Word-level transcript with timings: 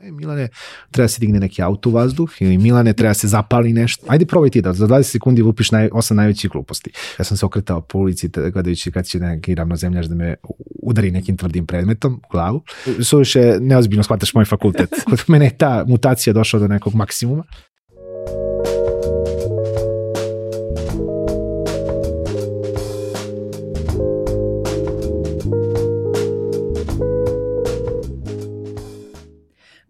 E, 0.00 0.10
Milane, 0.10 0.48
treba 0.90 1.08
se 1.08 1.20
digne 1.20 1.40
neki 1.40 1.62
auto 1.62 1.88
u 1.88 1.92
vazduh 1.92 2.30
ili 2.40 2.58
Milane, 2.58 2.92
treba 2.92 3.14
se 3.14 3.28
zapali 3.28 3.72
nešto. 3.72 4.06
Ajde 4.08 4.26
probaj 4.26 4.50
ti 4.50 4.62
da 4.62 4.72
za 4.72 4.86
20 4.86 5.02
sekundi 5.02 5.42
lupiš 5.42 5.70
naj, 5.70 5.88
osam 5.92 6.16
najvećih 6.16 6.50
gluposti. 6.50 6.90
Ja 7.18 7.24
sam 7.24 7.36
se 7.36 7.46
okretao 7.46 7.80
po 7.80 7.98
ulici 7.98 8.28
gledajući 8.28 8.92
kad 8.92 9.06
će 9.06 9.18
neki 9.18 9.54
ravnozemljaš 9.54 10.06
da 10.06 10.14
me 10.14 10.34
udari 10.82 11.10
nekim 11.10 11.36
tvrdim 11.36 11.66
predmetom 11.66 12.20
u 12.28 12.32
glavu. 12.32 12.62
Suviše 13.02 13.56
neozbiljno 13.60 14.02
shvataš 14.02 14.34
moj 14.34 14.44
fakultet. 14.44 14.90
Kod 15.10 15.24
mene 15.28 15.44
je 15.44 15.56
ta 15.56 15.84
mutacija 15.88 16.32
došla 16.32 16.60
do 16.60 16.68
nekog 16.68 16.94
maksimuma. 16.94 17.44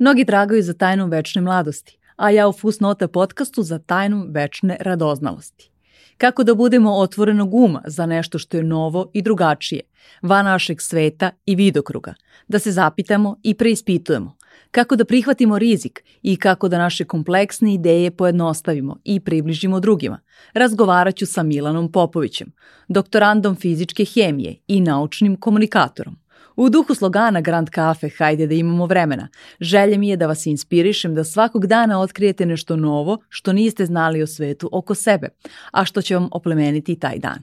Mnogi 0.09 0.25
tragaju 0.25 0.63
za 0.63 0.73
tajnu 0.73 1.07
večne 1.07 1.43
mladosti, 1.43 1.99
a 2.17 2.31
ja 2.31 2.49
u 2.49 2.53
Fusnota 2.53 3.09
podcastu 3.09 3.63
za 3.63 3.79
tajnu 3.79 4.27
večne 4.31 4.77
radoznalosti. 4.81 5.71
Kako 6.19 6.45
da 6.45 6.55
budemo 6.55 6.95
otvorenog 6.95 7.55
uma 7.55 7.83
za 7.87 8.07
nešto 8.07 8.39
što 8.39 8.57
je 8.57 8.63
novo 8.63 9.11
i 9.15 9.23
drugačije, 9.23 9.81
van 10.23 10.45
našeg 10.45 10.81
sveta 10.81 11.31
i 11.47 11.55
vidokruga, 11.55 12.15
da 12.49 12.59
se 12.59 12.73
zapitamo 12.73 13.37
i 13.43 13.55
preispitujemo, 13.55 14.37
kako 14.71 14.97
da 14.97 15.05
prihvatimo 15.05 15.59
rizik 15.59 16.05
i 16.23 16.37
kako 16.37 16.69
da 16.69 16.79
naše 16.79 17.05
kompleksne 17.05 17.75
ideje 17.75 18.11
pojednostavimo 18.11 18.97
i 19.05 19.21
približimo 19.21 19.81
drugima. 19.81 20.21
Razgovarat 20.55 21.17
ću 21.17 21.27
sa 21.27 21.43
Milanom 21.43 21.93
Popovićem, 21.93 22.53
doktorandom 22.89 23.57
fizičke 23.57 24.05
hemije 24.05 24.57
i 24.67 24.81
naučnim 24.81 25.37
komunikatorom. 25.37 26.17
U 26.59 26.69
duhu 26.69 26.95
slogana 26.95 27.41
Grand 27.41 27.69
Cafe 27.75 28.09
Hajde 28.19 28.47
da 28.47 28.55
imamo 28.55 28.87
vremena, 28.87 29.29
želja 29.61 29.99
mi 29.99 30.09
je 30.09 30.17
da 30.17 30.27
vas 30.27 30.47
inspirišem 30.47 31.15
da 31.15 31.25
svakog 31.25 31.67
dana 31.67 32.01
otkrijete 32.01 32.47
nešto 32.47 32.77
novo 32.77 33.19
što 33.29 33.53
niste 33.53 33.87
znali 33.87 34.23
o 34.23 34.27
svetu 34.27 34.69
oko 34.73 34.95
sebe, 34.95 35.29
a 35.73 35.85
što 35.85 36.03
će 36.03 36.15
vam 36.15 36.29
oplemeniti 36.33 36.99
taj 36.99 37.19
dan. 37.19 37.39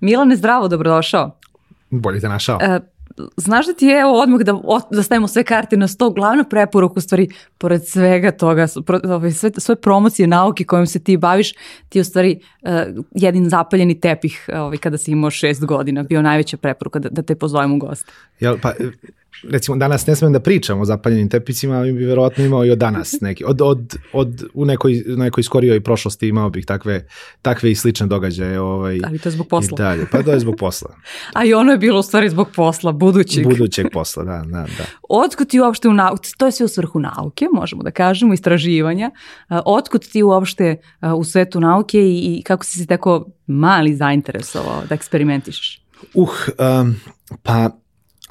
Milane, 0.00 0.36
zdravo, 0.36 0.68
dobrodošao. 0.68 1.38
Bolje 1.90 2.20
te 2.20 2.28
našao. 2.28 2.58
E, 2.62 2.80
znaš 3.36 3.66
da 3.66 3.74
ti 3.74 3.86
je 3.86 4.00
evo 4.00 4.22
odmah 4.22 4.40
da, 4.40 4.60
da 4.90 5.02
stavimo 5.02 5.28
sve 5.28 5.44
karte 5.44 5.76
na 5.76 5.88
sto, 5.88 6.10
glavna 6.10 6.44
preporuka 6.44 6.94
u 6.96 7.00
stvari, 7.00 7.28
pored 7.58 7.86
svega 7.86 8.30
toga, 8.30 8.66
ove, 9.04 9.32
sve, 9.32 9.50
sve 9.58 9.76
promocije 9.76 10.26
nauke 10.26 10.64
kojom 10.64 10.86
se 10.86 10.98
ti 10.98 11.16
baviš, 11.16 11.52
ti 11.88 11.98
je 11.98 12.00
u 12.00 12.04
stvari 12.04 12.40
e, 12.62 12.86
jedin 13.14 13.48
zapaljeni 13.48 14.00
tepih 14.00 14.48
ovaj, 14.52 14.76
kada 14.76 14.98
si 14.98 15.10
imao 15.10 15.30
šest 15.30 15.64
godina, 15.64 16.02
bio 16.02 16.22
najveća 16.22 16.56
preporuka 16.56 16.98
da, 16.98 17.08
da 17.08 17.22
te 17.22 17.34
pozovem 17.34 17.72
u 17.72 17.78
goste. 17.78 18.12
Jel, 18.40 18.58
pa, 18.62 18.72
recimo, 19.50 19.76
danas 19.76 20.06
ne 20.06 20.16
smem 20.16 20.32
da 20.32 20.40
pričam 20.40 20.80
o 20.80 20.84
zapaljenim 20.84 21.28
tepicima, 21.28 21.76
ali 21.76 21.92
bi 21.92 22.04
verovatno 22.04 22.44
imao 22.44 22.64
i 22.64 22.70
od 22.70 22.78
danas 22.78 23.14
neki. 23.20 23.44
Od, 23.44 23.60
od, 23.62 23.96
od, 24.12 24.44
u 24.54 24.64
nekoj, 24.64 25.02
nekoj 25.06 25.42
skorijoj 25.42 25.80
prošlosti 25.80 26.28
imao 26.28 26.50
bih 26.50 26.66
takve, 26.66 27.06
takve 27.42 27.70
i 27.70 27.74
slične 27.74 28.06
događaje. 28.06 28.60
Ovaj, 28.60 29.00
Ali 29.06 29.18
to 29.18 29.28
je 29.28 29.32
zbog 29.32 29.48
posla. 29.48 29.74
I 29.74 29.78
dalje. 29.78 30.06
Pa 30.12 30.22
to 30.22 30.32
je 30.32 30.40
zbog 30.40 30.54
posla. 30.58 30.96
A 31.36 31.44
i 31.44 31.54
ono 31.54 31.72
je 31.72 31.78
bilo 31.78 32.00
u 32.00 32.02
stvari 32.02 32.30
zbog 32.30 32.48
posla, 32.56 32.92
budućeg. 32.92 33.48
Budućeg 33.48 33.86
posla, 33.92 34.24
da, 34.24 34.38
da, 34.46 34.66
da. 34.78 34.84
Otkud 35.24 35.48
ti 35.48 35.60
uopšte 35.60 35.88
u 35.88 35.92
nauci, 35.92 36.32
to 36.38 36.46
je 36.46 36.52
sve 36.52 36.64
u 36.64 36.68
svrhu 36.68 37.00
nauke, 37.00 37.46
možemo 37.52 37.82
da 37.82 37.90
kažemo, 37.90 38.34
istraživanja. 38.34 39.10
Otkud 39.64 40.08
ti 40.08 40.22
uopšte 40.22 40.76
u 41.16 41.24
svetu 41.24 41.60
nauke 41.60 41.98
i, 41.98 42.36
i 42.38 42.42
kako 42.42 42.64
si 42.64 42.78
se 42.78 42.86
tako 42.86 43.26
mali 43.46 43.94
zainteresovao 43.94 44.82
da 44.88 44.94
eksperimentišeš? 44.94 45.84
Uh, 46.14 46.28
um, 46.58 46.96
pa 47.42 47.70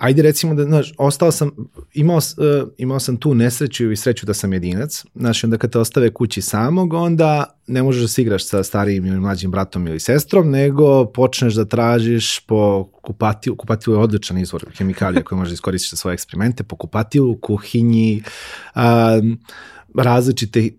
ajde 0.03 0.21
recimo 0.21 0.55
da, 0.55 0.63
znaš, 0.63 0.93
ostao 0.97 1.31
sam, 1.31 1.51
imao, 1.93 2.17
uh, 2.17 2.69
imao 2.77 2.99
sam 2.99 3.17
tu 3.17 3.35
nesreću 3.35 3.91
i 3.91 3.95
sreću 3.95 4.25
da 4.25 4.33
sam 4.33 4.53
jedinac, 4.53 5.05
znaš, 5.15 5.43
onda 5.43 5.57
kad 5.57 5.71
te 5.71 5.79
ostave 5.79 6.13
kući 6.13 6.41
samog, 6.41 6.93
onda 6.93 7.59
ne 7.67 7.83
možeš 7.83 8.01
da 8.01 8.07
se 8.07 8.21
igraš 8.21 8.45
sa 8.45 8.63
starijim 8.63 9.05
ili 9.05 9.19
mlađim 9.19 9.51
bratom 9.51 9.87
ili 9.87 9.99
sestrom, 9.99 10.49
nego 10.49 11.05
počneš 11.05 11.53
da 11.53 11.65
tražiš 11.65 12.39
po 12.39 12.83
kupatilu, 12.83 13.55
kupatilu 13.55 13.95
je 13.95 13.99
odličan 13.99 14.37
izvor 14.37 14.65
hemikalija 14.77 15.23
koji 15.23 15.39
možeš 15.39 15.51
da 15.51 15.53
iskoristiš 15.53 15.91
za 15.91 15.97
svoje 15.97 16.13
eksperimente, 16.13 16.63
po 16.63 16.75
kupatilu, 16.75 17.37
kuhinji, 17.37 18.23
um, 18.75 19.39
različite 19.95 20.69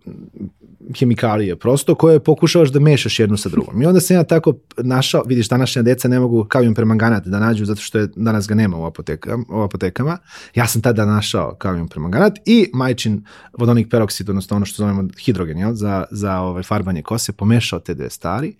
hemikalije 0.98 1.56
prosto 1.56 1.94
koje 1.94 2.20
pokušavaš 2.20 2.68
da 2.68 2.80
mešaš 2.80 3.20
jednu 3.20 3.36
sa 3.36 3.48
drugom. 3.48 3.82
I 3.82 3.86
onda 3.86 4.00
sam 4.00 4.16
ja 4.16 4.24
tako 4.24 4.52
našao, 4.76 5.22
vidiš 5.26 5.48
današnja 5.48 5.82
deca 5.82 6.08
ne 6.08 6.20
mogu 6.20 6.44
kalium 6.48 6.74
permanganat 6.74 7.26
da 7.26 7.38
nađu 7.38 7.64
zato 7.64 7.80
što 7.80 7.98
je, 7.98 8.08
danas 8.16 8.48
ga 8.48 8.54
nema 8.54 8.76
u, 8.76 8.84
apotekama, 8.86 9.44
u 9.48 9.60
apotekama. 9.60 10.18
Ja 10.54 10.66
sam 10.66 10.82
tada 10.82 11.04
našao 11.06 11.54
kalium 11.54 11.88
permanganat 11.88 12.38
i 12.46 12.70
majčin 12.74 13.24
vodonik 13.58 13.90
peroksid, 13.90 14.30
odnosno 14.30 14.56
ono 14.56 14.66
što 14.66 14.82
zovemo 14.82 15.08
hidrogen, 15.24 15.58
jel, 15.58 15.74
za, 15.74 16.04
za 16.10 16.40
ovaj, 16.40 16.62
farbanje 16.62 17.02
kose, 17.02 17.32
pomešao 17.32 17.80
te 17.80 17.94
dve 17.94 18.10
stvari 18.10 18.56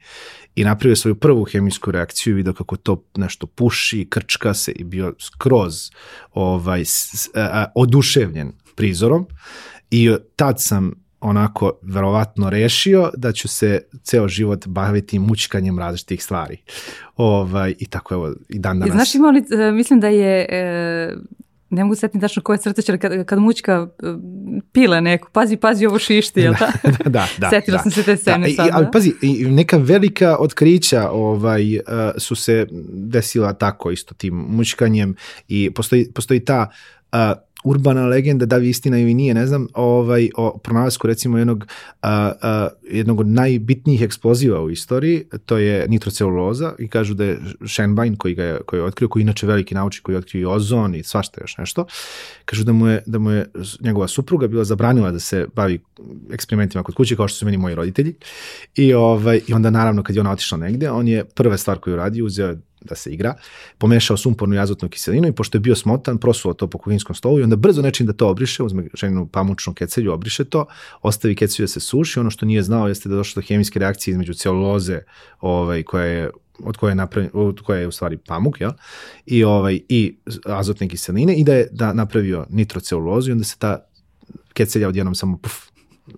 i 0.55 0.65
napravio 0.65 0.97
svoju 0.97 1.15
prvu 1.15 1.45
hemijsku 1.45 1.91
reakciju 1.91 2.31
i 2.33 2.35
vidio 2.37 2.53
kako 2.53 2.77
to 2.77 3.05
nešto 3.17 3.47
puši, 3.47 4.07
krčka 4.11 4.55
se 4.55 4.73
i 4.73 4.85
bio 4.85 5.15
skroz 5.21 5.75
ovaj, 6.33 6.81
s- 6.85 7.29
a, 7.35 7.65
oduševljen 7.75 8.53
prizorom 8.75 9.27
i 9.91 10.15
tad 10.37 10.63
sam 10.63 11.04
onako 11.25 11.73
verovatno 11.83 12.51
rešio 12.51 13.11
da 13.17 13.33
ću 13.33 13.49
se 13.49 13.81
ceo 14.03 14.29
život 14.29 14.67
baviti 14.67 15.19
mučkanjem 15.19 15.79
različitih 15.79 16.25
stvari. 16.25 16.57
Ovaj, 17.17 17.75
I 17.79 17.87
tako 17.87 18.15
evo 18.15 18.35
i 18.49 18.59
dan 18.59 18.77
I 18.77 18.81
danas. 18.81 18.95
znaš 18.95 19.15
ima 19.15 19.29
li, 19.29 19.45
e, 19.61 19.73
mislim 19.73 20.01
da 20.01 20.09
je, 20.09 20.47
e, 20.51 21.17
ne 21.71 21.85
mogu 21.85 21.95
setiti 21.95 22.21
tačno 22.21 22.43
koje 22.43 22.59
crteće, 22.59 22.93
ali 22.93 22.99
kad, 22.99 23.25
kad 23.25 23.39
mućka 23.39 23.73
e, 23.93 24.07
pile 24.73 25.01
neku, 25.01 25.29
pazi, 25.33 25.57
pazi 25.57 25.87
ovo 25.87 25.99
šišti, 25.99 26.41
jel 26.41 26.55
da? 26.61 26.73
da, 26.85 27.09
da, 27.11 27.27
da. 27.39 27.51
Setila 27.51 27.77
da. 27.77 27.83
sam 27.83 27.93
se 27.93 28.03
te 28.03 28.17
scene 28.17 28.39
da, 28.39 28.47
i- 28.47 28.55
sad, 28.55 28.69
Ali 28.73 28.85
da. 28.85 28.91
pazi, 28.91 29.13
i 29.23 29.45
neka 29.45 29.77
velika 29.77 30.37
otkrića 30.39 31.11
ovaj, 31.11 31.77
uh, 31.77 31.83
su 32.19 32.35
se 32.35 32.67
desila 32.93 33.53
tako 33.53 33.91
isto 33.91 34.15
tim 34.15 34.35
mučkanjem 34.35 35.15
i 35.49 35.71
postoji, 35.71 36.13
postoji 36.13 36.41
ta 36.41 36.69
uh, 37.13 37.19
urbana 37.65 38.07
legenda, 38.07 38.47
da 38.47 38.57
li 38.57 38.69
istina 38.69 38.99
ili 38.99 39.15
nije, 39.15 39.35
ne 39.35 39.47
znam, 39.47 39.67
ovaj, 39.75 40.29
o 40.37 40.59
pronalasku 40.59 41.07
recimo 41.07 41.39
jednog, 41.39 41.67
a, 42.03 42.33
a, 42.43 42.69
jednog 42.83 43.21
od 43.21 43.27
najbitnijih 43.27 44.03
eksploziva 44.03 44.63
u 44.63 44.71
istoriji, 44.71 45.25
to 45.47 45.59
je 45.59 45.89
nitroceluloza 45.89 46.73
i 46.79 46.89
kažu 46.89 47.15
da 47.15 47.25
je 47.25 47.39
Shenbein 47.67 48.17
koji 48.17 48.35
ga 48.35 48.45
je, 48.45 48.59
koji 48.67 48.81
je 48.81 48.85
otkrio, 48.85 49.09
koji 49.09 49.21
je 49.21 49.25
inače 49.25 49.47
veliki 49.47 49.75
naučnik 49.75 50.03
koji 50.03 50.15
je 50.15 50.19
otkrio 50.19 50.41
i 50.41 50.45
ozon 50.45 50.95
i 50.95 51.03
svašta 51.03 51.41
još 51.41 51.57
nešto, 51.59 51.87
kažu 52.45 52.65
da 52.65 52.73
mu 52.73 52.89
je, 52.89 53.03
da 53.07 53.19
mu 53.19 53.31
je 53.31 53.51
njegova 53.81 54.09
supruga 54.09 54.49
bila 54.49 54.65
zabranila 54.65 55.11
da 55.11 55.21
se 55.21 55.47
bavi 55.55 55.81
eksperimentima 56.33 56.85
kod 56.85 56.95
kuće 56.95 57.17
kao 57.17 57.29
što 57.29 57.39
su 57.39 57.45
meni 57.45 57.57
moji 57.57 57.75
roditelji. 57.75 58.15
I, 58.75 58.95
ovaj, 58.95 59.41
i 59.47 59.55
onda 59.55 59.71
naravno 59.71 60.03
kad 60.03 60.17
je 60.17 60.21
ona 60.21 60.33
otišla 60.33 60.59
negde, 60.59 60.91
on 60.91 61.09
je 61.09 61.25
prva 61.25 61.57
stvar 61.57 61.79
koju 61.79 61.97
radi 61.97 62.23
uzeo 62.23 62.57
da 62.85 62.95
se 62.95 63.11
igra, 63.11 63.35
pomešao 63.79 64.17
sumpornu 64.17 64.55
i 64.55 64.59
azotnu 64.59 64.89
kiselinu 64.89 65.29
i 65.29 65.33
pošto 65.33 65.57
je 65.57 65.61
bio 65.61 65.75
smotan, 65.75 66.19
prosuo 66.19 66.55
to 66.55 66.67
po 66.67 66.79
kuhinskom 66.79 67.17
stolu 67.17 67.39
i 67.41 67.43
onda 67.43 67.57
brzo 67.57 67.83
nečim 67.83 68.07
da 68.07 68.13
to 68.13 68.29
obriše, 68.29 68.63
uzme 68.63 68.89
ženinu 68.95 69.27
pamučnu 69.27 69.75
kecelju, 69.75 70.13
obriše 70.13 70.45
to, 70.45 70.67
ostavi 71.03 71.37
kecelju 71.37 71.65
da 71.65 71.69
se 71.69 71.81
suši, 71.81 72.21
ono 72.21 72.31
što 72.31 72.47
nije 72.47 72.63
znao 72.63 72.89
jeste 72.89 73.09
da 73.09 73.17
došlo 73.17 73.43
do 73.43 73.47
hemijske 73.47 73.79
reakcije 73.79 74.13
između 74.13 74.35
celuloze 74.35 75.01
ovaj, 75.41 75.83
koja 75.83 76.05
je 76.05 76.31
od 76.59 76.77
koje 76.77 76.91
je 76.91 76.95
napravljen, 76.95 77.31
od 77.35 77.61
koje 77.61 77.81
je 77.81 77.89
u 77.89 77.93
stvari 77.93 78.17
pamuk, 78.17 78.61
jel? 78.61 78.71
I 79.27 79.45
ovaj 79.45 79.81
i 79.89 80.17
azotne 80.45 80.89
kiseline 80.89 81.35
i 81.35 81.45
da 81.45 81.55
je 81.55 81.69
da 81.73 81.93
napravio 81.93 82.47
nitrocelulozu 82.51 83.31
i 83.31 83.33
onda 83.33 83.45
se 83.45 83.59
ta 83.59 83.87
kecelja 84.53 84.89
odjednom 84.89 85.15
samo 85.15 85.39
puf, 85.39 85.55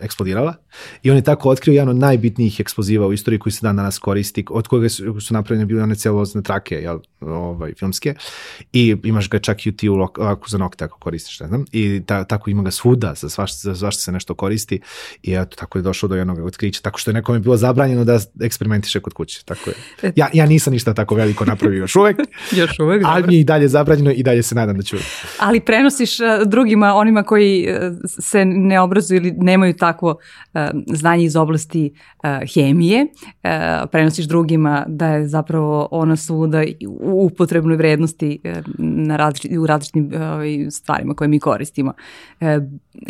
eksplodirala 0.00 0.54
i 1.02 1.10
on 1.10 1.16
je 1.16 1.22
tako 1.22 1.50
otkrio 1.50 1.72
jedan 1.72 1.88
od 1.88 1.96
najbitnijih 1.96 2.60
eksploziva 2.60 3.06
u 3.06 3.12
istoriji 3.12 3.38
koji 3.38 3.52
se 3.52 3.60
dan 3.62 3.76
danas 3.76 3.98
koristi, 3.98 4.44
od 4.50 4.68
koga 4.68 4.88
su, 4.88 5.20
su 5.20 5.34
napravljene 5.34 5.66
bile 5.66 5.82
one 5.82 5.94
celulozne 5.94 6.42
trake, 6.42 6.74
jel, 6.74 6.98
ovaj, 7.20 7.74
filmske, 7.78 8.14
i 8.72 8.96
imaš 9.04 9.28
ga 9.30 9.38
čak 9.38 9.66
i 9.66 9.70
u 9.70 9.72
ti 9.72 9.88
u 9.88 9.94
ovako 9.94 10.48
za 10.48 10.58
nokte 10.58 10.84
ako 10.84 10.98
koristiš, 10.98 11.40
ne 11.40 11.46
znam, 11.46 11.64
i 11.72 12.02
ta, 12.06 12.24
tako 12.24 12.50
ima 12.50 12.62
ga 12.62 12.70
svuda, 12.70 13.14
za 13.16 13.28
svašta, 13.28 13.58
za 13.62 13.74
svašta 13.74 14.02
se 14.02 14.12
nešto 14.12 14.34
koristi 14.34 14.80
i 15.22 15.34
eto, 15.34 15.56
tako 15.56 15.78
je 15.78 15.82
došlo 15.82 16.08
do 16.08 16.16
jednog 16.16 16.38
otkrića, 16.38 16.82
tako 16.82 16.98
što 16.98 17.10
je 17.10 17.14
nekome 17.14 17.38
bilo 17.38 17.56
zabranjeno 17.56 18.04
da 18.04 18.18
eksperimentiše 18.40 19.00
kod 19.00 19.12
kuće, 19.12 19.44
tako 19.44 19.70
je. 19.70 20.12
Ja, 20.16 20.28
ja 20.32 20.46
nisam 20.46 20.72
ništa 20.72 20.94
tako 20.94 21.14
veliko 21.14 21.44
napravio 21.44 21.78
još 21.78 21.96
uvek, 21.96 22.16
Još 22.60 22.78
uvek, 22.78 23.02
ali 23.04 23.22
dobro. 23.22 23.26
mi 23.26 23.34
je 23.34 23.40
i 23.40 23.44
dalje 23.44 23.68
zabranjeno 23.68 24.10
i 24.10 24.22
dalje 24.22 24.42
se 24.42 24.54
nadam 24.54 24.76
da 24.76 24.82
ću. 24.82 24.96
Ali 25.38 25.60
prenosiš 25.60 26.20
e, 26.20 26.24
drugima, 26.46 26.94
onima 26.94 27.22
koji 27.22 27.64
e, 27.64 27.90
se 28.06 28.44
ne 28.44 28.80
obrazuju 28.80 29.16
ili 29.16 29.32
nemaju 29.36 29.75
takvo 29.76 30.16
e, 30.54 30.70
znanje 30.86 31.24
iz 31.24 31.36
oblasti 31.36 31.92
e, 32.22 32.40
hemije, 32.54 33.06
prenosiš 33.90 34.24
drugima 34.24 34.84
da 34.88 35.08
je 35.08 35.28
zapravo 35.28 35.88
ona 35.90 36.16
svuda 36.16 36.62
u 36.88 37.26
upotrebnoj 37.26 37.76
vrednosti 37.76 38.40
na 38.78 39.16
različit, 39.16 39.58
u 39.58 39.66
različitim 39.66 40.10
ovaj, 40.14 40.70
stvarima 40.70 41.14
koje 41.14 41.28
mi 41.28 41.40
koristimo. 41.40 41.92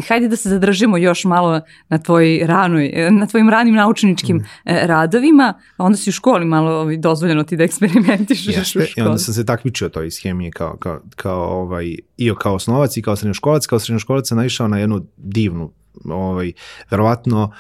Hajde 0.09 0.29
da 0.29 0.37
se 0.37 0.49
zadržimo 0.49 0.97
još 0.97 1.25
malo 1.25 1.61
na, 1.89 1.99
tvoj 1.99 2.41
ranoj, 2.45 2.93
na 3.11 3.27
tvojim 3.27 3.49
ranim 3.49 3.75
naučničkim 3.75 4.37
mm. 4.37 4.45
radovima, 4.65 5.55
onda 5.79 5.97
si 5.97 6.11
u 6.11 6.13
školi 6.13 6.45
malo 6.45 6.73
ovaj, 6.73 6.97
dozvoljeno 6.97 7.43
ti 7.43 7.57
da 7.57 7.65
eksperimentišeš 7.65 8.57
Jeste, 8.57 8.61
u 8.61 8.83
školi. 8.83 8.87
I 8.97 9.01
onda 9.01 9.19
sam 9.19 9.35
se 9.35 9.47
takmičio 9.47 9.89
to 9.89 10.03
iz 10.03 10.23
hemije 10.23 10.51
kao, 10.51 10.77
kao, 10.77 11.01
kao 11.17 11.43
ovaj, 11.43 11.97
i 12.17 12.33
kao 12.39 12.55
osnovac 12.55 12.97
i 12.97 13.03
kao 13.03 13.17
srednjoškolac. 13.17 13.67
Kao 13.67 13.79
srednjoškolac 13.79 14.29
sam 14.29 14.39
naišao 14.39 14.69
na 14.69 14.79
jednu 14.79 15.07
divnu, 15.17 15.73
ovaj, 16.05 16.53
verovatno 16.91 17.53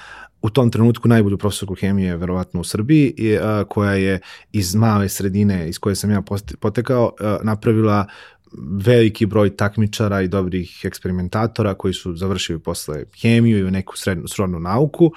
u 0.43 0.51
tom 0.51 0.71
trenutku 0.71 1.09
najbolju 1.09 1.39
profesorku 1.39 1.75
hemije 1.75 2.17
verovatno 2.17 2.61
u 2.61 2.65
Srbiji 2.65 3.15
a, 3.43 3.65
koja 3.69 3.93
je 3.93 4.21
iz 4.53 4.75
male 4.75 5.09
sredine 5.09 5.69
iz 5.69 5.79
koje 5.79 5.95
sam 5.95 6.11
ja 6.11 6.23
potekao 6.61 7.13
a, 7.21 7.39
napravila 7.43 8.07
veliki 8.87 9.27
broj 9.27 9.57
takmičara 9.57 10.21
i 10.23 10.29
dobrih 10.29 10.81
eksperimentatora 10.85 11.75
koji 11.75 11.95
su 11.95 12.17
završili 12.17 12.59
posle 12.59 13.05
hemiju 13.23 13.69
i 13.69 13.71
neku 13.71 13.97
srednu, 13.97 14.29
srodnu 14.29 14.61
nauku 14.61 15.13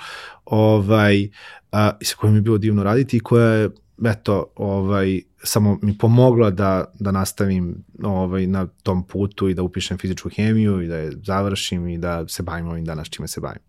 ovaj, 0.46 1.30
a, 1.72 1.92
sa 2.02 2.16
kojim 2.16 2.36
je 2.36 2.42
bilo 2.42 2.58
divno 2.58 2.84
raditi 2.84 3.18
i 3.18 3.20
koja 3.20 3.52
je 3.52 3.70
eto, 4.06 4.52
ovaj, 4.56 5.22
samo 5.44 5.80
mi 5.82 5.98
pomogla 5.98 6.50
da, 6.50 6.86
da 7.00 7.12
nastavim 7.12 7.84
ovaj, 8.04 8.48
na 8.48 8.68
tom 8.84 9.04
putu 9.04 9.50
i 9.50 9.54
da 9.54 9.64
upišem 9.64 9.98
fizičku 9.98 10.30
hemiju 10.30 10.82
i 10.82 10.88
da 10.88 10.98
je 10.98 11.12
završim 11.24 11.88
i 11.88 11.98
da 11.98 12.28
se 12.28 12.44
bavim 12.44 12.68
ovim 12.68 12.86
danas 12.86 13.10
čime 13.10 13.28
se 13.28 13.42
bavim. 13.42 13.62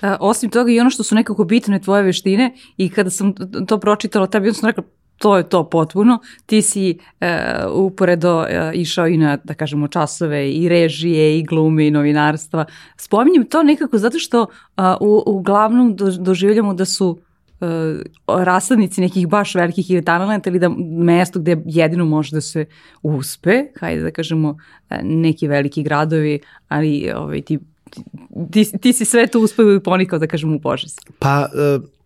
A, 0.00 0.16
osim 0.20 0.50
toga 0.50 0.72
i 0.72 0.80
ono 0.80 0.90
što 0.90 1.02
su 1.02 1.14
nekako 1.14 1.44
bitne 1.44 1.80
tvoje 1.80 2.02
veštine 2.02 2.54
i 2.76 2.88
kada 2.88 3.10
sam 3.10 3.34
to 3.66 3.78
pročitala, 3.78 4.26
tebi 4.26 4.52
sam 4.52 4.66
rekla 4.66 4.84
to 5.20 5.36
je 5.36 5.48
to 5.48 5.68
potpuno. 5.68 6.18
Ti 6.46 6.62
si 6.62 6.98
e, 7.20 7.64
uporedo 7.72 8.44
e, 8.48 8.72
išao 8.74 9.06
i 9.06 9.16
na, 9.16 9.36
da 9.44 9.54
kažemo, 9.54 9.88
časove 9.88 10.52
i 10.52 10.68
režije 10.68 11.38
i 11.38 11.42
glume 11.42 11.86
i 11.86 11.90
novinarstva. 11.90 12.64
Spominjem 12.96 13.44
to 13.44 13.62
nekako 13.62 13.98
zato 13.98 14.18
što 14.18 14.46
a, 14.76 14.96
u, 15.00 15.22
uglavnom 15.26 15.96
do, 15.96 16.10
doživljamo 16.10 16.74
da 16.74 16.84
su 16.84 17.18
uh, 17.60 18.38
rasadnici 18.44 19.00
nekih 19.00 19.28
baš 19.28 19.54
velikih 19.54 19.90
ili 19.90 20.04
talenta 20.04 20.50
ili 20.50 20.58
da 20.58 20.68
mesto 20.78 21.40
gde 21.40 21.62
jedino 21.66 22.04
može 22.04 22.36
da 22.36 22.40
se 22.40 22.64
uspe, 23.02 23.64
hajde 23.80 24.02
da 24.02 24.10
kažemo 24.10 24.56
e, 24.90 25.00
neki 25.02 25.48
veliki 25.48 25.82
gradovi, 25.82 26.40
ali 26.68 27.10
ovaj, 27.16 27.42
ti, 27.42 27.58
ti, 28.52 28.78
ti 28.80 28.92
si 28.92 29.04
sve 29.04 29.26
to 29.26 29.40
uspeo 29.40 29.74
i 29.74 29.80
ponikao 29.80 30.18
da 30.18 30.26
kažemo 30.26 30.56
u 30.56 30.60
požas. 30.60 30.96
Pa 31.18 31.48
uh 31.54 31.99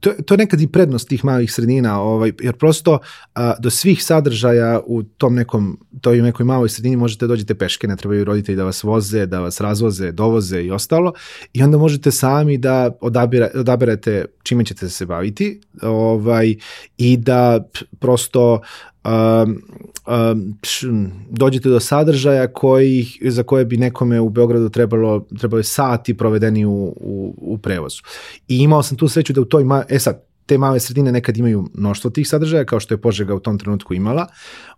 to, 0.00 0.10
to 0.26 0.34
je 0.34 0.38
nekad 0.38 0.60
i 0.60 0.68
prednost 0.68 1.08
tih 1.08 1.24
malih 1.24 1.52
sredina, 1.52 2.00
ovaj, 2.00 2.32
jer 2.40 2.56
prosto 2.56 2.98
a, 3.34 3.54
do 3.58 3.70
svih 3.70 4.04
sadržaja 4.04 4.80
u 4.86 5.02
tom 5.02 5.34
nekom, 5.34 5.78
toj 6.00 6.22
nekoj 6.22 6.46
maloj 6.46 6.68
sredini 6.68 6.96
možete 6.96 7.26
da 7.26 7.28
dođete 7.28 7.54
peške, 7.54 7.88
ne 7.88 7.96
trebaju 7.96 8.24
roditelji 8.24 8.56
da 8.56 8.64
vas 8.64 8.82
voze, 8.82 9.26
da 9.26 9.40
vas 9.40 9.60
razvoze, 9.60 10.12
dovoze 10.12 10.62
i 10.62 10.70
ostalo 10.70 11.12
i 11.52 11.62
onda 11.62 11.78
možete 11.78 12.10
sami 12.10 12.58
da 12.58 12.90
odabira, 13.00 13.48
odaberete 13.54 14.24
čime 14.42 14.64
ćete 14.64 14.88
se 14.88 15.06
baviti 15.06 15.60
ovaj, 15.82 16.54
i 16.98 17.16
da 17.16 17.68
prosto 17.98 18.60
um, 19.06 19.62
um, 20.06 21.12
dođete 21.30 21.68
do 21.68 21.80
sadržaja 21.80 22.52
koji, 22.52 23.06
za 23.22 23.42
koje 23.42 23.64
bi 23.64 23.76
nekome 23.76 24.20
u 24.20 24.28
Beogradu 24.28 24.68
trebalo, 24.68 25.26
trebalo 25.38 25.62
sati 25.62 26.16
provedeni 26.16 26.64
u, 26.64 26.94
u, 26.96 27.34
u 27.38 27.58
prevozu. 27.58 28.02
I 28.48 28.58
imao 28.58 28.82
sam 28.82 28.96
tu 28.96 29.08
sreću 29.08 29.32
da 29.32 29.40
u 29.40 29.44
toj, 29.44 29.64
ma, 29.64 29.84
e 29.88 29.98
sad, 29.98 30.26
te 30.46 30.58
male 30.58 30.80
sredine 30.80 31.12
nekad 31.12 31.36
imaju 31.36 31.68
mnoštvo 31.74 32.10
tih 32.10 32.28
sadržaja, 32.28 32.64
kao 32.64 32.80
što 32.80 32.94
je 32.94 33.00
Požega 33.00 33.34
u 33.34 33.40
tom 33.40 33.58
trenutku 33.58 33.94
imala, 33.94 34.26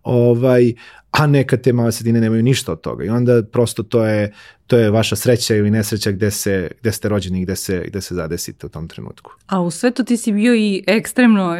ovaj, 0.02 0.72
a 1.10 1.26
nekad 1.26 1.62
te 1.62 1.72
male 1.72 1.92
sredine 1.92 2.20
nemaju 2.20 2.42
ništa 2.42 2.72
od 2.72 2.80
toga. 2.80 3.04
I 3.04 3.08
onda 3.08 3.42
prosto 3.42 3.82
to 3.82 4.04
je, 4.04 4.32
to 4.66 4.78
je 4.78 4.90
vaša 4.90 5.16
sreća 5.16 5.56
ili 5.56 5.70
nesreća 5.70 6.10
gde, 6.10 6.30
se, 6.30 6.70
gde 6.80 6.92
ste 6.92 7.08
rođeni 7.08 7.42
gde 7.42 7.56
se, 7.56 7.84
gde 7.88 8.00
se 8.00 8.14
zadesite 8.14 8.66
u 8.66 8.69
tom 8.69 8.88
trenutku. 8.88 9.32
A 9.46 9.60
u 9.60 9.70
svetu 9.70 10.04
ti 10.04 10.16
si 10.16 10.32
bio 10.32 10.54
i 10.54 10.84
ekstremno 10.86 11.56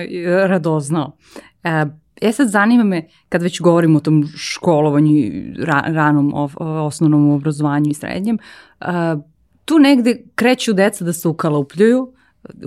radoznao. 0.47 1.17
E, 1.65 1.87
E 2.21 2.33
sad 2.33 2.49
zanima 2.49 2.85
me, 2.85 3.09
kad 3.29 3.43
već 3.43 3.61
govorimo 3.61 3.97
o 3.97 4.01
tom 4.01 4.25
školovanju, 4.37 5.31
ra, 5.59 5.85
ranom 5.87 6.35
o, 6.35 6.49
osnovnom 6.87 7.31
obrazovanju 7.31 7.91
i 7.91 7.95
srednjem, 7.95 8.39
a, 8.81 9.17
tu 9.65 9.79
negde 9.79 10.23
kreću 10.35 10.73
deca 10.73 11.05
da 11.05 11.13
se 11.13 11.29
ukalapljuju 11.29 12.13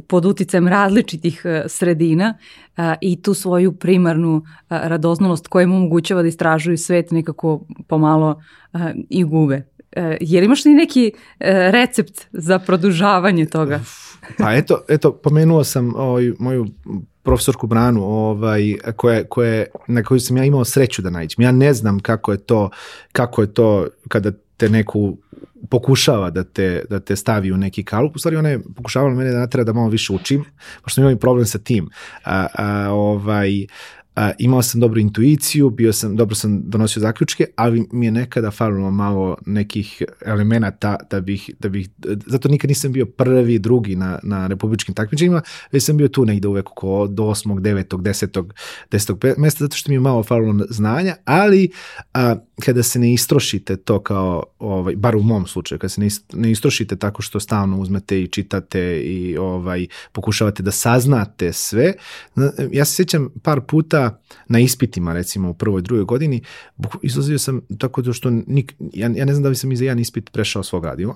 pod 0.07 0.25
uticajem 0.25 0.67
različitih 0.67 1.41
a, 1.45 1.63
sredina 1.67 2.37
a, 2.77 2.95
i 3.01 3.21
tu 3.21 3.33
svoju 3.33 3.71
primarnu 3.71 4.43
a, 4.69 4.87
radoznalost 4.87 5.47
koja 5.47 5.63
im 5.63 5.73
omogućava 5.73 6.21
da 6.21 6.27
istražuju 6.27 6.77
svet 6.77 7.11
nekako 7.11 7.65
pomalo 7.87 8.41
a, 8.73 8.91
i 9.09 9.23
gube. 9.23 9.71
E, 9.91 10.17
je 10.21 10.39
li 10.39 10.45
imaš 10.45 10.65
li 10.65 10.73
neki 10.73 11.11
e, 11.39 11.71
recept 11.71 12.27
za 12.31 12.59
produžavanje 12.59 13.45
toga? 13.45 13.79
Pa 14.37 14.53
eto, 14.53 14.83
eto 14.89 15.11
pomenuo 15.11 15.63
sam 15.63 15.95
ovaj, 15.95 16.31
moju 16.39 16.67
profesorku 17.23 17.67
Branu, 17.67 18.03
ovaj, 18.03 18.75
koje, 18.95 19.23
koje, 19.23 19.65
na 19.87 20.03
koju 20.03 20.19
sam 20.19 20.37
ja 20.37 20.45
imao 20.45 20.65
sreću 20.65 21.01
da 21.01 21.09
nađem. 21.09 21.43
Ja 21.43 21.51
ne 21.51 21.73
znam 21.73 21.99
kako 21.99 22.31
je 22.31 22.37
to, 22.37 22.69
kako 23.11 23.41
je 23.41 23.53
to 23.53 23.87
kada 24.07 24.31
te 24.57 24.69
neku 24.69 25.17
pokušava 25.69 26.29
da 26.29 26.43
te, 26.43 26.83
da 26.89 26.99
te 26.99 27.15
stavi 27.15 27.51
u 27.51 27.57
neki 27.57 27.83
kalup. 27.83 28.15
U 28.15 28.19
stvari 28.19 28.37
ona 28.37 28.49
je 28.49 28.59
pokušavala 28.75 29.13
mene 29.13 29.31
da 29.31 29.39
natera 29.39 29.63
da 29.63 29.73
malo 29.73 29.89
više 29.89 30.13
učim, 30.13 30.43
pošto 30.83 30.95
sam 30.95 31.03
imao 31.03 31.19
problem 31.19 31.45
sa 31.45 31.59
tim. 31.59 31.89
A, 32.23 32.47
a, 32.53 32.91
ovaj, 32.91 33.65
a, 34.15 34.31
imao 34.39 34.61
sam 34.61 34.81
dobru 34.81 34.99
intuiciju, 34.99 35.69
bio 35.69 35.93
sam, 35.93 36.15
dobro 36.15 36.35
sam 36.35 36.61
donosio 36.69 36.99
zaključke, 36.99 37.45
ali 37.55 37.87
mi 37.91 38.05
je 38.05 38.11
nekada 38.11 38.51
falilo 38.51 38.91
malo 38.91 39.37
nekih 39.45 40.01
elemenata 40.25 40.95
da 41.09 41.21
bih, 41.21 41.49
da 41.59 41.69
bih, 41.69 41.89
zato 42.25 42.49
nikad 42.49 42.69
nisam 42.69 42.91
bio 42.91 43.05
prvi, 43.05 43.59
drugi 43.59 43.95
na, 43.95 44.19
na 44.23 44.47
republičkim 44.47 44.95
takmičenjima, 44.95 45.41
već 45.71 45.83
sam 45.83 45.97
bio 45.97 46.07
tu 46.07 46.25
negde 46.25 46.47
uvek 46.47 46.71
oko 46.71 47.07
do 47.07 47.23
8. 47.23 47.59
9. 47.59 47.97
10. 47.97 48.51
10. 48.91 49.33
mesta, 49.37 49.63
zato 49.63 49.75
što 49.75 49.91
mi 49.91 49.95
je 49.95 49.99
malo 49.99 50.23
falilo 50.23 50.65
znanja, 50.69 51.15
ali 51.25 51.69
a, 52.13 52.35
kada 52.65 52.83
se 52.83 52.99
ne 52.99 53.13
istrošite 53.13 53.77
to 53.77 53.99
kao, 53.99 54.43
ovaj, 54.59 54.95
bar 54.95 55.15
u 55.15 55.23
mom 55.23 55.47
slučaju, 55.47 55.79
kada 55.79 55.89
se 55.89 56.01
ne, 56.33 56.51
istrošite 56.51 56.95
tako 56.95 57.21
što 57.21 57.39
stalno 57.39 57.79
uzmete 57.79 58.21
i 58.21 58.27
čitate 58.27 59.01
i 59.01 59.37
ovaj, 59.37 59.87
pokušavate 60.11 60.63
da 60.63 60.71
saznate 60.71 61.53
sve, 61.53 61.93
ja 62.71 62.85
se 62.85 62.95
sjećam 62.95 63.29
par 63.43 63.61
puta 63.61 64.00
na 64.47 64.59
ispitima, 64.59 65.13
recimo 65.13 65.49
u 65.49 65.53
prvoj, 65.53 65.81
drugoj 65.81 66.05
godini, 66.05 66.41
izlazio 67.01 67.39
sam 67.39 67.61
tako 67.77 68.01
da 68.01 68.13
što 68.13 68.29
nik, 68.29 68.73
ja, 68.93 69.09
ja 69.15 69.25
ne 69.25 69.33
znam 69.33 69.43
da 69.43 69.49
bi 69.49 69.55
sam 69.55 69.71
i 69.71 69.75
za 69.75 69.83
jedan 69.83 69.99
ispit 69.99 70.31
prešao 70.31 70.63
svog 70.63 70.83
gradiva, 70.83 71.15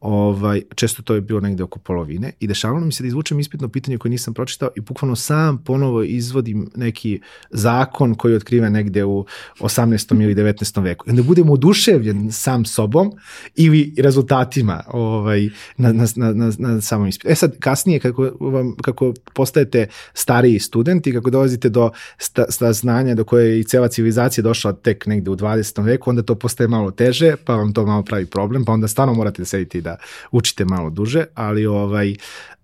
ovaj, 0.00 0.62
često 0.74 1.02
to 1.02 1.14
je 1.14 1.20
bilo 1.20 1.40
negde 1.40 1.62
oko 1.62 1.78
polovine 1.78 2.32
i 2.40 2.46
dešavalo 2.46 2.86
mi 2.86 2.92
se 2.92 3.02
da 3.02 3.06
izvučem 3.06 3.40
ispitno 3.40 3.68
pitanje 3.68 3.98
koje 3.98 4.10
nisam 4.10 4.34
pročitao 4.34 4.68
i 4.76 4.80
bukvalno 4.80 5.16
sam 5.16 5.58
ponovo 5.64 6.02
izvodim 6.02 6.70
neki 6.76 7.20
zakon 7.50 8.14
koji 8.14 8.34
otkriva 8.34 8.68
negde 8.68 9.04
u 9.04 9.24
18. 9.60 10.22
ili 10.22 10.34
19. 10.34 10.82
veku. 10.82 11.04
I 11.08 11.10
onda 11.10 11.22
budem 11.22 11.50
oduševljen 11.50 12.32
sam 12.32 12.64
sobom 12.64 13.12
ili 13.54 13.94
rezultatima 13.98 14.82
ovaj, 14.86 15.48
na, 15.76 15.92
na, 15.92 16.06
na, 16.16 16.52
na 16.58 16.80
samom 16.80 17.08
ispitu. 17.08 17.28
E 17.28 17.34
sad, 17.34 17.58
kasnije, 17.58 18.00
kako, 18.00 18.32
vam, 18.40 18.76
kako 18.82 19.14
postajete 19.34 19.88
stariji 20.14 20.58
student 20.58 21.06
i 21.06 21.12
kako 21.12 21.30
dolazite 21.30 21.68
do 21.68 21.90
sta, 22.24 22.44
sta 22.48 22.72
znanja 22.72 23.14
do 23.14 23.24
koje 23.24 23.50
je 23.50 23.60
i 23.60 23.64
cela 23.64 23.88
civilizacija 23.88 24.42
došla 24.42 24.72
tek 24.72 25.06
negde 25.06 25.30
u 25.30 25.36
20. 25.36 25.84
veku, 25.84 26.10
onda 26.10 26.22
to 26.22 26.34
postaje 26.34 26.68
malo 26.68 26.90
teže, 26.90 27.36
pa 27.44 27.54
vam 27.54 27.72
to 27.72 27.86
malo 27.86 28.02
pravi 28.02 28.26
problem, 28.26 28.64
pa 28.64 28.72
onda 28.72 28.88
stvarno 28.88 29.14
morate 29.14 29.42
da 29.42 29.46
sedite 29.46 29.78
i 29.78 29.80
da 29.80 29.96
učite 30.30 30.64
malo 30.64 30.90
duže, 30.90 31.24
ali 31.34 31.66
ovaj, 31.66 32.14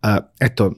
a, 0.02 0.18
eto, 0.40 0.72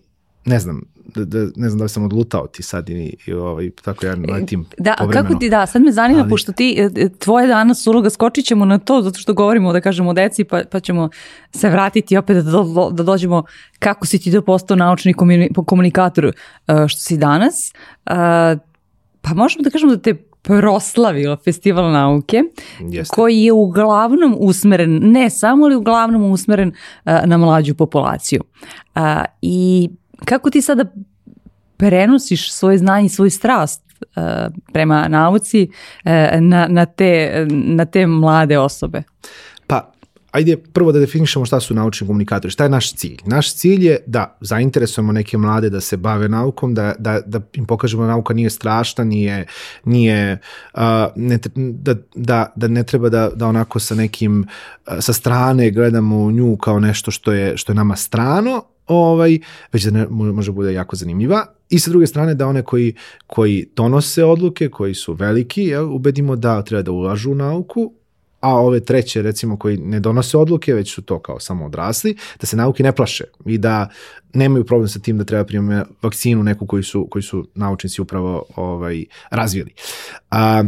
ne 0.45 0.59
znam, 0.59 0.81
da, 1.15 1.25
da, 1.25 1.39
ne 1.57 1.69
znam 1.69 1.79
da 1.79 1.85
li 1.85 1.89
sam 1.89 2.05
odlutao 2.05 2.47
ti 2.47 2.63
sad 2.63 2.89
i, 2.89 3.17
i 3.27 3.33
ovaj, 3.33 3.71
tako 3.85 4.07
ja 4.07 4.15
letim 4.29 4.67
Da, 4.79 4.95
a 4.99 5.11
kako 5.11 5.35
ti, 5.35 5.51
da, 5.51 5.67
sad 5.67 5.83
me 5.83 5.93
zanima, 5.93 6.21
ali... 6.21 6.31
pošto 6.31 6.53
ti, 6.53 6.77
e, 6.79 7.03
e, 7.03 7.09
tvoje 7.09 7.47
danas 7.47 7.87
uloga, 7.87 8.11
skočit 8.11 8.45
ćemo 8.45 8.65
na 8.65 8.79
to, 8.79 9.03
zato 9.03 9.19
što 9.19 9.35
govorimo, 9.35 9.73
da 9.73 9.81
kažemo, 9.81 10.11
o 10.11 10.13
deci, 10.13 10.45
pa, 10.45 10.63
pa 10.71 10.81
ćemo 10.81 11.09
se 11.55 11.71
vratiti 11.71 12.17
opet 12.17 12.37
da, 12.37 12.43
do, 12.43 12.91
da 12.93 13.03
dođemo 13.03 13.45
kako 13.79 14.07
si 14.07 14.19
ti 14.19 14.33
to 14.33 14.43
postao 14.43 14.77
naučni 14.77 15.15
komunikator 15.67 16.25
e, 16.25 16.33
što 16.89 17.01
si 17.01 17.17
danas. 17.17 17.73
Pa 19.23 19.35
možemo 19.35 19.63
da 19.63 19.71
kažemo 19.71 19.97
da 19.97 20.03
te 20.03 20.15
proslavio 20.43 21.37
festival 21.45 21.93
nauke 21.93 22.43
Jeste. 22.81 23.15
koji 23.15 23.39
je 23.39 23.53
uglavnom 23.53 24.37
usmeren, 24.39 25.01
ne 25.03 25.31
samo 25.31 25.65
ali 25.65 25.77
uglavnom 25.77 26.31
usmeren 26.31 26.69
uh, 26.69 27.13
na 27.25 27.37
mlađu 27.37 27.75
populaciju. 27.75 28.41
Uh, 28.95 29.03
I 29.43 29.91
kako 30.25 30.51
ti 30.51 30.63
sada 30.63 30.85
prenosiš 31.77 32.53
svoje 32.53 32.79
znanje 32.79 33.07
i 33.07 33.09
svoj 33.09 33.31
strast 33.31 33.83
uh, 34.01 34.23
prema 34.73 35.09
nauci 35.09 35.69
uh, 36.05 36.11
na, 36.41 36.67
na, 36.69 36.87
te, 36.87 37.47
na 37.51 37.85
te 37.85 38.07
mlade 38.07 38.59
osobe? 38.59 39.03
Ajde 40.33 40.57
prvo 40.57 40.93
da 40.93 40.99
definišemo 40.99 41.45
šta 41.45 41.61
su 41.61 41.75
naučni 41.75 42.07
komunikatori, 42.07 42.51
šta 42.51 42.65
je 42.65 42.71
naš 42.71 42.95
cilj. 42.95 43.19
Naš 43.25 43.55
cilj 43.55 43.87
je 43.87 43.99
da 44.07 44.37
zainteresujemo 44.41 45.13
neke 45.13 45.39
mlade 45.39 45.71
da 45.71 45.81
se 45.81 45.97
bave 45.97 46.29
naukom, 46.29 46.75
da, 46.75 46.95
da, 46.99 47.21
da 47.27 47.41
im 47.55 47.67
pokažemo 47.67 48.03
da 48.03 48.09
nauka 48.09 48.35
nije 48.35 48.51
strašna, 48.51 49.05
nije, 49.05 49.47
nije 49.85 50.39
uh, 50.75 50.81
ne, 51.17 51.39
da, 51.55 51.95
da, 52.15 52.53
da 52.57 52.69
ne 52.69 52.83
treba 52.83 53.09
da, 53.09 53.31
da 53.35 53.47
onako 53.47 53.79
sa 53.79 53.95
nekim 53.95 54.41
uh, 54.41 54.95
sa 55.01 55.13
strane 55.13 55.71
gledamo 55.71 56.31
nju 56.31 56.57
kao 56.57 56.81
nešto 56.81 57.11
što 57.11 57.33
je, 57.33 57.57
što 57.57 57.73
je 57.73 57.77
nama 57.77 57.97
strano, 57.97 58.65
ovaj, 58.87 59.39
već 59.73 59.85
da 59.85 59.91
ne, 59.91 60.07
može 60.09 60.53
bude 60.53 60.73
jako 60.73 60.97
zanimljiva. 60.97 61.47
I 61.71 61.79
sa 61.79 61.91
druge 61.91 62.07
strane 62.07 62.35
da 62.35 62.47
one 62.47 62.63
koji, 62.63 62.95
koji 63.27 63.69
donose 63.77 64.25
odluke, 64.25 64.69
koji 64.69 64.95
su 64.95 65.13
veliki, 65.13 65.63
jel, 65.63 65.95
ubedimo 65.95 66.37
da 66.37 66.63
treba 66.63 66.83
da 66.83 66.93
ulažu 66.93 67.31
u 67.31 67.35
nauku, 67.35 67.93
a 68.43 68.57
ove 68.57 68.81
treće 68.81 69.23
recimo 69.23 69.57
koji 69.57 69.77
ne 69.77 70.01
donose 70.01 70.37
odluke, 70.39 70.75
već 70.75 70.95
su 70.95 71.03
to 71.03 71.19
kao 71.19 71.41
samo 71.41 71.67
odrasli, 71.67 72.17
da 72.41 72.47
se 72.47 72.57
nauke 72.57 72.83
ne 72.83 72.93
plaše 72.93 73.25
i 73.47 73.59
da 73.59 73.89
nemaju 74.35 74.65
problem 74.65 74.89
sa 74.89 74.99
tim 74.99 75.19
da 75.19 75.25
treba 75.25 75.45
primiti 75.45 75.91
vakcinu 76.03 76.43
neku 76.43 76.67
koji 76.67 76.83
su, 76.83 77.09
koji 77.11 77.23
su 77.23 77.49
naučnici 77.55 78.03
upravo 78.03 78.45
ovaj, 78.57 79.05
razvili. 79.31 79.75
A, 80.31 80.65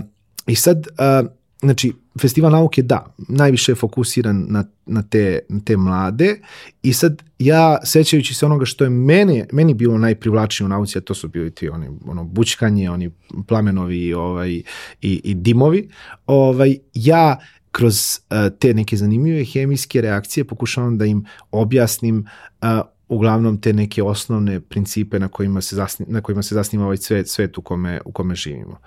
I 0.46 0.54
sad, 0.54 0.86
a, 0.98 1.22
znači, 1.62 1.92
festival 2.20 2.52
nauke 2.52 2.82
da, 2.82 3.14
najviše 3.28 3.72
je 3.72 3.76
fokusiran 3.76 4.46
na, 4.48 4.64
na, 4.86 5.02
te, 5.02 5.38
na 5.48 5.60
te 5.64 5.76
mlade 5.76 6.40
i 6.82 6.92
sad 6.92 7.22
ja 7.38 7.78
sećajući 7.84 8.34
se 8.34 8.46
onoga 8.46 8.64
što 8.64 8.84
je 8.84 8.90
mene, 8.90 9.46
meni 9.52 9.74
bilo 9.74 9.98
najprivlačnije 9.98 10.66
u 10.66 10.68
nauci, 10.68 10.98
a 10.98 11.00
to 11.00 11.14
su 11.14 11.28
bili 11.28 11.50
ti 11.50 11.68
oni, 11.68 11.88
ono, 12.06 12.24
bučkanje, 12.24 12.90
oni 12.90 13.10
plamenovi 13.46 14.14
ovaj, 14.14 14.50
i, 14.50 14.64
i 15.00 15.34
dimovi, 15.34 15.88
ovaj, 16.26 16.78
ja 16.94 17.38
kroz 17.74 18.20
uh, 18.30 18.58
te 18.58 18.74
neke 18.74 18.96
zanimljive 18.96 19.44
hemijske 19.44 20.00
reakcije 20.00 20.44
pokušavam 20.44 20.98
da 20.98 21.04
im 21.04 21.24
objasnim 21.50 22.26
uh, 22.62 22.68
uglavnom 23.08 23.60
te 23.60 23.72
neke 23.72 24.02
osnovne 24.02 24.60
principe 24.60 25.18
na 25.18 25.28
kojima 25.28 25.60
se 25.60 25.76
zasni, 25.76 26.06
na 26.08 26.20
kojima 26.20 26.42
se 26.42 26.54
zasniva 26.54 26.84
ovaj 26.84 26.96
svet, 26.96 27.28
svet 27.28 27.58
u 27.58 27.62
kome 27.62 28.00
u 28.04 28.12
kome 28.12 28.34
živimo. 28.34 28.78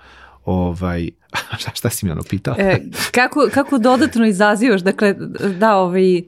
Ovaj 0.44 1.10
šta, 1.60 1.70
šta 1.74 1.90
si 1.90 2.06
mi 2.06 2.12
ono 2.12 2.22
pitao? 2.22 2.54
E, 2.58 2.80
kako, 3.10 3.48
kako 3.54 3.78
dodatno 3.78 4.26
izazivaš, 4.26 4.80
dakle, 4.80 5.14
da, 5.58 5.76
ovaj, 5.76 6.22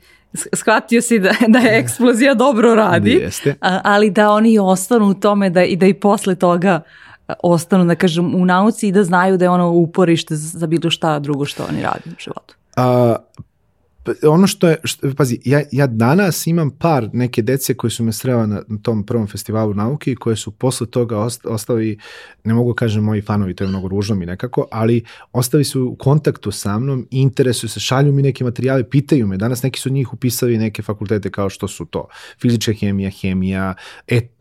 shvatio 0.53 1.03
si 1.03 1.19
da, 1.19 1.33
da 1.49 1.59
je 1.59 1.79
eksplozija 1.79 2.35
dobro 2.35 2.75
radi, 2.75 3.11
Jeste. 3.11 3.55
ali 3.61 4.11
da 4.11 4.31
oni 4.31 4.59
ostanu 4.59 5.07
u 5.07 5.15
tome 5.15 5.51
da, 5.51 5.65
i 5.65 5.77
da 5.77 5.87
i 5.87 5.95
posle 5.95 6.35
toga 6.35 6.81
ostanu, 7.43 7.85
da 7.85 7.95
kažem, 7.95 8.35
u 8.35 8.45
nauci 8.45 8.89
i 8.89 8.93
da 8.93 9.05
znaju 9.05 9.37
da 9.37 9.45
je 9.45 9.51
ono 9.51 9.71
uporište 9.71 10.37
za 10.37 10.67
bilo 10.67 10.91
šta 10.91 11.19
drugo 11.19 11.45
što 11.45 11.65
oni 11.69 11.83
rade 11.83 12.03
u 12.07 12.21
životu. 12.21 12.55
A, 12.77 13.17
ono 14.23 14.47
što 14.47 14.69
je, 14.69 14.77
što, 14.85 15.15
pazi, 15.15 15.39
ja, 15.45 15.63
ja 15.73 15.87
danas 15.87 16.47
imam 16.47 16.71
par 16.71 17.09
neke 17.13 17.43
dece 17.43 17.75
koje 17.75 17.91
su 17.91 18.05
me 18.05 18.13
srela 18.13 18.47
na, 18.47 18.63
na 18.69 18.79
tom 18.83 19.07
prvom 19.07 19.27
festivalu 19.27 19.75
nauke 19.75 20.13
i 20.13 20.17
koje 20.17 20.37
su 20.37 20.51
posle 20.51 20.87
toga 20.87 21.19
ost, 21.19 21.47
ostali, 21.47 21.99
ne 22.45 22.55
mogu 22.55 22.75
kažem 22.75 23.05
moji 23.05 23.23
fanovi, 23.23 23.55
to 23.55 23.65
je 23.65 23.69
mnogo 23.69 23.89
ružno 23.89 24.15
mi 24.15 24.27
nekako, 24.27 24.67
ali 24.71 25.05
ostali 25.33 25.65
su 25.65 25.85
u 25.85 25.97
kontaktu 25.97 26.51
sa 26.51 26.79
mnom, 26.79 27.07
interesuju 27.11 27.71
se, 27.71 27.81
šalju 27.81 28.13
mi 28.13 28.23
neke 28.23 28.45
materijale, 28.45 28.91
pitaju 28.91 29.27
me, 29.27 29.37
danas 29.37 29.63
neki 29.63 29.81
su 29.81 29.89
od 29.89 29.93
njih 29.93 30.13
upisali 30.13 30.59
neke 30.59 30.83
fakultete 30.83 31.31
kao 31.31 31.51
što 31.51 31.69
su 31.69 31.85
to, 31.85 32.09
fizička 32.41 32.73
hemija, 32.73 33.11
hemija, 33.11 33.75
et, 34.07 34.33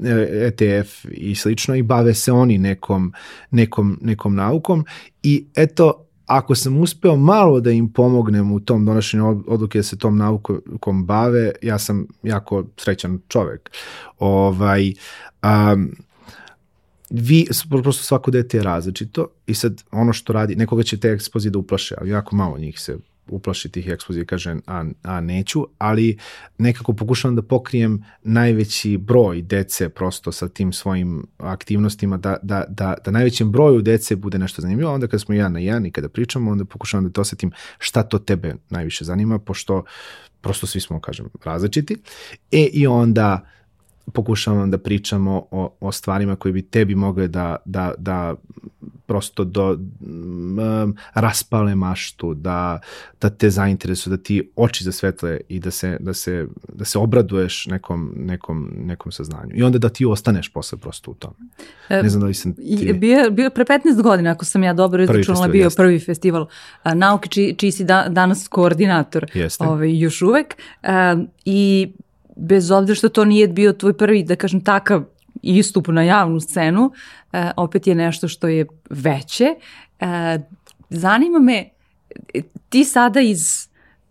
ETF 0.47 1.05
i 1.11 1.35
slično 1.35 1.75
i 1.75 1.83
bave 1.83 2.13
se 2.13 2.31
oni 2.31 2.57
nekom, 2.57 3.13
nekom, 3.51 3.99
nekom 4.01 4.35
naukom 4.35 4.85
i 5.23 5.45
eto, 5.55 6.08
ako 6.29 6.55
sam 6.55 6.77
uspeo 6.77 7.15
malo 7.15 7.59
da 7.59 7.71
im 7.71 7.93
pomognem 7.93 8.51
u 8.51 8.59
tom 8.59 8.85
donošenju 8.85 9.43
odluke 9.47 9.79
da 9.79 9.83
se 9.83 9.97
tom 9.97 10.17
naukom 10.17 11.05
bave, 11.05 11.51
ja 11.61 11.79
sam 11.79 12.07
jako 12.23 12.65
srećan 12.77 13.19
čovek. 13.27 13.71
Ovaj, 14.19 14.93
um, 15.43 15.91
vi, 17.09 17.47
prosto 17.83 18.03
svako 18.03 18.31
dete 18.31 18.57
je 18.57 18.63
različito 18.63 19.27
i 19.47 19.53
sad 19.53 19.83
ono 19.91 20.13
što 20.13 20.33
radi, 20.33 20.55
nekoga 20.55 20.83
će 20.83 20.99
te 20.99 21.09
ekspozi 21.09 21.49
da 21.49 21.59
uplaše, 21.59 21.95
ali 21.97 22.09
jako 22.09 22.35
malo 22.35 22.57
njih 22.57 22.79
se 22.79 22.97
uplaši 23.31 23.69
tih 23.69 23.87
eksplozija, 23.87 24.25
kažem, 24.25 24.61
a, 24.67 24.85
a 25.03 25.21
neću, 25.21 25.67
ali 25.77 26.17
nekako 26.57 26.93
pokušavam 26.93 27.35
da 27.35 27.41
pokrijem 27.41 28.03
najveći 28.23 28.97
broj 28.97 29.41
dece 29.41 29.89
prosto 29.89 30.31
sa 30.31 30.49
tim 30.49 30.73
svojim 30.73 31.27
aktivnostima, 31.37 32.17
da, 32.17 32.37
da, 32.43 32.65
da, 32.69 32.95
da 33.05 33.11
najvećem 33.11 33.51
broju 33.51 33.81
dece 33.81 34.15
bude 34.15 34.39
nešto 34.39 34.61
zanimljivo, 34.61 34.93
onda 34.93 35.07
kada 35.07 35.19
smo 35.19 35.35
ja 35.35 35.49
na 35.49 35.59
jedan 35.59 35.85
i 35.85 35.91
kada 35.91 36.09
pričamo, 36.09 36.51
onda 36.51 36.65
pokušavam 36.65 37.03
da 37.03 37.11
te 37.11 37.21
osetim 37.21 37.51
šta 37.77 38.03
to 38.03 38.19
tebe 38.19 38.55
najviše 38.69 39.05
zanima, 39.05 39.39
pošto 39.39 39.83
prosto 40.41 40.67
svi 40.67 40.81
smo, 40.81 40.99
kažem, 40.99 41.29
različiti. 41.43 41.97
E, 42.51 42.67
i 42.73 42.87
onda 42.87 43.45
pokušavam 44.13 44.71
da 44.71 44.77
pričamo 44.77 45.47
o, 45.51 45.75
o 45.79 45.91
stvarima 45.91 46.35
koje 46.35 46.53
bi 46.53 46.61
tebi 46.61 46.95
mogle 46.95 47.27
da, 47.27 47.55
da, 47.65 47.93
da 47.97 48.35
prosto 49.09 49.43
do, 49.43 49.77
um, 50.01 50.95
raspale 51.13 51.75
maštu, 51.75 52.33
da, 52.33 52.79
da 53.21 53.29
te 53.29 53.49
zainteresuju, 53.49 54.17
da 54.17 54.23
ti 54.23 54.51
oči 54.55 54.83
zasvetle 54.83 55.39
i 55.49 55.59
da 55.59 55.71
se, 55.71 55.97
da 55.99 56.13
se, 56.13 56.47
da 56.73 56.85
se 56.85 56.97
obraduješ 56.99 57.65
nekom, 57.65 58.13
nekom, 58.17 58.71
nekom 58.75 59.11
saznanju. 59.11 59.51
I 59.55 59.63
onda 59.63 59.77
da 59.77 59.89
ti 59.89 60.05
ostaneš 60.05 60.49
posle 60.49 60.77
prosto 60.77 61.11
u 61.11 61.13
tome. 61.13 61.35
E, 61.89 62.03
ne 62.03 62.09
znam 62.09 62.21
da 62.21 62.27
li 62.27 62.33
sam 62.33 62.53
ti... 62.53 62.93
Bio, 62.93 63.31
bio 63.31 63.49
pre 63.49 63.65
15 63.65 64.01
godina, 64.01 64.31
ako 64.31 64.45
sam 64.45 64.63
ja 64.63 64.73
dobro 64.73 65.03
izračunala, 65.03 65.47
bio 65.47 65.63
jeste. 65.63 65.77
prvi 65.77 65.99
festival 65.99 66.47
a, 66.83 66.93
nauke, 66.93 67.29
čiji, 67.29 67.55
čiji 67.55 67.71
si 67.71 67.83
da, 67.83 68.05
danas 68.09 68.47
koordinator. 68.47 69.25
Jeste. 69.33 69.63
Ovaj, 69.63 69.99
još 69.99 70.21
uvek. 70.21 70.55
A, 70.83 71.17
I 71.45 71.91
bez 72.35 72.71
obzira 72.71 72.95
što 72.95 73.09
to 73.09 73.25
nije 73.25 73.47
bio 73.47 73.73
tvoj 73.73 73.97
prvi, 73.97 74.23
da 74.23 74.35
kažem, 74.35 74.61
takav 74.61 75.03
istup 75.41 75.87
na 75.87 76.03
javnu 76.03 76.39
scenu, 76.39 76.91
e, 77.33 77.51
opet 77.57 77.87
je 77.87 77.95
nešto 77.95 78.27
što 78.27 78.47
je 78.47 78.65
veće. 78.89 79.45
E, 79.99 80.39
zanima 80.89 81.39
me, 81.39 81.69
ti 82.69 82.83
sada 82.83 83.21
iz 83.21 83.69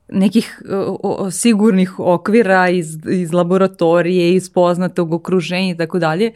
nekih 0.09 0.63
o, 0.71 0.99
o, 1.03 1.31
sigurnih 1.31 1.99
okvira, 1.99 2.69
iz, 2.69 2.99
iz 3.11 3.33
laboratorije, 3.33 4.35
iz 4.35 4.51
poznatog 4.53 5.13
okruženja 5.13 5.71
i 5.71 5.77
tako 5.77 5.99
dalje, 5.99 6.33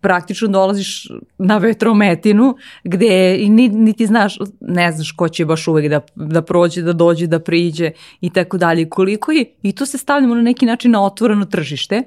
praktično 0.00 0.48
dolaziš 0.48 1.08
na 1.38 1.58
vetrometinu 1.58 2.56
gde 2.84 3.36
i 3.40 3.48
niti 3.48 4.06
znaš, 4.06 4.38
ne 4.60 4.92
znaš 4.92 5.12
ko 5.12 5.28
će 5.28 5.44
baš 5.44 5.68
uvek 5.68 5.90
da, 5.90 6.00
da 6.14 6.42
prođe, 6.42 6.82
da 6.82 6.92
dođe, 6.92 7.26
da 7.26 7.38
priđe 7.38 7.90
i 8.20 8.30
tako 8.30 8.58
dalje. 8.58 8.88
Koliko 8.88 9.32
je, 9.32 9.44
i 9.62 9.72
tu 9.72 9.86
se 9.86 9.98
stavljamo 9.98 10.34
na 10.34 10.42
neki 10.42 10.66
način 10.66 10.90
na 10.90 11.04
otvoreno 11.04 11.44
tržište, 11.44 12.02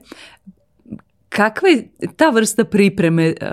Kakva 1.35 1.69
je 1.69 1.87
ta 2.15 2.29
vrsta 2.29 2.63
pripreme 2.63 3.27
uh, 3.27 3.47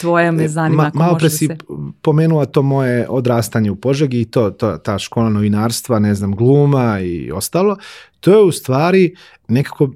tvoja 0.00 0.32
me 0.32 0.48
zanima? 0.48 0.82
Ma, 0.82 0.90
malo 0.94 1.18
pre 1.18 1.26
da 1.26 1.30
si 1.30 1.46
se... 1.46 1.56
pomenula 2.02 2.46
to 2.46 2.62
moje 2.62 3.06
odrastanje 3.08 3.70
u 3.70 3.76
Požegi 3.76 4.20
i 4.20 4.24
to, 4.24 4.50
to, 4.50 4.76
ta 4.76 4.98
škola 4.98 5.28
novinarstva, 5.28 5.98
ne 5.98 6.14
znam, 6.14 6.36
gluma 6.36 7.00
i 7.00 7.32
ostalo. 7.32 7.76
To 8.20 8.30
je 8.30 8.42
u 8.42 8.52
stvari 8.52 9.14
nekako 9.48 9.90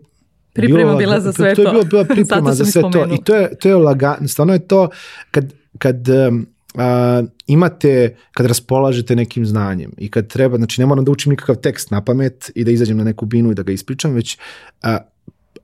Priprema 0.53 0.95
bila 0.95 1.21
za 1.21 1.33
sve 1.33 1.55
to. 1.55 1.63
To 1.65 1.69
je 1.69 1.73
bila, 1.73 1.85
bila 1.85 2.05
priprema 2.05 2.53
za 2.53 2.65
sve 2.65 2.83
to. 2.83 3.07
I 3.15 3.25
to 3.25 3.37
je, 3.37 3.57
to 3.57 3.69
je 3.69 3.75
lagano, 3.75 4.29
stvarno 4.29 4.53
je 4.53 4.69
to 4.69 4.89
kad, 5.31 5.53
kad 5.79 6.09
um, 6.09 6.47
a, 6.75 7.23
imate, 7.47 8.17
kad 8.33 8.47
raspolažete 8.47 9.17
nekim 9.17 9.47
znanjem 9.47 9.91
i 9.99 10.11
kad 10.11 10.27
treba, 10.27 10.57
znači 10.57 10.81
ne 10.81 10.87
moram 10.87 11.05
da 11.05 11.11
učim 11.11 11.31
nikakav 11.31 11.57
tekst 11.57 11.91
na 11.91 12.05
pamet 12.05 12.51
i 12.55 12.65
da 12.65 12.71
izađem 12.71 12.97
na 12.97 13.05
neku 13.05 13.27
binu 13.27 13.51
i 13.51 13.55
da 13.55 13.63
ga 13.63 13.73
ispričam, 13.73 14.13
već 14.13 14.39
a, 14.83 14.99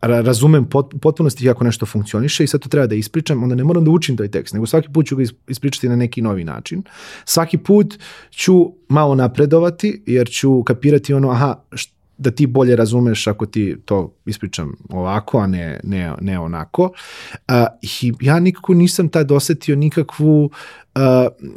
razumem 0.00 0.64
pot, 0.64 0.94
potpunosti 1.00 1.44
kako 1.44 1.64
nešto 1.64 1.86
funkcioniše 1.86 2.44
i 2.44 2.46
sad 2.46 2.60
to 2.60 2.68
treba 2.68 2.86
da 2.86 2.94
ispričam, 2.94 3.42
onda 3.42 3.54
ne 3.54 3.64
moram 3.64 3.84
da 3.84 3.90
učim 3.90 4.16
taj 4.16 4.28
tekst, 4.28 4.54
nego 4.54 4.66
svaki 4.66 4.88
put 4.92 5.06
ću 5.06 5.16
ga 5.16 5.24
ispričati 5.48 5.88
na 5.88 5.96
neki 5.96 6.22
novi 6.22 6.44
način. 6.44 6.82
Svaki 7.24 7.58
put 7.58 7.94
ću 8.30 8.72
malo 8.88 9.14
napredovati 9.14 10.02
jer 10.06 10.28
ću 10.28 10.62
kapirati 10.62 11.14
ono, 11.14 11.30
aha, 11.30 11.54
št, 11.72 11.95
da 12.18 12.30
ti 12.30 12.46
bolje 12.46 12.76
razumeš 12.76 13.26
ako 13.26 13.46
ti 13.46 13.76
to 13.84 14.14
ispričam 14.26 14.76
ovako, 14.90 15.38
a 15.38 15.46
ne, 15.46 15.80
ne, 15.84 16.12
ne 16.20 16.38
onako. 16.38 16.82
Uh, 16.82 17.54
i 17.82 18.12
ja 18.20 18.40
nikako 18.40 18.74
nisam 18.74 19.08
tad 19.08 19.32
osetio 19.32 19.76
nikakvu 19.76 20.44
uh, 20.44 21.00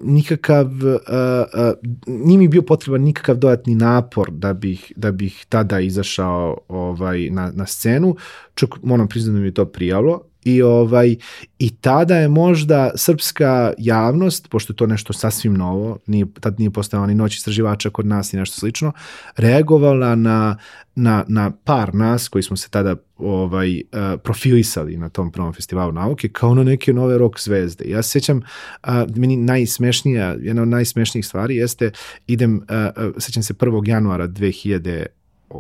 nikakav 0.04 0.66
uh, 0.66 0.72
uh, 0.74 1.74
nije 2.08 2.38
mi 2.38 2.48
bio 2.48 2.62
potreban 2.62 3.02
nikakav 3.02 3.36
dodatni 3.36 3.76
napor 3.76 4.32
da 4.32 4.54
bih, 4.54 4.92
da 4.96 5.12
bih 5.12 5.46
tada 5.50 5.80
izašao 5.80 6.58
ovaj, 6.68 7.30
na, 7.30 7.52
na 7.56 7.66
scenu. 7.66 8.16
Čak 8.54 8.70
moram 8.84 9.08
priznati 9.08 9.34
da 9.34 9.40
mi 9.40 9.48
je 9.48 9.54
to 9.54 9.66
prijalo 9.66 10.29
I, 10.56 10.62
ovaj, 10.62 11.16
I 11.60 11.70
tada 11.70 12.18
je 12.18 12.28
možda 12.28 12.92
srpska 12.96 13.74
javnost, 13.78 14.50
pošto 14.50 14.74
je 14.74 14.78
to 14.78 14.88
nešto 14.88 15.14
sasvim 15.14 15.54
novo, 15.54 15.98
nije, 16.08 16.26
tad 16.40 16.60
nije 16.60 16.72
postao 16.72 17.06
ni 17.06 17.16
noć 17.16 17.36
istraživača 17.36 17.90
kod 17.90 18.06
nas 18.06 18.34
i 18.34 18.38
nešto 18.38 18.60
slično, 18.60 18.92
reagovala 19.38 20.16
na, 20.16 20.58
na, 20.96 21.26
na 21.28 21.52
par 21.64 21.96
nas 21.96 22.28
koji 22.28 22.44
smo 22.44 22.58
se 22.58 22.70
tada 22.70 22.96
ovaj, 23.18 23.76
uh, 23.76 24.20
profilisali 24.24 24.98
na 24.98 25.10
tom 25.10 25.32
prvom 25.32 25.54
festivalu 25.54 25.92
nauke 25.92 26.30
kao 26.30 26.56
na 26.56 26.64
neke 26.64 26.94
nove 26.94 27.18
rock 27.18 27.40
zvezde. 27.40 27.86
Ja 27.90 28.04
se 28.04 28.10
sjećam, 28.10 28.38
uh, 28.38 28.94
meni 29.16 29.38
najsmešnija, 29.38 30.36
jedna 30.40 30.62
od 30.62 30.68
najsmešnijih 30.68 31.26
stvari 31.26 31.56
jeste, 31.56 31.92
idem, 32.28 32.56
uh, 32.56 33.14
sećam 33.18 33.44
se 33.44 33.54
1. 33.54 33.88
januara 33.88 34.28
2000 34.28 35.06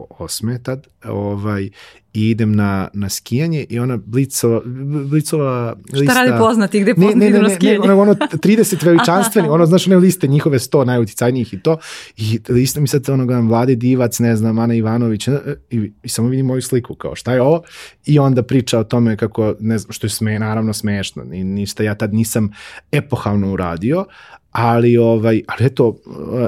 osme 0.10 0.64
tad, 0.64 0.88
ovaj, 1.04 1.70
i 2.14 2.30
idem 2.30 2.56
na, 2.56 2.90
na 2.94 3.10
skijanje 3.10 3.66
i 3.70 3.80
ona 3.80 3.98
blicova, 3.98 4.62
blicova 5.06 5.76
lista... 5.94 6.14
Šta 6.14 6.24
radi 6.24 6.38
poznati, 6.40 6.80
gde 6.80 6.96
poznati 6.96 7.18
ne, 7.18 7.30
ne, 7.30 7.38
ne, 7.38 7.42
na 7.42 7.56
skijanje? 7.56 7.88
Ne, 7.88 7.94
ono, 7.94 8.02
ono 8.02 8.14
30 8.14 8.86
veličanstveni, 8.86 9.48
ono, 9.48 9.66
znaš, 9.66 9.88
one 9.88 9.96
liste 9.96 10.28
njihove 10.28 10.60
100 10.60 10.86
najuticajnijih 10.86 11.54
i 11.54 11.60
to, 11.60 11.78
i 12.18 12.40
lista 12.50 12.82
mi 12.82 12.88
sad, 12.88 13.10
ono, 13.10 13.26
gledam, 13.26 13.48
Vlade 13.48 13.76
Divac, 13.76 14.20
ne 14.20 14.36
znam, 14.36 14.60
Ana 14.60 14.74
Ivanović, 14.74 15.28
e, 15.28 15.40
i, 15.70 15.92
i 16.04 16.10
samo 16.10 16.28
vidim 16.28 16.46
moju 16.46 16.62
sliku, 16.62 16.96
kao, 16.96 17.16
šta 17.16 17.34
je 17.34 17.42
ovo? 17.42 17.62
I 18.06 18.20
onda 18.20 18.44
priča 18.44 18.80
o 18.80 18.84
tome 18.84 19.18
kako, 19.18 19.54
ne 19.60 19.78
znam, 19.78 19.94
što 19.94 20.08
je 20.08 20.12
sme, 20.12 20.40
naravno 20.40 20.74
smešno, 20.74 21.24
i 21.34 21.44
ništa 21.44 21.84
ja 21.84 21.96
tad 21.96 22.14
nisam 22.14 22.50
epohalno 22.92 23.54
uradio, 23.54 24.06
ali 24.52 24.98
ovaj 24.98 25.42
ali 25.48 25.66
eto 25.66 25.96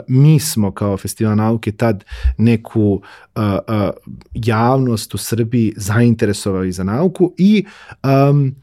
mi 0.07 0.39
smo 0.39 0.71
kao 0.71 0.97
festival 0.97 1.35
nauke 1.35 1.71
tad 1.71 2.03
neku 2.37 3.01
uh, 3.35 3.43
uh, 3.43 3.89
javnost 4.33 5.13
u 5.13 5.17
Srbiji 5.17 5.73
zainteresovali 5.77 6.71
za 6.71 6.83
nauku 6.83 7.33
i 7.37 7.65
um, 8.03 8.55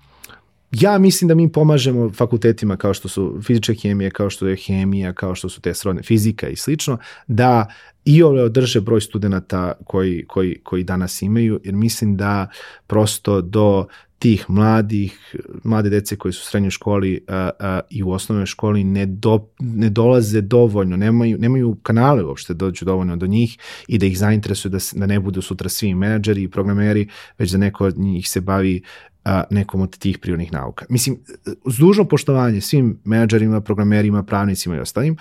ja 0.73 0.99
mislim 0.99 1.28
da 1.28 1.35
mi 1.35 1.52
pomažemo 1.52 2.11
fakultetima 2.12 2.76
kao 2.76 2.95
što 2.95 3.09
su 3.09 3.40
fizička 3.42 3.73
hemija, 3.83 4.11
kao 4.11 4.30
što 4.30 4.47
je 4.47 4.57
hemija, 4.57 5.12
kao 5.12 5.35
što 5.35 5.49
su 5.49 5.61
te 5.61 5.75
srodne 5.75 6.02
fizika 6.02 6.49
i 6.49 6.57
slično, 6.57 6.99
da 7.26 7.66
i 8.04 8.23
ove 8.23 8.42
održe 8.42 8.80
broj 8.80 9.00
studenta 9.00 9.73
koji, 9.85 10.25
koji, 10.26 10.61
koji 10.62 10.85
danas 10.85 11.23
imaju, 11.23 11.61
jer 11.64 11.75
mislim 11.75 12.16
da 12.16 12.49
prosto 12.87 13.40
do 13.40 13.87
tih 14.18 14.44
mladih, 14.48 15.37
mlade 15.64 15.90
dece 15.90 16.16
koji 16.16 16.32
su 16.32 16.40
u 16.42 16.50
srednjoj 16.50 16.70
školi 16.70 17.25
a, 17.28 17.50
a, 17.58 17.80
i 17.90 18.02
u 18.02 18.10
osnovnoj 18.10 18.46
školi 18.46 18.84
ne, 18.84 19.06
do, 19.06 19.48
ne 19.58 19.90
dolaze 19.90 20.40
dovoljno, 20.40 20.96
nemaju, 20.96 21.38
nemaju 21.38 21.76
kanale 21.82 22.25
uopšte 22.25 22.54
da 22.54 22.58
dođu 22.58 22.84
dovoljno 22.84 23.16
do 23.16 23.26
njih 23.26 23.58
i 23.88 23.98
da 23.98 24.06
ih 24.06 24.18
zainteresuju 24.18 24.70
da, 24.70 24.78
da 24.92 25.06
ne 25.06 25.20
budu 25.20 25.42
sutra 25.42 25.68
svi 25.68 25.94
menadžeri 25.94 26.42
i 26.42 26.48
programeri, 26.48 27.08
već 27.38 27.50
da 27.50 27.58
neko 27.58 27.84
od 27.84 27.98
njih 27.98 28.28
se 28.28 28.40
bavi 28.40 28.82
a, 29.25 29.44
nekom 29.50 29.80
od 29.80 29.98
tih 29.98 30.18
prirodnih 30.18 30.52
nauka. 30.52 30.87
Mislim, 30.88 31.18
uz 31.64 31.76
dužno 31.76 32.04
poštovanje 32.04 32.60
svim 32.60 32.98
menadžerima, 33.04 33.60
programerima, 33.60 34.22
pravnicima 34.22 34.76
i 34.76 34.80
ostalim, 34.80 35.16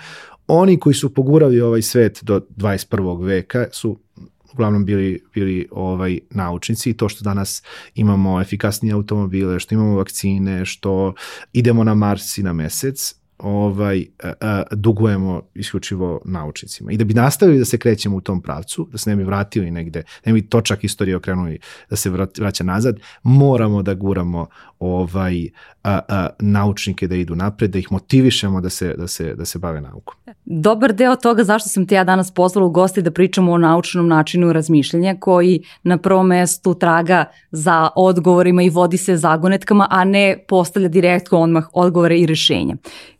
oni 0.46 0.78
koji 0.78 0.94
su 0.94 1.14
pogurali 1.14 1.60
ovaj 1.60 1.82
svet 1.82 2.18
do 2.22 2.40
21. 2.56 3.26
veka 3.26 3.66
su 3.72 3.98
uglavnom 4.52 4.84
bili, 4.84 5.24
bili 5.34 5.68
ovaj 5.70 6.18
naučnici 6.30 6.90
i 6.90 6.94
to 6.94 7.08
što 7.08 7.24
danas 7.24 7.62
imamo 7.94 8.40
efikasnije 8.40 8.92
automobile, 8.92 9.60
što 9.60 9.74
imamo 9.74 9.96
vakcine, 9.96 10.64
što 10.64 11.14
idemo 11.52 11.84
na 11.84 11.94
Mars 11.94 12.38
i 12.38 12.42
na 12.42 12.52
mesec, 12.52 13.14
ovaj, 13.38 14.06
a, 14.22 14.32
a, 14.40 14.62
dugujemo 14.70 15.42
isključivo 15.54 16.20
naučnicima. 16.24 16.92
I 16.92 16.96
da 16.96 17.04
bi 17.04 17.14
nastavili 17.14 17.58
da 17.58 17.64
se 17.64 17.78
krećemo 17.78 18.16
u 18.16 18.20
tom 18.20 18.42
pravcu, 18.42 18.88
da 18.92 18.98
se 18.98 19.10
ne 19.10 19.16
bi 19.16 19.24
vratili 19.24 19.70
negde, 19.70 20.02
ne 20.26 20.32
bi 20.32 20.48
točak 20.48 20.84
istorije 20.84 21.16
okrenuli 21.16 21.58
da 21.90 21.96
se 21.96 22.10
vraća 22.38 22.64
nazad, 22.64 22.96
moramo 23.22 23.82
da 23.82 23.94
guramo 23.94 24.46
ovaj 24.78 25.48
a, 25.84 26.00
a, 26.08 26.28
naučnike 26.38 27.06
da 27.06 27.14
idu 27.14 27.34
napred, 27.34 27.70
da 27.70 27.78
ih 27.78 27.92
motivišemo 27.92 28.60
da 28.60 28.70
se, 28.70 28.94
da 28.98 29.06
se, 29.06 29.34
da 29.34 29.44
se 29.44 29.58
bave 29.58 29.80
naukom. 29.80 30.14
Dobar 30.44 30.92
deo 30.92 31.16
toga 31.16 31.44
zašto 31.44 31.68
sam 31.68 31.86
te 31.86 31.94
ja 31.94 32.04
danas 32.04 32.30
pozvala 32.30 32.66
u 32.66 32.70
gosti 32.70 33.02
da 33.02 33.10
pričamo 33.10 33.52
o 33.52 33.58
naučnom 33.58 34.08
načinu 34.08 34.52
razmišljanja 34.52 35.16
koji 35.20 35.62
na 35.82 35.98
prvom 35.98 36.26
mestu 36.26 36.74
traga 36.74 37.24
za 37.50 37.88
odgovorima 37.96 38.62
i 38.62 38.70
vodi 38.70 38.96
se 38.96 39.16
zagonetkama, 39.16 39.86
a 39.90 40.04
ne 40.04 40.44
postavlja 40.48 40.88
direktno 40.88 41.40
odmah 41.40 41.68
odgovore 41.72 42.18
i 42.18 42.26
rešenja. 42.26 42.76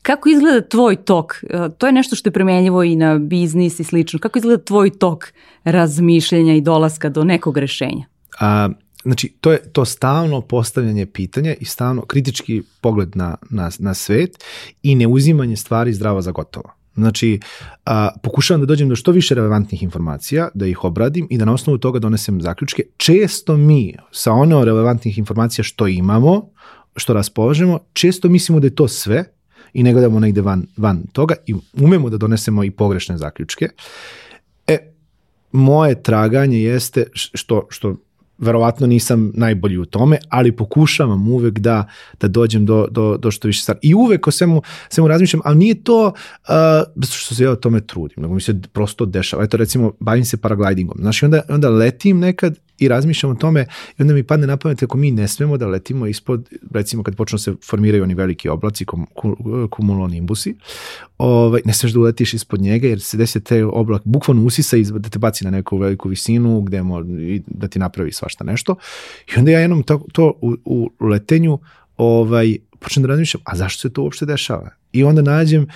Kako 0.08 0.28
izgleda 0.28 0.68
tvoj 0.68 0.96
tok? 0.96 1.44
E, 1.50 1.68
to 1.78 1.86
je 1.86 1.92
nešto 1.92 2.16
što 2.16 2.28
je 2.28 2.32
premenljivo 2.32 2.82
i 2.82 2.96
na 2.96 3.18
biznis 3.18 3.80
i 3.80 3.84
slično. 3.84 4.18
Kako 4.18 4.38
izgleda 4.38 4.64
tvoj 4.64 4.90
tok 4.90 5.32
razmišljanja 5.64 6.54
i 6.54 6.60
dolaska 6.60 7.08
do 7.08 7.24
nekog 7.24 7.58
rešenja? 7.58 8.06
A, 8.40 8.68
znači, 9.02 9.34
to 9.40 9.52
je 9.52 9.72
to 9.72 9.84
stalno 9.84 10.40
postavljanje 10.40 11.06
pitanja 11.06 11.54
i 11.60 11.64
stalno 11.64 12.02
kritički 12.02 12.62
pogled 12.80 13.16
na, 13.16 13.36
na, 13.50 13.70
na 13.78 13.94
svet 13.94 14.44
i 14.82 14.94
neuzimanje 14.94 15.56
stvari 15.56 15.92
zdravo 15.92 16.22
za 16.22 16.32
gotovo. 16.32 16.72
Znači, 16.94 17.40
a, 17.84 18.08
pokušavam 18.22 18.60
da 18.60 18.66
dođem 18.66 18.88
do 18.88 18.96
što 18.96 19.12
više 19.12 19.34
relevantnih 19.34 19.82
informacija, 19.82 20.48
da 20.54 20.66
ih 20.66 20.84
obradim 20.84 21.26
i 21.30 21.38
da 21.38 21.44
na 21.44 21.54
osnovu 21.54 21.78
toga 21.78 21.98
donesem 21.98 22.40
zaključke. 22.40 22.82
Često 22.96 23.56
mi 23.56 23.94
sa 24.12 24.32
ono 24.32 24.64
relevantnih 24.64 25.18
informacija 25.18 25.64
što 25.64 25.86
imamo, 25.86 26.50
što 26.96 27.12
raspoložemo, 27.12 27.78
često 27.92 28.28
mislimo 28.28 28.60
da 28.60 28.66
je 28.66 28.74
to 28.74 28.88
sve 28.88 29.37
i 29.72 29.82
ne 29.82 29.92
gledamo 29.92 30.20
negde 30.20 30.40
van, 30.40 30.66
van 30.76 31.02
toga 31.12 31.34
i 31.46 31.54
umemo 31.72 32.10
da 32.10 32.16
donesemo 32.16 32.64
i 32.64 32.70
pogrešne 32.70 33.18
zaključke. 33.18 33.68
E, 34.66 34.78
moje 35.52 36.02
traganje 36.02 36.62
jeste 36.62 37.04
što, 37.14 37.66
što 37.70 37.96
verovatno 38.38 38.86
nisam 38.86 39.32
najbolji 39.34 39.78
u 39.78 39.84
tome, 39.84 40.18
ali 40.28 40.56
pokušavam 40.56 41.28
uvek 41.28 41.58
da, 41.58 41.88
da 42.20 42.28
dođem 42.28 42.66
do, 42.66 42.86
do, 42.90 43.16
do 43.16 43.30
što 43.30 43.48
više 43.48 43.62
stvari. 43.62 43.78
I 43.82 43.94
uvek 43.94 44.26
o 44.26 44.30
svemu, 44.30 44.62
svemu 44.88 45.08
razmišljam, 45.08 45.40
ali 45.44 45.58
nije 45.58 45.82
to 45.82 46.06
uh, 46.06 47.04
što 47.10 47.34
se 47.34 47.44
ja 47.44 47.50
o 47.50 47.56
tome 47.56 47.80
trudim, 47.80 48.22
nego 48.22 48.34
mi 48.34 48.40
se 48.40 48.60
prosto 48.72 49.06
dešava. 49.06 49.44
Eto 49.44 49.56
recimo, 49.56 49.92
bavim 50.00 50.24
se 50.24 50.36
paraglidingom. 50.36 50.96
Znači 51.00 51.24
onda, 51.24 51.42
onda 51.48 51.68
letim 51.68 52.18
nekad 52.18 52.58
i 52.78 52.88
razmišljam 52.88 53.32
o 53.32 53.34
tome 53.34 53.66
i 53.98 54.02
onda 54.02 54.14
mi 54.14 54.22
padne 54.22 54.46
na 54.46 54.56
pamet 54.56 54.82
ako 54.82 54.98
mi 54.98 55.10
ne 55.10 55.28
smemo 55.28 55.56
da 55.56 55.66
letimo 55.66 56.06
ispod, 56.06 56.48
recimo 56.70 57.02
kad 57.02 57.16
počnu 57.16 57.38
se 57.38 57.54
formiraju 57.68 58.02
oni 58.02 58.14
veliki 58.14 58.48
oblaci, 58.48 58.84
kum, 58.84 59.06
kumulonimbusi, 59.70 60.54
ovaj, 61.18 61.60
ne 61.64 61.72
smeš 61.72 61.92
da 61.92 62.00
uletiš 62.00 62.34
ispod 62.34 62.60
njega 62.60 62.88
jer 62.88 63.00
se 63.00 63.16
desi 63.16 63.40
te 63.44 63.64
oblak 63.64 64.02
bukvalno 64.04 64.44
usisa 64.44 64.76
i 64.76 64.84
da 64.84 65.08
te 65.08 65.18
baci 65.18 65.44
na 65.44 65.50
neku 65.50 65.78
veliku 65.78 66.08
visinu 66.08 66.60
gde 66.60 66.82
mo, 66.82 67.02
da 67.46 67.68
ti 67.68 67.78
napravi 67.78 68.12
svašta 68.12 68.44
nešto. 68.44 68.76
I 69.34 69.38
onda 69.38 69.50
ja 69.50 69.60
jednom 69.60 69.82
to, 69.82 70.04
to 70.12 70.32
u, 70.40 70.56
u 70.64 70.90
letenju 71.00 71.58
ovaj, 71.96 72.56
počnem 72.78 73.02
da 73.02 73.08
razmišljam, 73.08 73.42
a 73.44 73.56
zašto 73.56 73.80
se 73.80 73.92
to 73.92 74.02
uopšte 74.02 74.26
dešava? 74.26 74.70
I 74.92 75.04
onda 75.04 75.22
nađem 75.22 75.66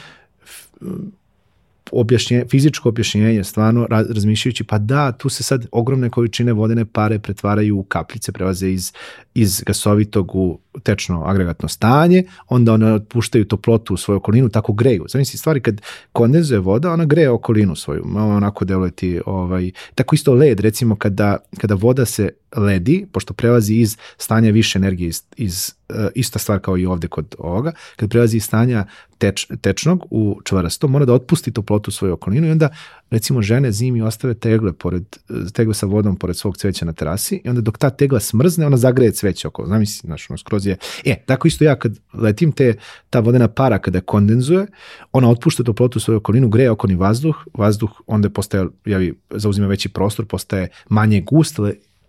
objašnjenje, 1.93 2.45
fizičko 2.51 2.89
objašnjenje, 2.89 3.45
stvarno 3.45 3.87
razmišljajući, 3.91 4.65
pa 4.65 4.79
da, 4.79 5.13
tu 5.13 5.29
se 5.29 5.43
sad 5.43 5.67
ogromne 5.73 6.11
količine 6.11 6.53
vodene 6.53 6.85
pare 6.85 7.19
pretvaraju 7.19 7.79
u 7.79 7.83
kapljice, 7.83 8.33
prelaze 8.33 8.71
iz, 8.71 8.93
iz 9.35 9.63
gasovitog 9.67 10.35
u 10.35 10.59
tečno 10.83 11.25
agregatno 11.25 11.69
stanje, 11.69 12.25
onda 12.49 12.73
one 12.73 12.93
otpuštaju 12.93 13.45
toplotu 13.45 13.95
u 13.95 13.97
svoju 13.97 14.17
okolinu, 14.17 14.49
tako 14.49 14.73
greju. 14.73 15.05
Zamisli 15.09 15.39
stvari 15.39 15.61
kad 15.61 15.81
kondenzuje 16.13 16.61
voda, 16.61 16.93
ona 16.93 17.05
greje 17.05 17.31
okolinu 17.31 17.77
svoju, 17.77 18.03
malo 18.05 18.35
onako 18.35 18.65
deluje 18.65 18.91
ti, 18.91 19.21
ovaj, 19.27 19.71
tako 19.95 20.15
isto 20.15 20.35
led, 20.35 20.61
recimo 20.61 20.97
kada, 20.97 21.37
kada 21.59 21.75
voda 21.75 22.05
se 22.05 22.31
ledi, 22.57 23.07
pošto 23.13 23.35
prelazi 23.35 23.75
iz 23.75 23.97
stanja 24.17 24.51
više 24.51 24.79
energije, 24.79 25.09
iz, 25.09 25.23
iz 25.37 25.75
ista 26.15 26.39
stvar 26.39 26.59
kao 26.59 26.79
i 26.79 26.87
ovde 26.87 27.09
kod 27.09 27.35
ovoga, 27.39 27.73
kad 27.97 28.11
prelazi 28.11 28.37
iz 28.37 28.45
stanja 28.45 28.87
teč, 29.19 29.47
tečnog 29.61 30.07
u 30.11 30.41
čvarasto, 30.45 30.89
mora 30.89 31.05
da 31.05 31.15
otpusti 31.15 31.53
toplotu 31.53 31.89
u 31.89 31.93
svoju 31.93 32.13
okolinu 32.13 32.47
i 32.47 32.51
onda 32.51 32.69
recimo 33.11 33.43
žene 33.43 33.73
zimi 33.73 34.03
ostave 34.03 34.35
tegle, 34.35 34.73
pored, 34.73 35.05
tegle 35.53 35.75
sa 35.75 35.87
vodom 35.87 36.17
pored 36.17 36.37
svog 36.37 36.57
cveća 36.57 36.85
na 36.85 36.93
terasi 36.93 37.41
i 37.45 37.49
onda 37.49 37.61
dok 37.61 37.79
ta 37.79 37.91
tegla 37.91 38.21
smrzne, 38.21 38.67
ona 38.67 38.77
zagreje 38.77 39.13
cveće 39.13 39.49
oko, 39.49 39.67
znam 39.67 39.81
misli, 39.81 40.07
znaš, 40.07 40.31
ono 40.31 40.39
skroz 40.39 40.67
je, 40.67 40.77
e, 41.05 41.23
tako 41.27 41.49
isto 41.49 41.65
ja 41.65 41.79
kad 41.79 41.99
letim 42.15 42.53
te, 42.53 42.75
ta 43.11 43.21
vodena 43.21 43.49
para 43.49 43.79
kada 43.79 44.01
kondenzuje, 44.01 44.67
ona 45.13 45.31
otpušta 45.31 45.63
toplotu 45.63 45.97
u 45.97 46.01
svoju 46.01 46.19
okolinu, 46.19 46.49
greje 46.49 46.71
okolni 46.71 46.97
vazduh, 46.97 47.37
vazduh 47.55 47.91
onda 48.07 48.31
postaje, 48.31 48.67
javi, 48.85 49.15
zauzima 49.31 49.67
veći 49.67 49.89
prostor, 49.89 50.27
postaje 50.27 50.69
manje 50.89 51.21
gust, 51.21 51.59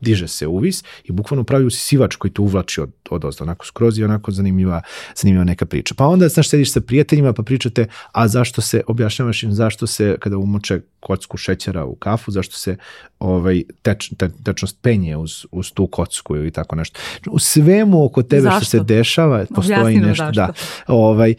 diže 0.02 0.28
se 0.28 0.48
uvis 0.48 0.84
i 1.04 1.12
bukvalno 1.12 1.44
pravi 1.44 1.66
usisivač 1.66 2.16
koji 2.16 2.32
te 2.32 2.42
uvlači 2.42 2.82
od, 2.82 2.92
od 3.10 3.26
ozda, 3.26 3.44
onako 3.44 3.66
skroz 3.66 4.00
i 4.00 4.04
onako 4.04 4.32
zanimljiva, 4.32 4.82
zanimljiva 5.16 5.44
neka 5.44 5.66
priča. 5.66 5.96
Pa 5.98 6.06
onda, 6.06 6.30
znaš, 6.30 6.50
sediš 6.50 6.72
sa 6.72 6.82
prijateljima 6.82 7.34
pa 7.34 7.44
pričate, 7.44 7.88
a 8.12 8.28
zašto 8.28 8.62
se, 8.62 8.82
objašnjavaš 8.88 9.44
im 9.44 9.52
zašto 9.52 9.88
se, 9.88 10.16
kada 10.20 10.38
umoče 10.38 10.82
kocku 11.00 11.38
šećera 11.38 11.86
u 11.86 11.96
kafu, 11.96 12.32
zašto 12.32 12.56
se 12.56 12.78
ovaj, 13.20 13.64
teč, 13.82 14.12
te, 14.18 14.30
tečnost 14.44 14.78
penje 14.82 15.18
uz, 15.18 15.46
uz 15.52 15.72
tu 15.72 15.88
kocku 15.88 16.36
ili 16.36 16.52
tako 16.52 16.76
nešto. 16.76 17.00
U 17.32 17.40
svemu 17.40 18.06
oko 18.06 18.24
tebe 18.24 18.42
zašto? 18.42 18.60
što 18.60 18.70
se 18.70 18.84
dešava, 18.84 19.46
postoji 19.56 19.98
nešto, 19.98 20.26
zašto? 20.26 20.42
da. 20.42 20.54
Ovaj, 20.88 21.34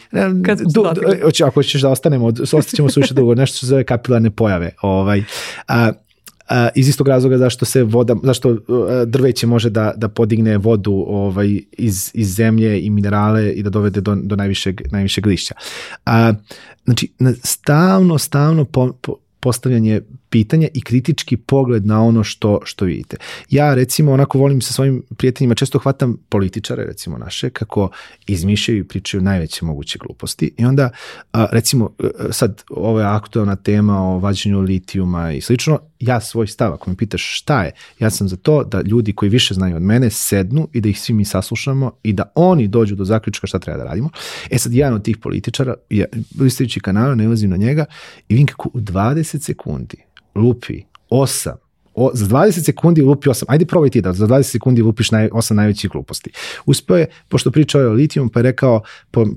Kad 0.46 0.58
du, 0.58 0.82
du, 0.82 1.44
ako 1.44 1.62
ćeš 1.62 1.82
da 1.82 1.90
ostanemo, 1.90 2.26
ostaćemo 2.52 2.90
suviše 2.90 3.14
dugo, 3.14 3.34
nešto 3.34 3.58
se 3.58 3.66
zove 3.66 3.84
kapilarne 3.84 4.30
pojave. 4.30 4.70
Ovaj, 4.82 5.24
a, 5.68 5.92
iz 6.74 6.88
istog 6.88 7.08
razloga 7.08 7.38
zašto 7.38 7.64
se 7.64 7.82
voda, 7.82 8.16
zašto 8.22 8.50
uh, 8.50 8.58
drveće 9.06 9.46
može 9.46 9.70
da, 9.70 9.92
da 9.96 10.08
podigne 10.08 10.58
vodu 10.58 11.04
ovaj, 11.08 11.60
iz, 11.72 12.10
iz 12.14 12.34
zemlje 12.34 12.80
i 12.80 12.90
minerale 12.90 13.52
i 13.52 13.62
da 13.62 13.70
dovede 13.70 14.00
do, 14.00 14.14
do 14.14 14.36
najvišeg, 14.36 14.80
najvišeg 14.92 15.26
lišća. 15.26 15.54
Uh, 16.06 16.12
znači, 16.84 17.12
stalno, 17.42 18.18
stalno 18.18 18.64
po, 18.64 18.92
po, 18.92 19.16
postavljanje 19.40 20.00
pitanja 20.34 20.68
i 20.74 20.80
kritički 20.80 21.36
pogled 21.36 21.86
na 21.86 22.02
ono 22.02 22.24
što, 22.24 22.60
što 22.64 22.84
vidite. 22.84 23.16
Ja 23.50 23.74
recimo 23.74 24.12
onako 24.12 24.38
volim 24.38 24.60
sa 24.60 24.72
svojim 24.72 25.02
prijateljima, 25.16 25.54
često 25.54 25.78
hvatam 25.78 26.16
političare 26.28 26.84
recimo 26.84 27.18
naše, 27.18 27.50
kako 27.50 27.90
izmišljaju 28.26 28.80
i 28.80 28.84
pričaju 28.84 29.22
najveće 29.22 29.64
moguće 29.64 29.98
gluposti 29.98 30.54
i 30.58 30.64
onda 30.64 30.90
recimo 31.32 31.90
sad 32.30 32.62
ovo 32.70 33.00
je 33.00 33.06
aktualna 33.06 33.56
tema 33.56 34.00
o 34.02 34.18
vađenju 34.18 34.60
litijuma 34.60 35.32
i 35.32 35.40
slično, 35.40 35.78
ja 36.00 36.20
svoj 36.20 36.46
stav, 36.46 36.72
ako 36.72 36.90
me 36.90 36.96
pitaš 36.96 37.38
šta 37.38 37.64
je, 37.64 37.72
ja 37.98 38.10
sam 38.10 38.28
za 38.28 38.36
to 38.36 38.64
da 38.64 38.82
ljudi 38.82 39.12
koji 39.12 39.28
više 39.28 39.54
znaju 39.54 39.76
od 39.76 39.82
mene 39.82 40.10
sednu 40.10 40.68
i 40.72 40.80
da 40.80 40.88
ih 40.88 41.00
svi 41.00 41.14
mi 41.14 41.24
saslušamo 41.24 41.92
i 42.02 42.12
da 42.12 42.32
oni 42.34 42.68
dođu 42.68 42.94
do 42.94 43.04
zaključka 43.04 43.46
šta 43.46 43.58
treba 43.58 43.78
da 43.78 43.84
radimo. 43.84 44.10
E 44.50 44.58
sad, 44.58 44.72
jedan 44.72 44.94
od 44.94 45.04
tih 45.04 45.18
političara, 45.18 45.74
ja, 45.90 46.04
listajući 46.40 46.80
kanal, 46.80 47.16
ne 47.16 47.26
ulazim 47.26 47.50
na 47.50 47.56
njega 47.56 47.84
i 48.28 48.34
vidim 48.34 48.46
kako 48.46 48.70
u 48.74 48.80
20 48.80 49.40
sekundi 49.42 49.96
lupi 50.34 50.82
osam. 51.10 51.56
O, 51.94 52.10
za 52.14 52.26
20 52.26 52.64
sekundi 52.64 53.02
lupi 53.02 53.28
8, 53.28 53.44
ajde 53.48 53.66
probaj 53.66 53.90
ti 53.90 54.00
da 54.00 54.12
za 54.12 54.26
20 54.26 54.42
sekundi 54.42 54.82
lupiš 54.82 55.10
naj, 55.10 55.28
8 55.30 55.54
najvećih 55.54 55.90
gluposti. 55.90 56.30
Uspeo 56.66 56.96
je, 56.96 57.06
pošto 57.28 57.50
pričao 57.50 57.80
je 57.80 57.88
o 57.88 57.92
litijum, 57.92 58.28
pa 58.28 58.38
je 58.38 58.42
rekao, 58.42 58.82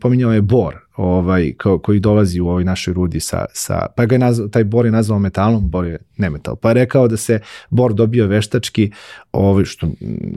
pominjao 0.02 0.34
je 0.34 0.42
bor, 0.42 0.87
ovaj, 0.98 1.54
ko, 1.54 1.80
koji 1.80 2.00
dolazi 2.00 2.42
u 2.42 2.48
ovoj 2.48 2.64
našoj 2.64 2.94
rudi 2.94 3.20
sa, 3.20 3.46
sa 3.54 3.86
pa 3.96 4.06
ga 4.06 4.16
je 4.16 4.20
nazvao, 4.20 4.48
taj 4.48 4.64
bor 4.64 4.86
je 4.86 4.92
nazvao 4.92 5.20
metalom, 5.20 5.70
bor 5.70 5.86
je 5.86 5.98
ne 6.18 6.30
metal, 6.30 6.56
pa 6.56 6.70
je 6.70 6.74
rekao 6.74 7.08
da 7.08 7.18
se 7.18 7.40
bor 7.70 7.94
dobio 7.94 8.28
veštački, 8.28 8.92
ovaj, 9.32 9.66
što 9.66 9.88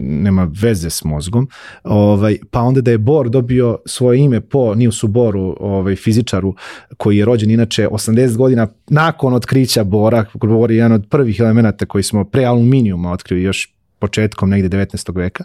nema 0.00 0.50
veze 0.62 0.90
s 0.90 1.04
mozgom, 1.04 1.48
ovaj, 1.84 2.38
pa 2.50 2.60
onda 2.60 2.80
da 2.80 2.90
je 2.90 2.98
bor 2.98 3.28
dobio 3.28 3.78
svoje 3.86 4.18
ime 4.18 4.40
po 4.40 4.74
Nilsu 4.74 5.08
Boru, 5.08 5.56
ovaj, 5.60 5.96
fizičaru, 5.96 6.54
koji 6.96 7.16
je 7.16 7.24
rođen 7.24 7.50
inače 7.50 7.88
80 7.88 8.36
godina 8.36 8.68
nakon 8.88 9.34
otkrića 9.34 9.84
bora, 9.84 10.24
bor 10.34 10.70
je 10.70 10.76
jedan 10.76 10.92
od 10.92 11.06
prvih 11.10 11.40
elemenata 11.40 11.86
koji 11.86 12.02
smo 12.02 12.24
pre 12.24 12.44
aluminijuma 12.44 13.12
otkrili 13.12 13.42
još 13.42 13.79
početkom 14.00 14.50
negde 14.50 14.68
19. 14.68 15.16
veka 15.16 15.44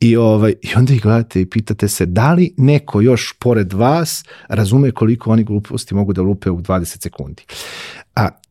i, 0.00 0.16
ovaj, 0.16 0.54
i 0.62 0.68
onda 0.76 0.92
ih 0.92 1.02
gledate 1.02 1.40
i 1.40 1.46
pitate 1.46 1.88
se 1.88 2.06
da 2.06 2.32
li 2.32 2.54
neko 2.56 3.00
još 3.00 3.32
pored 3.38 3.72
vas 3.72 4.24
razume 4.48 4.90
koliko 4.90 5.30
oni 5.30 5.44
gluposti 5.44 5.94
mogu 5.94 6.12
da 6.12 6.22
lupe 6.22 6.50
u 6.50 6.60
20 6.60 7.02
sekundi. 7.02 7.42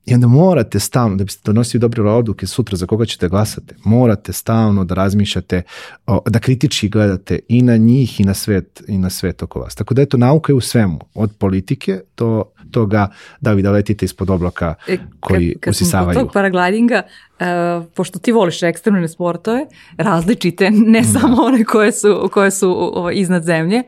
I 0.05 0.13
onda 0.13 0.27
morate 0.27 0.79
stalno, 0.79 1.15
da 1.15 1.23
biste 1.23 1.41
donosili 1.45 1.81
dobre 1.81 2.01
odluke 2.01 2.47
sutra 2.47 2.77
za 2.77 2.85
koga 2.85 3.05
ćete 3.05 3.27
glasati, 3.27 3.75
morate 3.83 4.33
stalno 4.33 4.83
da 4.83 4.95
razmišljate, 4.95 5.61
da 6.25 6.39
kritički 6.39 6.89
gledate 6.89 7.39
i 7.47 7.61
na 7.61 7.77
njih 7.77 8.19
i 8.19 8.23
na 8.23 8.33
svet, 8.33 8.83
i 8.87 8.97
na 8.97 9.09
svet 9.09 9.43
oko 9.43 9.59
vas. 9.59 9.75
Tako 9.75 9.93
da 9.93 10.01
eto, 10.01 10.17
nauka 10.17 10.51
je 10.51 10.55
u 10.55 10.61
svemu, 10.61 10.99
od 11.13 11.31
politike 11.37 11.99
do 12.17 12.43
toga 12.71 13.07
da 13.41 13.53
vi 13.53 13.61
da 13.61 13.71
letite 13.71 14.05
ispod 14.05 14.29
oblaka 14.29 14.75
e, 14.87 14.97
koji 15.19 15.53
kad, 15.53 15.61
kad 15.61 15.71
usisavaju. 15.71 16.15
Kad 16.15 16.23
tog 16.23 16.33
paraglidinga, 16.33 17.01
uh, 17.39 17.45
pošto 17.95 18.19
ti 18.19 18.31
voliš 18.31 18.63
ekstremne 18.63 19.07
sportove, 19.07 19.65
različite, 19.97 20.71
ne 20.71 21.01
da. 21.01 21.19
samo 21.19 21.43
one 21.43 21.63
koje 21.63 21.91
su, 21.91 22.29
koje 22.33 22.51
su 22.51 22.71
uh, 22.71 23.09
iznad 23.13 23.43
zemlje, 23.43 23.83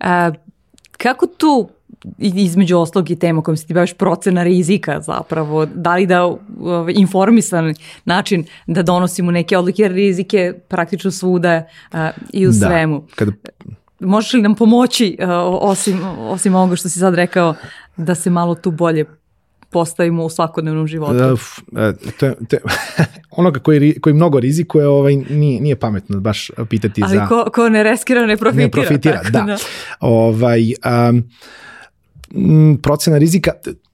uh, 0.00 0.06
kako 0.98 1.26
tu 1.26 1.70
između 2.18 2.78
oslog 2.78 3.10
i 3.10 3.16
tema 3.16 3.42
kojom 3.42 3.56
se 3.56 3.66
ti 3.66 3.74
baviš 3.74 3.94
procena 3.94 4.42
rizika 4.42 5.00
zapravo, 5.00 5.66
da 5.66 5.96
li 5.96 6.06
da 6.06 6.24
ovaj, 6.60 6.94
informisan 6.96 7.74
način 8.04 8.44
da 8.66 8.82
donosimo 8.82 9.30
neke 9.30 9.58
odluke, 9.58 9.82
jer 9.82 9.92
rizike 9.92 10.54
praktično 10.68 11.10
svuda 11.10 11.62
uh, 11.92 11.98
i 12.32 12.46
u 12.46 12.50
da. 12.50 12.66
svemu. 12.66 13.06
Kada... 13.14 13.32
Možeš 14.00 14.32
li 14.32 14.42
nam 14.42 14.54
pomoći, 14.54 15.16
uh, 15.20 15.28
osim, 15.60 16.00
osim 16.18 16.54
ovoga 16.54 16.76
što 16.76 16.88
si 16.88 16.98
sad 16.98 17.14
rekao, 17.14 17.54
da 17.96 18.14
se 18.14 18.30
malo 18.30 18.54
tu 18.54 18.70
bolje 18.70 19.04
postavimo 19.70 20.24
u 20.24 20.30
svakodnevnom 20.30 20.86
životu. 20.86 21.38
E, 21.76 21.92
te, 22.18 22.34
te, 22.48 22.58
onoga 23.30 23.60
koji, 23.60 24.00
koji 24.00 24.14
mnogo 24.14 24.40
rizikuje 24.40 24.88
ovaj, 24.88 25.16
nije, 25.16 25.60
nije 25.60 25.76
pametno 25.76 26.20
baš 26.20 26.50
pitati 26.68 27.02
Ali 27.04 27.16
za... 27.16 27.20
Ali 27.20 27.28
ko, 27.28 27.50
ko 27.50 27.68
ne 27.68 27.82
reskira 27.82 28.26
ne 28.26 28.36
profitira. 28.36 28.64
Ne 28.64 28.70
profitira, 28.70 29.20
da. 29.32 29.40
da. 29.40 29.56
Ovaj, 30.00 30.62
um, 31.10 31.24
procena 32.82 33.18
rizika, 33.18 33.52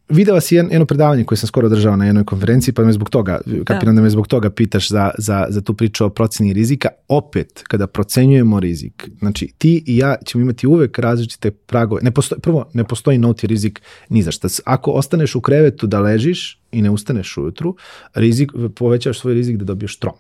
videla 0.09 0.41
si 0.41 0.55
jedno 0.55 0.87
predavanje 0.87 1.25
koje 1.25 1.39
sam 1.39 1.47
skoro 1.47 1.69
držao 1.69 1.97
na 1.97 2.07
jednoj 2.07 2.25
konferenciji, 2.25 2.75
pa 2.75 2.85
me 2.85 2.93
zbog 2.93 3.11
toga, 3.11 3.41
kapiram 3.65 3.95
da. 3.95 4.01
da 4.01 4.03
me 4.03 4.11
zbog 4.11 4.29
toga 4.29 4.51
pitaš 4.51 4.89
za, 4.89 5.11
za, 5.19 5.47
za 5.49 5.61
tu 5.61 5.75
priču 5.75 6.05
o 6.05 6.11
proceni 6.11 6.53
rizika. 6.53 6.89
Opet, 7.09 7.63
kada 7.69 7.87
procenjujemo 7.87 8.61
rizik, 8.61 9.09
znači 9.19 9.53
ti 9.59 9.85
i 9.87 9.97
ja 9.97 10.17
ćemo 10.25 10.43
imati 10.43 10.67
uvek 10.67 10.99
različite 10.99 11.51
pragove. 11.51 12.03
Ne 12.03 12.11
postoji, 12.11 12.41
prvo, 12.41 12.71
ne 12.75 12.85
postoji 12.85 13.19
noti 13.19 13.47
rizik 13.47 13.83
ni 14.09 14.23
za 14.23 14.31
šta. 14.31 14.49
Ako 14.65 14.91
ostaneš 14.91 15.35
u 15.35 15.41
krevetu 15.41 15.87
da 15.87 16.01
ležiš 16.01 16.61
i 16.73 16.83
ne 16.83 16.91
ustaneš 16.91 17.37
ujutru, 17.37 17.77
rizik, 18.15 18.53
povećaš 18.75 19.21
svoj 19.21 19.35
rizik 19.35 19.57
da 19.57 19.65
dobiješ 19.65 19.99
tromp 19.99 20.17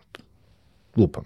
lupam. 0.97 1.25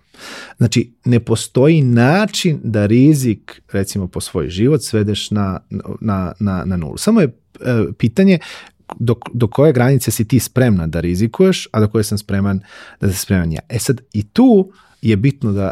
Znači, 0.57 0.93
ne 1.05 1.21
postoji 1.21 1.83
način 1.83 2.61
da 2.65 2.87
rizik, 2.87 3.63
recimo 3.73 4.09
po 4.09 4.21
svoj 4.21 4.49
život, 4.49 4.83
svedeš 4.83 5.31
na, 5.31 5.61
na, 6.01 6.33
na, 6.41 6.65
na 6.65 6.77
nulu. 6.77 6.97
Samo 6.97 7.21
je 7.21 7.27
e, 7.27 7.33
pitanje 7.99 8.39
do, 8.99 9.15
do 9.33 9.49
koje 9.49 9.73
granice 9.73 10.11
si 10.11 10.29
ti 10.29 10.41
spremna 10.41 10.87
da 10.87 11.01
rizikuješ, 11.01 11.69
a 11.73 11.81
do 11.81 11.89
koje 11.89 12.05
sam 12.05 12.19
spreman 12.19 12.61
da 13.01 13.13
se 13.13 13.19
spreman 13.19 13.53
ja. 13.53 13.61
E 13.69 13.79
sad, 13.79 14.01
i 14.13 14.23
tu 14.23 14.73
je 15.03 15.17
bitno 15.17 15.53
da 15.53 15.71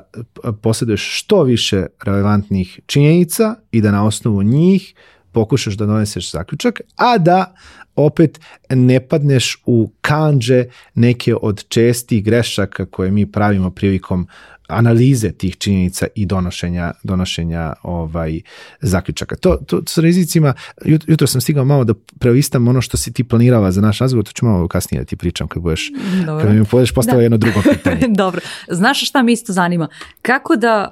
posjeduješ 0.63 1.21
što 1.21 1.43
više 1.43 1.87
relevantnih 2.05 2.81
činjenica 2.87 3.55
i 3.73 3.81
da 3.81 3.91
na 3.91 4.07
osnovu 4.07 4.43
njih 4.43 4.95
pokušaš 5.39 5.75
da 5.75 5.87
doneseš 5.87 6.33
zaključak, 6.33 6.81
a 6.97 7.19
da 7.19 7.55
opet 7.97 8.41
ne 8.71 9.01
padneš 9.01 9.63
u 9.67 9.91
kanđe 10.01 10.65
neke 10.95 11.35
od 11.35 11.65
čestih 11.69 12.25
grešaka 12.25 12.87
koje 12.87 13.11
mi 13.11 13.33
pravimo 13.33 13.71
prilikom 13.71 14.29
analize 14.69 15.33
tih 15.33 15.57
činjenica 15.59 16.07
i 16.15 16.27
donošenja, 16.27 16.93
donošenja 17.03 17.73
ovaj, 17.83 18.41
zaključaka. 18.81 19.37
To, 19.37 19.57
to 19.67 19.83
s 19.87 19.99
rizicima, 19.99 20.55
jut, 20.85 21.05
jutro 21.07 21.27
sam 21.27 21.41
stigao 21.41 21.65
malo 21.65 21.85
da 21.85 21.95
preovistam 22.19 22.69
ono 22.69 22.81
što 22.81 22.97
si 22.97 23.13
ti 23.13 23.25
planirala 23.25 23.73
za 23.73 23.81
naš 23.81 23.99
razgovor, 23.99 24.25
to 24.25 24.33
ću 24.33 24.47
malo 24.47 24.69
kasnije 24.69 25.01
da 25.01 25.05
ti 25.05 25.17
pričam 25.17 25.49
kad 25.49 25.63
budeš, 25.63 25.91
Dobro. 26.27 26.45
kad 26.45 26.55
mi 26.55 26.65
budeš 26.71 26.93
postavila 26.93 27.19
da. 27.19 27.23
jedno 27.23 27.39
drugo 27.39 27.63
pitanje. 27.73 28.09
Dobro. 28.23 28.41
Znaš 28.69 29.09
šta 29.09 29.23
mi 29.23 29.33
isto 29.33 29.53
zanima? 29.53 29.89
Kako 30.23 30.57
da 30.57 30.91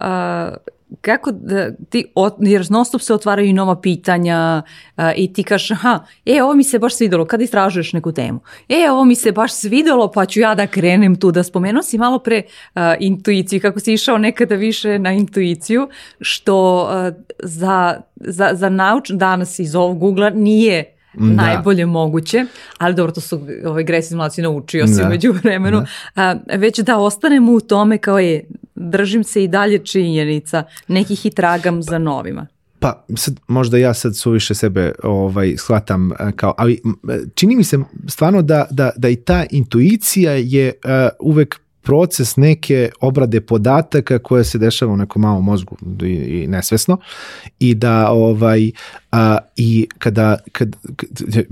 uh, 0.60 0.75
kako 1.00 1.32
da 1.32 1.70
ti, 1.90 2.12
jer 2.40 2.66
non 2.70 2.84
stop 2.84 3.00
se 3.00 3.14
otvaraju 3.14 3.54
nova 3.54 3.80
pitanja 3.80 4.62
uh, 4.96 5.04
i 5.16 5.32
ti 5.32 5.42
kažeš, 5.42 5.70
aha, 5.70 6.04
e, 6.26 6.42
ovo 6.42 6.54
mi 6.54 6.64
se 6.64 6.78
baš 6.78 6.94
svidelo, 6.94 7.24
kada 7.24 7.44
istražuješ 7.44 7.92
neku 7.92 8.12
temu, 8.12 8.40
e, 8.68 8.90
ovo 8.90 9.04
mi 9.04 9.14
se 9.14 9.32
baš 9.32 9.52
svidelo, 9.52 10.10
pa 10.10 10.26
ću 10.26 10.40
ja 10.40 10.54
da 10.54 10.66
krenem 10.66 11.16
tu, 11.16 11.32
da 11.32 11.42
spomenuo 11.42 11.82
si 11.82 11.98
malo 11.98 12.18
pre 12.18 12.42
uh, 12.74 12.82
intuiciju, 13.00 13.60
kako 13.60 13.80
si 13.80 13.92
išao 13.92 14.18
nekada 14.18 14.54
više 14.54 14.98
na 14.98 15.12
intuiciju, 15.12 15.88
što 16.20 16.84
uh, 16.84 17.14
za, 17.42 18.00
za, 18.16 18.50
za 18.52 18.68
nauč, 18.68 19.10
danas 19.10 19.58
iz 19.58 19.74
ovog 19.74 19.98
Google 19.98 20.30
nije 20.30 20.84
da. 21.14 21.42
najbolje 21.42 21.86
moguće, 21.86 22.44
ali 22.78 22.94
dobro, 22.94 23.12
to 23.12 23.20
su 23.20 23.40
ovaj 23.66 23.84
Gresi 23.84 24.14
Mlaci 24.14 24.42
naučio 24.42 24.86
se 24.86 25.02
da. 25.02 25.08
među 25.08 25.32
vremenu, 25.32 25.80
da. 25.80 26.22
A, 26.22 26.56
već 26.56 26.78
da 26.78 26.98
ostanemo 26.98 27.52
u 27.52 27.60
tome 27.60 27.98
kao 27.98 28.18
je, 28.18 28.44
držim 28.76 29.24
se 29.24 29.44
i 29.44 29.48
dalje 29.48 29.78
činjenica, 29.78 30.64
nekih 30.88 31.26
i 31.26 31.30
tragam 31.30 31.82
za 31.82 31.98
novima. 31.98 32.46
Pa 32.78 33.04
sad, 33.16 33.40
možda 33.48 33.78
ja 33.78 33.94
sad 33.94 34.16
suviše 34.16 34.54
sebe 34.54 34.92
ovaj, 35.02 35.54
shvatam 35.56 36.10
kao, 36.36 36.54
ali 36.58 36.82
čini 37.34 37.56
mi 37.56 37.64
se 37.64 37.78
stvarno 38.08 38.42
da, 38.42 38.66
da, 38.70 38.90
da 38.96 39.08
i 39.08 39.16
ta 39.16 39.44
intuicija 39.50 40.32
je 40.32 40.72
uh, 40.84 40.90
uvek 41.20 41.60
proces 41.86 42.36
neke 42.36 42.90
obrade 43.00 43.40
podataka 43.40 44.18
koja 44.18 44.44
se 44.44 44.58
dešava 44.58 44.92
u 44.92 44.96
nekom 44.96 45.22
malom 45.22 45.44
mozgu 45.44 45.76
i, 46.02 46.06
i 46.06 46.46
nesvesno 46.46 46.98
i 47.58 47.74
da 47.74 48.10
ovaj 48.10 48.70
a, 49.12 49.38
i 49.56 49.88
kada 49.98 50.38
kad, 50.52 50.76
kad, 50.96 51.08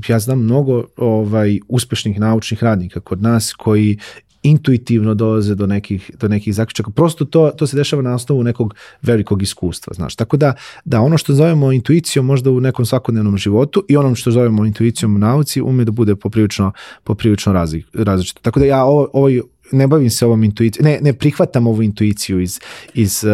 ja 0.08 0.18
znam 0.18 0.38
mnogo 0.38 0.84
ovaj 0.96 1.60
uspešnih 1.68 2.20
naučnih 2.20 2.62
radnika 2.62 3.00
kod 3.00 3.22
nas 3.22 3.52
koji 3.52 3.98
intuitivno 4.44 5.14
dolaze 5.14 5.54
do 5.54 5.66
nekih, 5.66 6.10
do 6.20 6.28
nekih 6.28 6.54
zaključaka. 6.54 6.90
Prosto 6.90 7.24
to, 7.24 7.50
to 7.56 7.66
se 7.66 7.76
dešava 7.76 8.02
na 8.02 8.14
osnovu 8.14 8.42
nekog 8.42 8.74
velikog 9.02 9.42
iskustva, 9.42 9.92
znaš. 9.94 10.16
Tako 10.16 10.36
da, 10.36 10.54
da 10.84 11.00
ono 11.00 11.18
što 11.18 11.32
zovemo 11.32 11.72
intuicijom 11.72 12.26
možda 12.26 12.50
u 12.50 12.60
nekom 12.60 12.86
svakodnevnom 12.86 13.38
životu 13.38 13.84
i 13.88 13.96
onom 13.96 14.14
što 14.14 14.30
zovemo 14.30 14.64
intuicijom 14.64 15.16
u 15.16 15.18
nauci 15.18 15.60
ume 15.62 15.84
da 15.84 15.92
bude 15.92 16.16
poprilično, 16.16 16.72
poprilično 17.04 17.52
različito. 17.92 18.40
Tako 18.42 18.60
da 18.60 18.66
ja 18.66 18.84
ovo, 18.84 19.08
ovo 19.12 19.28
ne 19.72 19.86
bavim 19.86 20.10
se 20.10 20.26
ovom 20.26 20.44
intuicijom, 20.44 20.84
ne, 20.84 20.98
ne 21.02 21.12
prihvatam 21.12 21.66
ovu 21.66 21.82
intuiciju 21.82 22.40
iz, 22.40 22.60
iz 22.94 23.24
uh, 23.24 23.30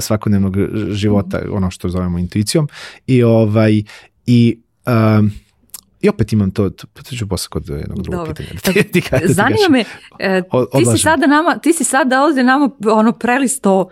svakodnevnog 0.00 0.56
života, 0.90 1.40
ono 1.50 1.70
što 1.70 1.88
zovemo 1.88 2.18
intuicijom 2.18 2.68
i 3.06 3.22
ovaj 3.22 3.82
i 4.26 4.60
um, 4.86 5.30
I 6.02 6.08
opet 6.08 6.32
imam 6.32 6.50
to, 6.50 6.70
to, 6.70 6.86
to 6.94 7.16
ću 7.16 7.28
posle 7.28 7.48
kod 7.48 7.68
jednog 7.68 8.02
drugog 8.02 8.26
Dobro. 8.26 8.34
pitanja. 8.34 8.60
ti, 8.92 8.92
ti, 8.92 9.02
Zanima 9.24 9.68
me, 9.70 9.84
e, 10.18 10.42
ti, 10.78 10.84
si 10.92 10.98
sada 10.98 11.26
nama, 11.26 11.58
ti 11.58 11.72
si 11.72 11.84
sada 11.84 12.22
ovde 12.24 12.42
nama 12.42 12.70
ono 12.86 13.12
prelisto 13.12 13.88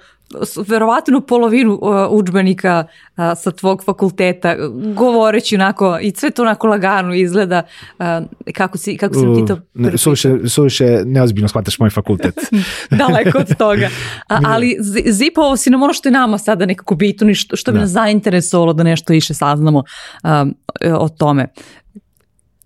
verovatno 0.68 1.20
polovinu 1.20 1.72
uh, 1.74 1.90
učbenika 2.10 2.84
uh, 3.16 3.24
sa 3.36 3.50
tvog 3.50 3.84
fakulteta, 3.84 4.56
govoreći 4.94 5.54
onako, 5.54 5.98
i 6.02 6.12
sve 6.16 6.30
to 6.30 6.42
onako 6.42 6.66
lagano 6.66 7.14
izgleda, 7.14 7.62
uh, 7.98 8.06
kako 8.54 8.78
si, 8.78 8.96
kako 8.96 9.14
sam 9.14 9.36
ti 9.36 9.46
to... 9.46 9.60
Ne, 9.74 9.98
suviše, 9.98 10.48
suviše 10.48 11.02
neozbiljno 11.04 11.48
shvataš 11.48 11.78
moj 11.78 11.90
fakultet. 11.90 12.34
Daleko 12.90 13.38
od 13.38 13.56
toga. 13.56 13.88
A, 14.28 14.40
ali 14.44 14.76
zipovo 15.06 15.56
si 15.56 15.70
nam 15.70 15.82
ono 15.82 15.92
što 15.92 16.08
je 16.08 16.12
nama 16.12 16.38
sada 16.38 16.66
nekako 16.66 16.94
bitno 16.94 17.30
i 17.30 17.34
što, 17.34 17.56
što 17.56 17.72
bi 17.72 17.78
da. 17.78 17.80
nas 17.80 17.90
zainteresovalo 17.90 18.72
da 18.72 18.82
nešto 18.82 19.12
više 19.12 19.34
saznamo 19.34 19.82
um, 20.24 20.54
o 20.98 21.08
tome. 21.08 21.46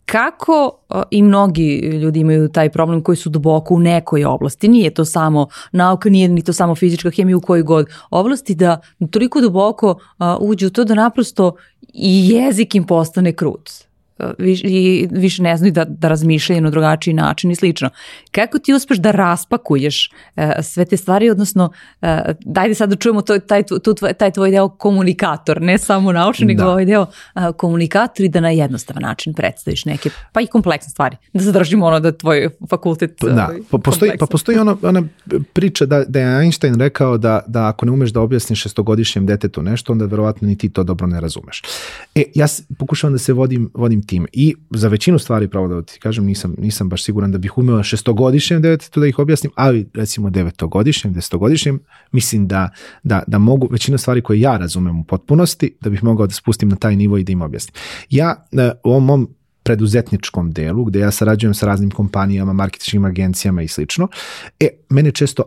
Kako 0.07 0.79
i 1.11 1.23
mnogi 1.23 1.79
ljudi 1.79 2.21
imaju 2.21 2.49
taj 2.49 2.71
problem 2.71 3.03
koji 3.03 3.17
su 3.17 3.31
duboko 3.31 3.75
u 3.75 3.79
nekoj 3.79 4.25
oblasti, 4.25 4.69
nije 4.69 4.95
to 4.95 5.05
samo 5.05 5.49
nauka, 5.73 6.11
nije 6.11 6.29
ni 6.29 6.43
to 6.43 6.53
samo 6.53 6.75
fizička 6.75 7.11
hemija 7.11 7.37
u 7.37 7.41
kojoj 7.41 7.63
god 7.63 7.87
oblasti, 8.11 8.55
da 8.55 8.81
toliko 9.11 9.41
duboko 9.41 9.99
uđu 10.41 10.67
u 10.67 10.71
to 10.71 10.85
da 10.85 10.95
naprosto 10.95 11.55
i 11.93 12.29
jezik 12.29 12.75
im 12.75 12.85
postane 12.85 13.33
krut 13.33 13.71
i 14.49 15.09
više 15.11 15.43
ne 15.43 15.57
znaju 15.57 15.73
da, 15.73 15.85
da 15.85 16.09
razmišljaju 16.09 16.63
na 16.63 16.71
drugačiji 16.71 17.15
način 17.15 17.51
i 17.51 17.55
slično. 17.55 17.91
Kako 18.33 18.59
ti 18.59 18.75
uspeš 18.75 18.99
da 18.99 19.11
raspakuješ 19.11 20.11
uh, 20.37 20.45
sve 20.63 20.85
te 20.85 20.97
stvari, 20.97 21.31
odnosno, 21.31 21.71
uh, 22.03 22.09
dajde 22.41 22.75
sad 22.75 22.91
da 22.91 22.97
čujemo 22.97 23.23
to, 23.23 23.39
taj, 23.39 23.63
tu, 23.63 23.95
taj 24.19 24.31
tvoj 24.31 24.51
deo 24.51 24.69
komunikator, 24.69 25.63
ne 25.63 25.79
samo 25.79 26.13
naučni, 26.13 26.47
nego 26.47 26.63
da. 26.63 26.71
ovaj 26.71 26.85
deo 26.85 27.03
uh, 27.03 27.43
komunikator 27.57 28.25
i 28.25 28.29
da 28.29 28.41
na 28.41 28.51
jednostavan 28.51 29.03
način 29.03 29.35
predstaviš 29.35 29.85
neke, 29.85 30.11
pa 30.33 30.41
i 30.41 30.47
kompleksne 30.47 30.91
stvari. 30.91 31.17
Da 31.33 31.43
zadržimo 31.43 31.87
ono 31.87 32.01
da 32.01 32.13
tvoj 32.13 32.49
fakultet 32.71 33.17
pa, 33.21 33.27
da, 33.27 33.51
pa 33.71 33.79
postoji, 33.79 34.13
pa 34.19 34.27
postoji 34.27 34.59
ona, 34.59 34.77
ona 34.83 35.03
priča 35.53 35.87
da, 35.87 36.05
da 36.09 36.21
je 36.21 36.43
Einstein 36.43 36.81
rekao 36.81 37.19
da, 37.19 37.41
da 37.47 37.69
ako 37.69 37.87
ne 37.87 37.93
umeš 37.93 38.11
da 38.11 38.21
objasniš 38.21 38.63
šestogodišnjem 38.63 39.27
detetu 39.27 39.63
nešto, 39.63 39.93
onda 39.93 40.05
verovatno 40.05 40.49
ni 40.49 40.59
ti 40.59 40.69
to 40.69 40.85
dobro 40.85 41.07
ne 41.07 41.21
razumeš. 41.21 41.63
E, 42.15 42.23
ja 42.35 42.47
pokušavam 42.79 43.13
da 43.13 43.19
se 43.19 43.33
vodim, 43.33 43.71
vodim 43.75 44.04
tim. 44.07 44.27
I 44.33 44.55
za 44.71 44.89
većinu 44.89 45.19
stvari, 45.19 45.49
pravo 45.49 45.69
da 45.69 45.83
ti 45.83 45.99
kažem, 46.01 46.25
nisam, 46.25 46.55
nisam 46.59 46.89
baš 46.89 47.05
siguran 47.05 47.33
da 47.33 47.39
bih 47.39 47.59
umeo 47.59 47.83
šestogodišnjem 47.83 48.63
devetetu 48.63 49.01
da 49.01 49.07
ih 49.07 49.19
objasnim, 49.19 49.53
ali 49.55 49.89
recimo 49.95 50.31
devetogodišnjem, 50.31 51.13
desetogodišnjem, 51.13 51.81
mislim 52.13 52.47
da, 52.47 52.71
da, 53.03 53.23
da 53.27 53.39
mogu 53.39 53.69
većina 53.71 53.99
stvari 53.99 54.23
koje 54.23 54.41
ja 54.41 54.57
razumem 54.57 55.01
u 55.01 55.05
potpunosti, 55.05 55.77
da 55.81 55.91
bih 55.91 56.05
mogao 56.05 56.27
da 56.27 56.35
spustim 56.35 56.69
na 56.69 56.77
taj 56.77 56.97
nivo 56.97 57.19
i 57.19 57.25
da 57.25 57.33
im 57.33 57.43
objasnim. 57.43 57.75
Ja 58.11 58.47
e, 58.53 58.71
u 58.85 58.91
ovom 58.91 59.05
mom 59.05 59.29
preduzetničkom 59.63 60.53
delu, 60.53 60.85
gde 60.85 60.99
ja 60.99 61.11
sarađujem 61.11 61.55
sa 61.55 61.67
raznim 61.67 61.91
kompanijama, 61.91 62.53
marketičkim 62.53 63.05
agencijama 63.05 63.63
i 63.63 63.69
slično, 63.69 64.09
e, 64.61 64.69
mene 64.89 65.11
često 65.11 65.43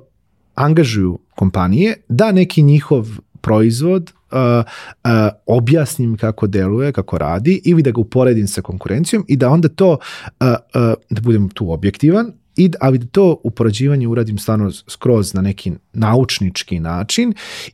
angažuju 0.56 1.20
kompanije 1.36 1.96
da 2.10 2.32
neki 2.32 2.62
njihov 2.62 3.08
proizvod 3.48 4.12
uh, 4.32 4.38
uh, 4.38 5.10
objasnim 5.46 6.18
kako 6.18 6.48
deluje, 6.48 6.92
kako 6.92 7.18
radi 7.18 7.62
ili 7.66 7.84
da 7.84 7.92
ga 7.92 8.02
uporedim 8.02 8.48
sa 8.48 8.62
konkurencijom 8.62 9.26
i 9.28 9.36
da 9.36 9.50
onda 9.50 9.70
to, 9.70 9.90
uh, 9.92 10.48
uh, 10.48 10.94
da 11.10 11.22
budem 11.22 11.50
tu 11.50 11.72
objektivan, 11.72 12.34
i, 12.58 12.72
ali 12.80 12.98
da 12.98 13.06
to 13.06 13.40
upoređivanje 13.44 14.08
uradim 14.08 14.38
stvarno 14.38 14.72
skroz 14.72 15.34
na 15.34 15.42
neki 15.42 15.72
naučnički 15.94 16.80
način 16.80 17.34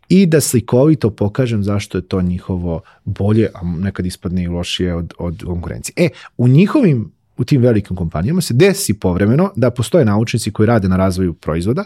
i 0.10 0.26
da 0.26 0.42
slikovito 0.42 1.10
pokažem 1.10 1.64
zašto 1.64 1.98
je 1.98 2.02
to 2.02 2.22
njihovo 2.22 2.82
bolje, 3.06 3.50
a 3.54 3.60
nekad 3.64 4.06
ispadne 4.06 4.44
i 4.44 4.48
lošije 4.48 4.96
od, 4.96 5.14
od 5.18 5.44
konkurencije. 5.46 5.94
E, 5.98 6.10
u 6.38 6.48
njihovim 6.48 7.12
u 7.38 7.43
tim 7.43 7.62
velikim 7.62 7.96
kompanijama 7.96 8.41
se 8.41 8.54
desi 8.54 8.93
povremeno 8.93 9.52
da 9.56 9.72
postoje 9.72 10.06
naučnici 10.06 10.52
koji 10.52 10.67
rade 10.67 10.88
na 10.88 10.98
razvoju 10.98 11.34
proizvoda 11.34 11.84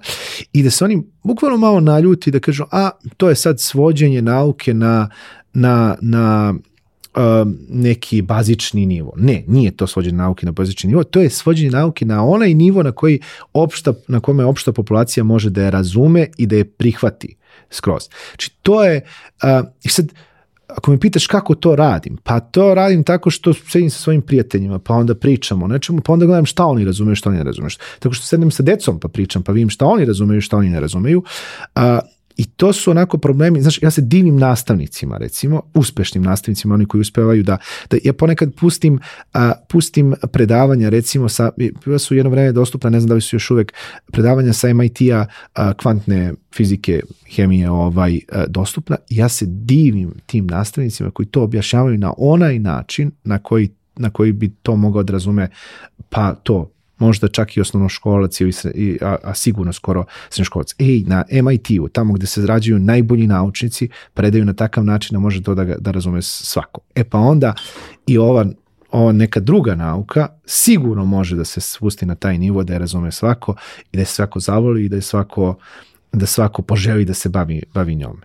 i 0.54 0.64
da 0.64 0.70
se 0.70 0.86
oni 0.86 1.04
bukvalno 1.24 1.58
malo 1.58 1.80
naljuti 1.80 2.32
da 2.32 2.40
kažu 2.40 2.64
a 2.72 2.90
to 3.18 3.30
je 3.30 3.36
sad 3.36 3.60
svođenje 3.60 4.22
nauke 4.22 4.74
na, 4.74 5.10
na, 5.54 5.98
na 6.02 6.54
um, 7.18 7.58
neki 7.70 8.22
bazični 8.22 8.86
nivo. 8.86 9.14
Ne, 9.18 9.44
nije 9.48 9.72
to 9.72 9.88
svođenje 9.88 10.18
nauke 10.18 10.46
na 10.46 10.52
bazični 10.52 10.88
nivo, 10.88 11.04
to 11.04 11.22
je 11.22 11.30
svođenje 11.30 11.72
nauke 11.72 12.06
na 12.06 12.26
onaj 12.26 12.54
nivo 12.54 12.84
na 12.84 12.92
koji 12.92 13.20
opšta, 13.54 13.94
na 14.08 14.20
kome 14.20 14.46
opšta 14.46 14.72
populacija 14.72 15.24
može 15.24 15.50
da 15.50 15.64
je 15.64 15.72
razume 15.72 16.28
i 16.38 16.46
da 16.46 16.56
je 16.56 16.66
prihvati 16.66 17.36
skroz. 17.70 18.04
Znači 18.30 18.52
to 18.62 18.84
je, 18.84 19.02
uh, 19.44 19.68
i 19.84 19.90
sad, 19.90 20.14
ako 20.68 20.92
me 20.92 21.00
pitaš 21.00 21.28
kako 21.28 21.56
to 21.56 21.76
radim, 21.76 22.18
pa 22.24 22.40
to 22.40 22.74
radim 22.74 23.04
tako 23.04 23.30
što 23.30 23.54
sedim 23.54 23.90
sa 23.90 24.00
svojim 24.00 24.22
prijateljima, 24.22 24.80
pa 24.80 24.94
onda 24.94 25.16
pričamo 25.16 25.66
o 25.66 25.68
nečemu, 25.68 26.02
pa 26.02 26.14
onda 26.14 26.26
gledam 26.26 26.46
šta 26.46 26.66
oni 26.66 26.86
razumeju, 26.86 27.16
šta 27.16 27.30
oni 27.30 27.38
ne 27.38 27.44
razumeju. 27.44 27.72
Tako 28.00 28.14
što 28.14 28.26
sedem 28.26 28.52
sa 28.52 28.64
decom 28.64 29.00
pa 29.00 29.08
pričam, 29.08 29.44
pa 29.44 29.52
vidim 29.52 29.70
šta 29.70 29.86
oni 29.86 30.06
razumeju, 30.06 30.42
šta 30.42 30.58
oni 30.58 30.70
ne 30.70 30.80
razumeju. 30.80 31.24
A, 31.76 32.00
I 32.38 32.46
to 32.46 32.74
su 32.74 32.92
onako 32.92 33.18
problemi, 33.18 33.62
znaš, 33.62 33.82
ja 33.82 33.92
se 33.92 34.02
divim 34.02 34.38
nastavnicima, 34.38 35.18
recimo, 35.18 35.62
uspešnim 35.74 36.24
nastavnicima, 36.24 36.74
oni 36.74 36.86
koji 36.86 37.02
uspevaju 37.02 37.44
da, 37.44 37.58
da 37.90 37.98
ja 38.04 38.14
ponekad 38.14 38.54
pustim, 38.60 39.00
a, 39.34 39.54
pustim 39.70 40.14
predavanja, 40.32 40.90
recimo, 40.90 41.30
sa, 41.30 41.52
su 42.00 42.16
jedno 42.16 42.32
vreme 42.32 42.52
dostupna, 42.52 42.90
ne 42.90 43.00
znam 43.00 43.08
da 43.08 43.16
li 43.16 43.22
su 43.22 43.36
još 43.36 43.52
uvek, 43.52 43.74
predavanja 44.12 44.54
sa 44.54 44.74
MIT-a 44.74 45.26
kvantne 45.82 46.34
fizike, 46.56 47.02
hemije 47.36 47.70
ovaj, 47.70 48.20
a, 48.32 48.46
dostupna. 48.48 48.96
Ja 49.10 49.30
se 49.30 49.46
divim 49.48 50.14
tim 50.26 50.48
nastavnicima 50.48 51.12
koji 51.12 51.26
to 51.26 51.44
objašnjavaju 51.44 51.98
na 51.98 52.14
onaj 52.18 52.60
način 52.60 53.12
na 53.24 53.40
koji 53.40 53.70
na 54.00 54.10
koji 54.10 54.32
bi 54.32 54.50
to 54.50 54.76
mogao 54.76 55.04
da 55.04 55.14
razume 55.14 55.50
pa 56.10 56.36
to 56.36 56.72
možda 57.00 57.28
čak 57.28 57.58
i 57.58 57.62
osnovnoškolac, 57.62 58.42
ili, 58.42 58.54
a, 59.02 59.16
a 59.24 59.34
sigurno 59.34 59.74
skoro 59.74 60.06
srednjoškolac. 60.30 60.76
Ej, 60.80 61.04
na 61.08 61.24
MIT-u, 61.44 61.88
tamo 61.88 62.14
gde 62.14 62.28
se 62.28 62.42
zrađuju 62.42 62.80
najbolji 62.80 63.28
naučnici, 63.28 63.90
predaju 64.14 64.46
na 64.46 64.54
takav 64.54 64.86
način 64.86 65.16
da 65.16 65.20
može 65.20 65.44
to 65.44 65.56
da, 65.56 65.64
da 65.64 65.92
razume 65.92 66.22
svako. 66.22 66.82
E 66.96 67.04
pa 67.04 67.18
onda 67.18 67.54
i 68.08 68.18
ova 68.18 68.46
ova 68.92 69.12
neka 69.12 69.40
druga 69.40 69.76
nauka 69.76 70.28
sigurno 70.46 71.06
može 71.06 71.36
da 71.36 71.46
se 71.46 71.62
spusti 71.62 72.06
na 72.06 72.16
taj 72.16 72.38
nivo 72.38 72.64
da 72.64 72.74
je 72.74 72.80
razume 72.80 73.12
svako 73.12 73.56
i 73.92 73.98
da 73.98 74.02
je 74.02 74.06
svako 74.06 74.40
zavoli 74.40 74.86
i 74.86 74.90
da 74.90 74.96
je 74.96 75.02
svako 75.02 75.56
da 76.14 76.26
svako 76.26 76.62
poželi 76.62 77.06
da 77.06 77.14
se 77.14 77.30
bavi, 77.30 77.64
bavi 77.74 77.96
njome. 77.96 78.22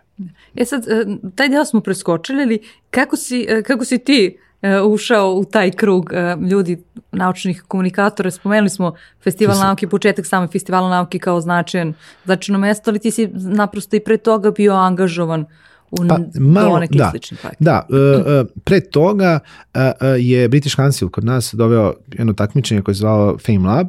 E 0.55 0.65
sad, 0.65 0.89
e, 0.89 1.07
taj 1.35 1.49
deo 1.49 1.65
smo 1.65 1.81
preskočili, 1.81 2.43
ali 2.43 2.59
kako 2.91 3.17
si, 3.17 3.47
e, 3.49 3.63
kako 3.63 3.85
si 3.85 3.99
ti 3.99 4.39
ušao 4.85 5.33
u 5.35 5.45
taj 5.45 5.71
krug 5.71 6.13
e, 6.13 6.37
ljudi 6.51 6.83
naučnih 7.13 7.65
komunikatora. 7.69 8.31
Spomenuli 8.31 8.71
smo 8.71 8.95
festival 9.25 9.55
Fisi. 9.55 9.65
nauke, 9.65 9.89
početak 9.89 10.27
same 10.27 10.49
festivala 10.49 10.91
nauke 10.91 11.19
kao 11.19 11.41
značajan, 11.41 11.95
značajno 12.25 12.59
mesto, 12.59 12.91
ali 12.91 12.99
ti 12.99 13.11
si 13.11 13.29
naprosto 13.33 13.97
i 13.97 14.01
pre 14.01 14.17
toga 14.17 14.51
bio 14.51 14.75
angažovan 14.75 15.47
u 15.91 15.97
pa, 16.09 16.19
malo, 16.41 16.79
neki 16.79 16.99
da, 16.99 17.11
slični. 17.11 17.37
Da, 17.59 17.87
uh, 17.89 17.97
uh, 17.97 18.51
pre 18.65 18.81
toga 18.81 19.39
uh, 19.75 19.81
je 20.19 20.49
British 20.49 20.77
Council 20.77 21.09
kod 21.09 21.25
nas 21.25 21.55
doveo 21.55 21.95
jedno 22.13 22.33
takmičenje 22.33 22.83
koje 22.83 22.93
je 22.93 22.97
zvao 22.97 23.39
Fame 23.39 23.69
Lab, 23.69 23.87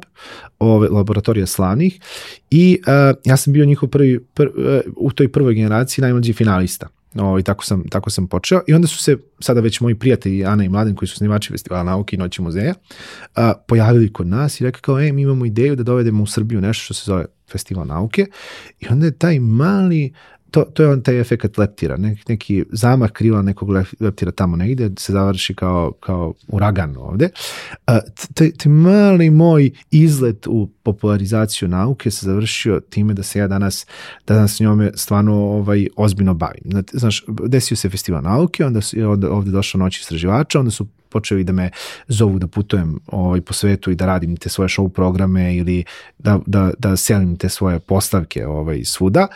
ove 0.60 0.90
laboratorija 0.90 1.46
slavnih 1.46 2.00
i 2.52 2.80
uh, 2.82 3.18
ja 3.26 3.38
sam 3.38 3.54
bio 3.54 3.66
njihov 3.66 3.90
prvi, 3.90 4.20
pr, 4.34 4.48
uh, 4.48 4.54
u 4.98 5.12
toj 5.12 5.32
prvoj 5.32 5.54
generaciji 5.54 6.04
najmlađi 6.04 6.34
finalista. 6.34 6.88
O, 7.16 7.40
i 7.40 7.44
tako 7.44 7.66
sam, 7.66 7.84
tako 7.90 8.10
sam 8.10 8.28
počeo. 8.28 8.62
I 8.68 8.74
onda 8.74 8.88
su 8.88 8.98
se 8.98 9.18
sada 9.40 9.62
već 9.62 9.82
moji 9.82 9.96
prijatelji 9.96 10.46
Ana 10.46 10.64
i 10.64 10.70
Mladen 10.70 10.96
koji 10.96 11.10
su 11.10 11.16
snimači 11.16 11.52
festivala 11.52 11.84
nauke 11.84 12.16
i 12.16 12.20
noći 12.20 12.42
muzeja 12.42 12.74
a, 13.36 13.54
pojavili 13.68 14.14
kod 14.14 14.28
nas 14.28 14.62
i 14.62 14.64
rekli 14.64 14.82
kao, 14.82 15.00
e, 15.00 15.12
mi 15.12 15.22
imamo 15.22 15.46
ideju 15.46 15.76
da 15.76 15.84
dovedemo 15.84 16.24
u 16.24 16.28
Srbiju 16.28 16.62
nešto 16.62 16.84
što 16.84 16.94
se 16.94 17.04
zove 17.06 17.26
festival 17.52 17.88
nauke 17.88 18.26
i 18.80 18.86
onda 18.90 19.06
je 19.06 19.18
taj 19.18 19.40
mali 19.40 20.14
to, 20.54 20.64
to 20.64 20.84
je 20.84 20.90
on 20.90 21.02
taj 21.02 21.20
efekt 21.20 21.58
leptira, 21.58 21.98
neki, 21.98 22.22
neki 22.28 22.66
zamah 22.72 23.12
krila 23.12 23.42
nekog 23.42 23.70
leptira 24.00 24.32
tamo 24.32 24.56
negde, 24.56 24.90
se 24.98 25.14
završi 25.14 25.54
kao, 25.54 25.92
kao 26.00 26.34
uragan 26.48 26.98
ovde. 26.98 27.30
Taj, 28.34 28.52
taj 28.52 28.72
mali 28.72 29.30
moj 29.30 29.72
izlet 29.92 30.48
u 30.48 30.70
popularizaciju 30.84 31.68
nauke 31.68 32.12
se 32.12 32.26
završio 32.26 32.80
time 32.80 33.14
da 33.14 33.24
se 33.24 33.40
ja 33.40 33.48
danas, 33.48 33.86
da 34.28 34.34
danas 34.34 34.60
njome 34.60 34.92
stvarno 34.96 35.34
ovaj, 35.34 35.88
ozbiljno 35.96 36.34
bavim. 36.34 36.84
Znaš, 36.92 37.26
desio 37.28 37.78
se 37.78 37.90
festival 37.90 38.24
nauke, 38.24 38.66
onda 38.66 38.80
ovde, 39.08 39.28
ovde 39.28 39.52
došla 39.52 39.78
noć 39.78 40.00
istraživača, 40.00 40.60
onda 40.60 40.72
su 40.72 40.88
počeli 41.10 41.44
da 41.44 41.54
me 41.54 41.70
zovu 42.08 42.40
da 42.40 42.48
putujem 42.48 43.00
ovaj, 43.08 43.42
po 43.42 43.54
svetu 43.54 43.92
i 43.92 43.96
da 43.96 44.06
radim 44.06 44.38
te 44.38 44.50
svoje 44.50 44.70
show 44.70 44.90
programe 44.90 45.56
ili 45.56 45.84
da, 46.18 46.40
da, 46.46 46.72
da 46.80 46.98
selim 46.98 47.38
te 47.38 47.50
svoje 47.50 47.80
postavke 47.80 48.48
ovaj, 48.48 48.84
svuda. 48.86 49.28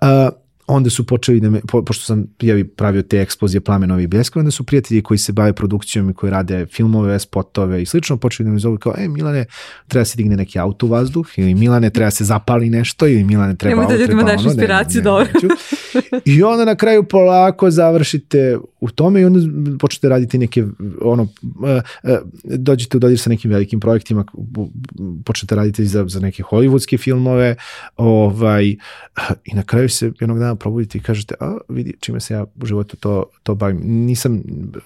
Uh, 0.00 0.41
onda 0.66 0.90
su 0.90 1.06
počeli 1.06 1.40
da 1.40 1.50
me, 1.50 1.60
po, 1.68 1.84
pošto 1.84 2.04
sam 2.04 2.26
ja 2.40 2.64
pravio 2.76 3.02
te 3.02 3.20
eksplozije 3.20 3.60
plamenovi 3.60 4.02
i 4.02 4.06
bljeskovi, 4.06 4.40
onda 4.40 4.50
su 4.50 4.64
prijatelji 4.64 5.02
koji 5.02 5.18
se 5.18 5.32
bave 5.32 5.52
produkcijom 5.52 6.10
i 6.10 6.14
koji 6.14 6.30
rade 6.30 6.66
filmove, 6.66 7.18
spotove 7.18 7.82
i 7.82 7.86
slično, 7.86 8.16
počeli 8.16 8.46
da 8.46 8.52
me 8.52 8.58
zovu 8.58 8.78
kao, 8.78 8.94
e, 8.98 9.08
Milane, 9.08 9.44
treba 9.88 10.04
se 10.04 10.16
digne 10.16 10.36
neki 10.36 10.58
auto 10.58 10.86
u 10.86 10.88
vazduh, 10.88 11.26
ili 11.36 11.54
Milane, 11.54 11.90
treba 11.90 12.10
se 12.10 12.24
zapali 12.24 12.70
nešto, 12.70 13.06
ili 13.06 13.24
Milane, 13.24 13.56
treba 13.56 13.80
Nemoj 13.80 13.96
da 13.96 14.00
ljudima 14.00 14.22
daš 14.22 14.44
inspiraciju, 14.44 15.02
dobro. 15.02 15.28
I 16.24 16.42
onda 16.42 16.64
na 16.64 16.74
kraju 16.74 17.04
polako 17.04 17.70
završite 17.70 18.58
u 18.80 18.90
tome 18.90 19.20
i 19.20 19.24
onda 19.24 19.40
počnete 19.78 20.08
raditi 20.08 20.38
neke, 20.38 20.64
ono, 21.00 21.28
e, 21.66 21.80
e, 22.02 22.18
dođete 22.44 22.96
u 22.96 23.00
dodir 23.00 23.18
sa 23.18 23.30
nekim 23.30 23.50
velikim 23.50 23.80
projektima, 23.80 24.24
počnete 25.24 25.54
raditi 25.54 25.86
za, 25.86 26.04
za 26.08 26.20
neke 26.20 26.42
hollywoodske 26.42 26.98
filmove, 26.98 27.56
ovaj, 27.96 28.64
i 29.44 29.54
na 29.54 29.62
kraju 29.62 29.88
se 29.88 30.12
jednog 30.20 30.38
dana 30.38 30.51
dana 30.52 30.56
probudite 30.56 30.98
i 30.98 31.00
kažete, 31.00 31.34
a 31.40 31.58
vidi 31.68 31.94
čime 32.00 32.20
se 32.20 32.34
ja 32.34 32.44
u 32.62 32.66
životu 32.66 32.96
to, 32.96 33.24
to 33.42 33.54
bavim. 33.54 33.80
Nisam, 33.82 34.42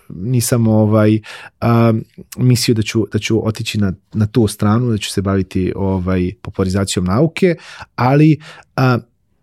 nisam 0.08 0.66
ovaj, 0.66 1.20
a, 1.60 1.92
mislio 2.36 2.74
da 2.74 2.82
ću, 2.82 3.06
da 3.12 3.18
ću 3.18 3.48
otići 3.48 3.78
na, 3.78 3.92
na 4.14 4.26
tu 4.26 4.46
stranu, 4.46 4.90
da 4.90 4.98
ću 4.98 5.10
se 5.10 5.22
baviti 5.22 5.72
ovaj, 5.76 6.32
popularizacijom 6.42 7.04
nauke, 7.04 7.56
ali 7.96 8.38
a, 8.76 8.98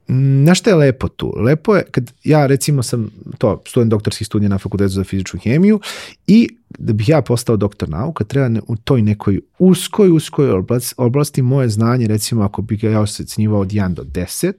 na 0.08 0.56
šta 0.56 0.70
je 0.70 0.76
lepo 0.76 1.08
tu? 1.08 1.34
Lepo 1.38 1.76
je 1.76 1.84
kad 1.92 2.12
ja 2.24 2.46
recimo 2.46 2.84
sam 2.84 3.10
to 3.38 3.62
student 3.68 3.92
doktorskih 3.92 4.28
studija 4.28 4.50
na 4.50 4.58
fakultetu 4.58 4.90
za 4.90 5.04
fizičku 5.04 5.38
hemiju 5.38 5.80
i 6.28 6.50
da 6.80 6.94
bih 6.94 7.10
ja 7.10 7.22
postao 7.22 7.58
doktor 7.58 7.90
nauka 7.90 8.24
treba 8.24 8.48
ne, 8.48 8.62
u 8.68 8.76
toj 8.76 9.02
nekoj 9.02 9.40
uskoj, 9.60 10.10
uskoj 10.10 10.52
oblasti, 10.52 10.96
oblasti 10.98 11.42
moje 11.42 11.70
znanje 11.70 12.08
recimo 12.08 12.44
ako 12.44 12.62
bih 12.62 12.84
ja 12.84 13.02
ocenjivao 13.02 13.60
od 13.60 13.72
1 13.72 13.94
do 13.94 14.04
10 14.04 14.54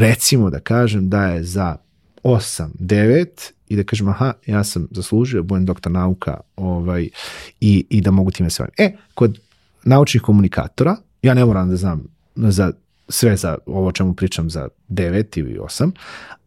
recimo 0.00 0.50
da 0.50 0.60
kažem 0.60 1.08
da 1.08 1.24
je 1.26 1.44
za 1.44 1.76
8, 2.24 2.68
9 2.78 3.26
i 3.68 3.76
da 3.76 3.84
kažem 3.84 4.08
aha, 4.08 4.32
ja 4.46 4.64
sam 4.64 4.88
zaslužio, 4.90 5.42
budem 5.42 5.66
doktor 5.66 5.92
nauka 5.92 6.40
ovaj, 6.56 7.08
i, 7.60 7.86
i 7.90 8.00
da 8.00 8.10
mogu 8.10 8.30
time 8.30 8.50
sve. 8.50 8.66
E, 8.78 8.92
kod 9.14 9.38
naučnih 9.84 10.22
komunikatora, 10.22 10.96
ja 11.22 11.34
ne 11.34 11.44
moram 11.44 11.68
da 11.68 11.76
znam 11.76 12.04
za 12.36 12.72
sve 13.08 13.36
za 13.36 13.58
ovo 13.66 13.92
čemu 13.92 14.14
pričam 14.14 14.50
za 14.50 14.68
9 14.88 15.38
ili 15.38 15.58
8, 15.58 15.90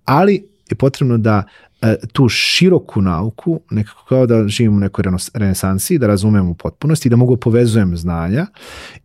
ali 0.05 0.47
je 0.69 0.75
potrebno 0.75 1.17
da 1.17 1.43
e, 1.81 1.95
tu 2.13 2.29
široku 2.29 3.01
nauku, 3.01 3.61
nekako 3.71 4.05
kao 4.05 4.25
da 4.25 4.47
živim 4.47 4.75
u 4.75 4.79
nekoj 4.79 5.03
renesansi, 5.33 5.97
da 5.97 6.07
razumem 6.07 6.49
u 6.49 6.53
potpunosti 6.53 7.07
i 7.07 7.09
da 7.09 7.15
mogu 7.15 7.35
da 7.35 7.39
povezujem 7.39 7.97
znanja 7.97 8.45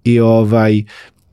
i 0.05 0.21
ovaj 0.21 0.83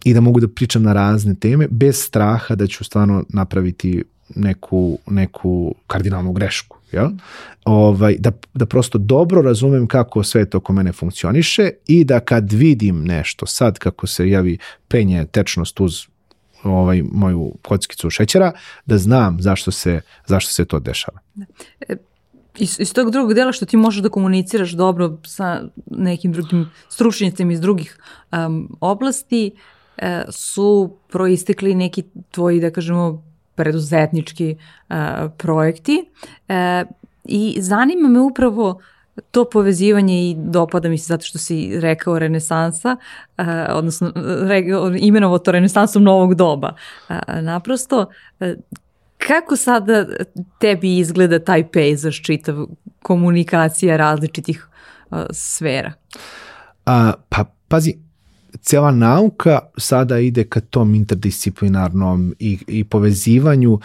i 0.06 0.14
da 0.14 0.22
mogu 0.22 0.40
da 0.40 0.48
pričam 0.48 0.84
na 0.84 0.94
razne 0.94 1.36
teme 1.36 1.68
bez 1.72 2.02
straha 2.02 2.56
da 2.56 2.68
ću 2.68 2.84
stvarno 2.84 3.24
napraviti 3.30 4.04
neku, 4.36 5.00
neku 5.08 5.76
kardinalnu 5.88 6.34
grešku. 6.34 6.78
Jel? 6.92 7.10
Ovaj, 7.66 8.16
da, 8.20 8.32
da 8.54 8.66
prosto 8.66 8.98
dobro 8.98 9.42
razumem 9.42 9.88
kako 9.88 10.24
sve 10.24 10.46
to 10.50 10.58
oko 10.58 10.74
mene 10.74 10.92
funkcioniše 10.92 11.70
i 11.88 12.04
da 12.04 12.20
kad 12.20 12.52
vidim 12.52 13.04
nešto 13.04 13.46
sad 13.46 13.80
kako 13.80 14.08
se 14.08 14.30
javi 14.30 14.58
penje 14.88 15.26
tečnost 15.26 15.80
uz 15.80 16.06
ovaj, 16.64 17.04
moju 17.12 17.54
kockicu 17.62 18.10
šećera, 18.10 18.52
da 18.86 18.98
znam 18.98 19.42
zašto 19.42 19.72
se, 19.72 20.02
zašto 20.28 20.52
se 20.52 20.66
to 20.66 20.80
dešava. 20.80 21.20
Da. 21.36 21.46
E, 21.90 21.96
iz, 22.58 22.80
iz 22.80 22.94
tog 22.94 23.12
drugog 23.12 23.34
dela 23.34 23.52
što 23.52 23.66
ti 23.66 23.78
možeš 23.78 24.02
da 24.02 24.10
komuniciraš 24.10 24.72
dobro 24.72 25.18
sa 25.26 25.62
nekim 25.92 26.32
drugim 26.32 26.72
stručnjacima 26.90 27.54
iz 27.54 27.62
drugih 27.62 27.98
um, 28.32 28.78
oblasti, 28.82 29.52
uh, 29.54 29.60
su 30.30 30.98
proistekli 31.10 31.76
neki 31.76 32.04
tvoji, 32.32 32.60
da 32.60 32.72
kažemo, 32.72 33.24
preduzetnički 33.56 34.56
uh, 34.90 34.96
projekti. 35.38 36.06
Uh, 36.48 36.56
I 37.24 37.58
zanima 37.60 38.10
me 38.10 38.20
upravo 38.20 38.80
to 39.32 39.46
povezivanje 39.46 40.30
i 40.30 40.36
dopada 40.38 40.90
mi 40.90 40.98
se 40.98 41.06
zato 41.06 41.24
što 41.24 41.38
si 41.38 41.80
rekao 41.80 42.20
renesansa, 42.20 42.98
odnosno 43.70 44.12
re, 44.48 44.64
imenovo 45.00 45.40
to 45.40 45.52
renesansom 45.52 46.04
novog 46.04 46.36
doba. 46.36 46.74
Naprosto, 47.42 48.06
kako 49.18 49.56
sada 49.56 50.06
tebi 50.60 50.98
izgleda 50.98 51.40
taj 51.40 51.72
pejzaž 51.72 52.22
čitav 52.22 52.66
komunikacija 53.02 53.98
različitih 53.98 54.68
sfera? 55.32 55.94
A, 56.86 57.14
pa, 57.30 57.46
pazi, 57.68 57.94
cela 58.62 58.92
nauka 58.92 59.60
sada 59.78 60.20
ide 60.20 60.44
ka 60.44 60.60
tom 60.60 60.96
interdisciplinarnom 60.96 62.36
i, 62.40 62.58
i 62.68 62.84
povezivanju 62.84 63.80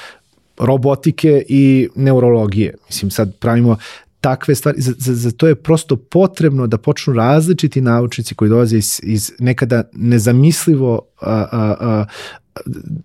robotike 0.58 1.44
i 1.48 1.88
neurologije. 1.96 2.74
Mislim, 2.88 3.10
sad 3.10 3.36
pravimo 3.38 3.76
takve 4.20 4.54
stvari, 4.54 4.80
za, 4.80 4.92
za, 4.98 5.14
za 5.14 5.30
to 5.30 5.48
je 5.48 5.54
prosto 5.54 5.96
potrebno 5.96 6.66
da 6.66 6.78
počnu 6.78 7.12
različiti 7.12 7.80
naučnici 7.80 8.34
koji 8.34 8.48
dolaze 8.48 8.78
iz, 8.78 9.00
iz 9.02 9.32
nekada 9.38 9.82
nezamislivo 9.92 11.00
a, 11.20 11.46
a, 11.52 12.04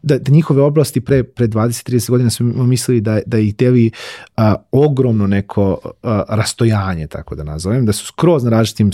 da, 0.03 0.17
da 0.17 0.31
njihove 0.31 0.61
oblasti 0.61 1.01
pre, 1.01 1.23
pre 1.23 1.47
20-30 1.47 2.09
godina 2.09 2.29
smo 2.29 2.63
mislili 2.63 3.01
da, 3.01 3.19
da 3.25 3.37
ih 3.37 3.55
deli 3.55 3.91
a, 4.37 4.55
ogromno 4.71 5.27
neko 5.27 5.79
a, 6.03 6.23
rastojanje, 6.29 7.07
tako 7.07 7.35
da 7.35 7.43
nazovem, 7.43 7.85
da 7.85 7.93
su 7.93 8.05
skroz 8.05 8.43
na 8.43 8.49
različitim 8.49 8.91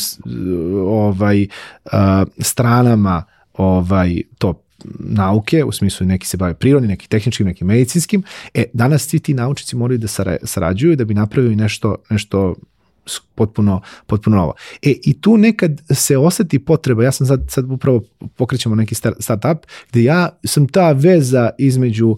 ovaj, 0.86 1.48
a, 1.92 2.26
stranama 2.40 3.24
ovaj, 3.54 4.22
to 4.38 4.64
nauke, 5.00 5.64
u 5.64 5.72
smislu 5.72 6.08
neki 6.08 6.28
se 6.28 6.38
bave 6.38 6.54
prirodnim, 6.54 6.90
neki 6.90 7.10
tehničkim, 7.10 7.48
neki 7.48 7.64
medicinskim, 7.64 8.24
e, 8.54 8.64
danas 8.74 9.08
svi 9.08 9.20
ti 9.20 9.34
naučnici 9.34 9.76
moraju 9.76 9.98
da 9.98 10.08
sarađuju 10.44 10.96
da 10.96 11.06
bi 11.06 11.14
napravili 11.14 11.56
nešto, 11.56 11.96
nešto 12.10 12.56
potpuno, 13.42 13.82
potpuno 14.08 14.36
novo. 14.36 14.54
E, 14.82 14.94
i 15.04 15.22
tu 15.22 15.38
nekad 15.38 15.82
se 15.90 16.18
oseti 16.18 16.60
potreba, 16.60 17.04
ja 17.04 17.12
sam 17.12 17.28
sad, 17.28 17.42
sad 17.50 17.72
upravo 17.72 18.02
pokrećemo 18.36 18.76
neki 18.76 18.96
startup, 18.96 19.66
gde 19.90 20.04
ja 20.04 20.30
sam 20.44 20.68
ta 20.68 20.92
veza 20.92 21.50
između 21.58 22.10
uh, 22.10 22.18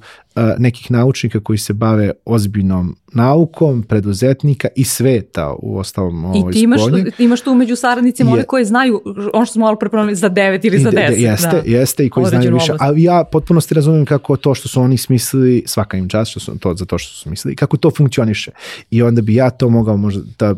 nekih 0.57 0.91
naučnika 0.91 1.39
koji 1.39 1.57
se 1.57 1.73
bave 1.73 2.11
ozbiljnom 2.25 2.95
naukom, 3.13 3.83
preduzetnika 3.83 4.67
i 4.75 4.83
sveta 4.83 5.53
u 5.59 5.77
ostalom 5.77 6.35
I 6.35 6.53
ti 6.53 6.61
imaš, 6.61 6.81
ti 7.17 7.23
imaš 7.23 7.41
tu 7.41 7.55
među 7.55 7.75
saradnicima 7.75 8.29
je, 8.29 8.33
one 8.33 8.43
koji 8.43 8.65
znaju, 8.65 9.01
ono 9.33 9.45
što 9.45 9.53
smo 9.53 9.65
malo 9.65 9.75
prepomenuli, 9.75 10.15
za 10.15 10.29
9 10.29 10.67
ili 10.67 10.79
za 10.79 10.91
10. 10.91 11.17
Jeste, 11.17 11.49
da. 11.51 11.61
jeste 11.65 12.05
i 12.05 12.09
koji 12.09 12.25
znaju 12.25 12.53
više. 12.53 12.73
A 12.79 12.93
ja 12.95 13.23
potpuno 13.31 13.61
ste 13.61 13.75
razumijem 13.75 14.05
kako 14.05 14.37
to 14.37 14.55
što 14.55 14.67
su 14.67 14.81
oni 14.81 14.97
smislili, 14.97 15.63
svaka 15.65 15.97
im 15.97 16.09
čast 16.09 16.31
što 16.31 16.39
su, 16.39 16.59
to, 16.59 16.73
za 16.73 16.85
to 16.85 16.97
što 16.97 17.13
su 17.13 17.19
smislili, 17.19 17.55
kako 17.55 17.77
to 17.77 17.91
funkcioniše. 17.97 18.51
I 18.91 19.01
onda 19.01 19.21
bi 19.21 19.35
ja 19.35 19.49
to 19.49 19.69
mogao 19.69 19.97
možda 19.97 20.21
da 20.39 20.55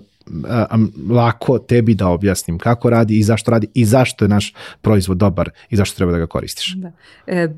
lako 1.09 1.59
tebi 1.59 1.95
da 1.95 2.07
objasnim 2.07 2.57
kako 2.57 2.89
radi 2.89 3.19
i 3.19 3.23
zašto 3.23 3.51
radi 3.51 3.67
i 3.73 3.85
zašto 3.85 4.25
je 4.25 4.29
naš 4.29 4.53
proizvod 4.81 5.17
dobar 5.17 5.49
i 5.69 5.75
zašto 5.75 5.97
treba 5.97 6.11
da 6.11 6.17
ga 6.17 6.27
koristiš. 6.27 6.75
Da. 6.75 6.91
E, 7.27 7.49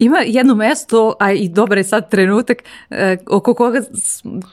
ima 0.00 0.18
jedno 0.26 0.54
mesto, 0.54 1.14
a 1.20 1.32
i 1.32 1.48
dobar 1.48 1.78
je 1.78 1.84
sad 1.84 2.10
trenutak, 2.10 2.58
e, 2.90 3.16
oko 3.30 3.54
koga 3.54 3.80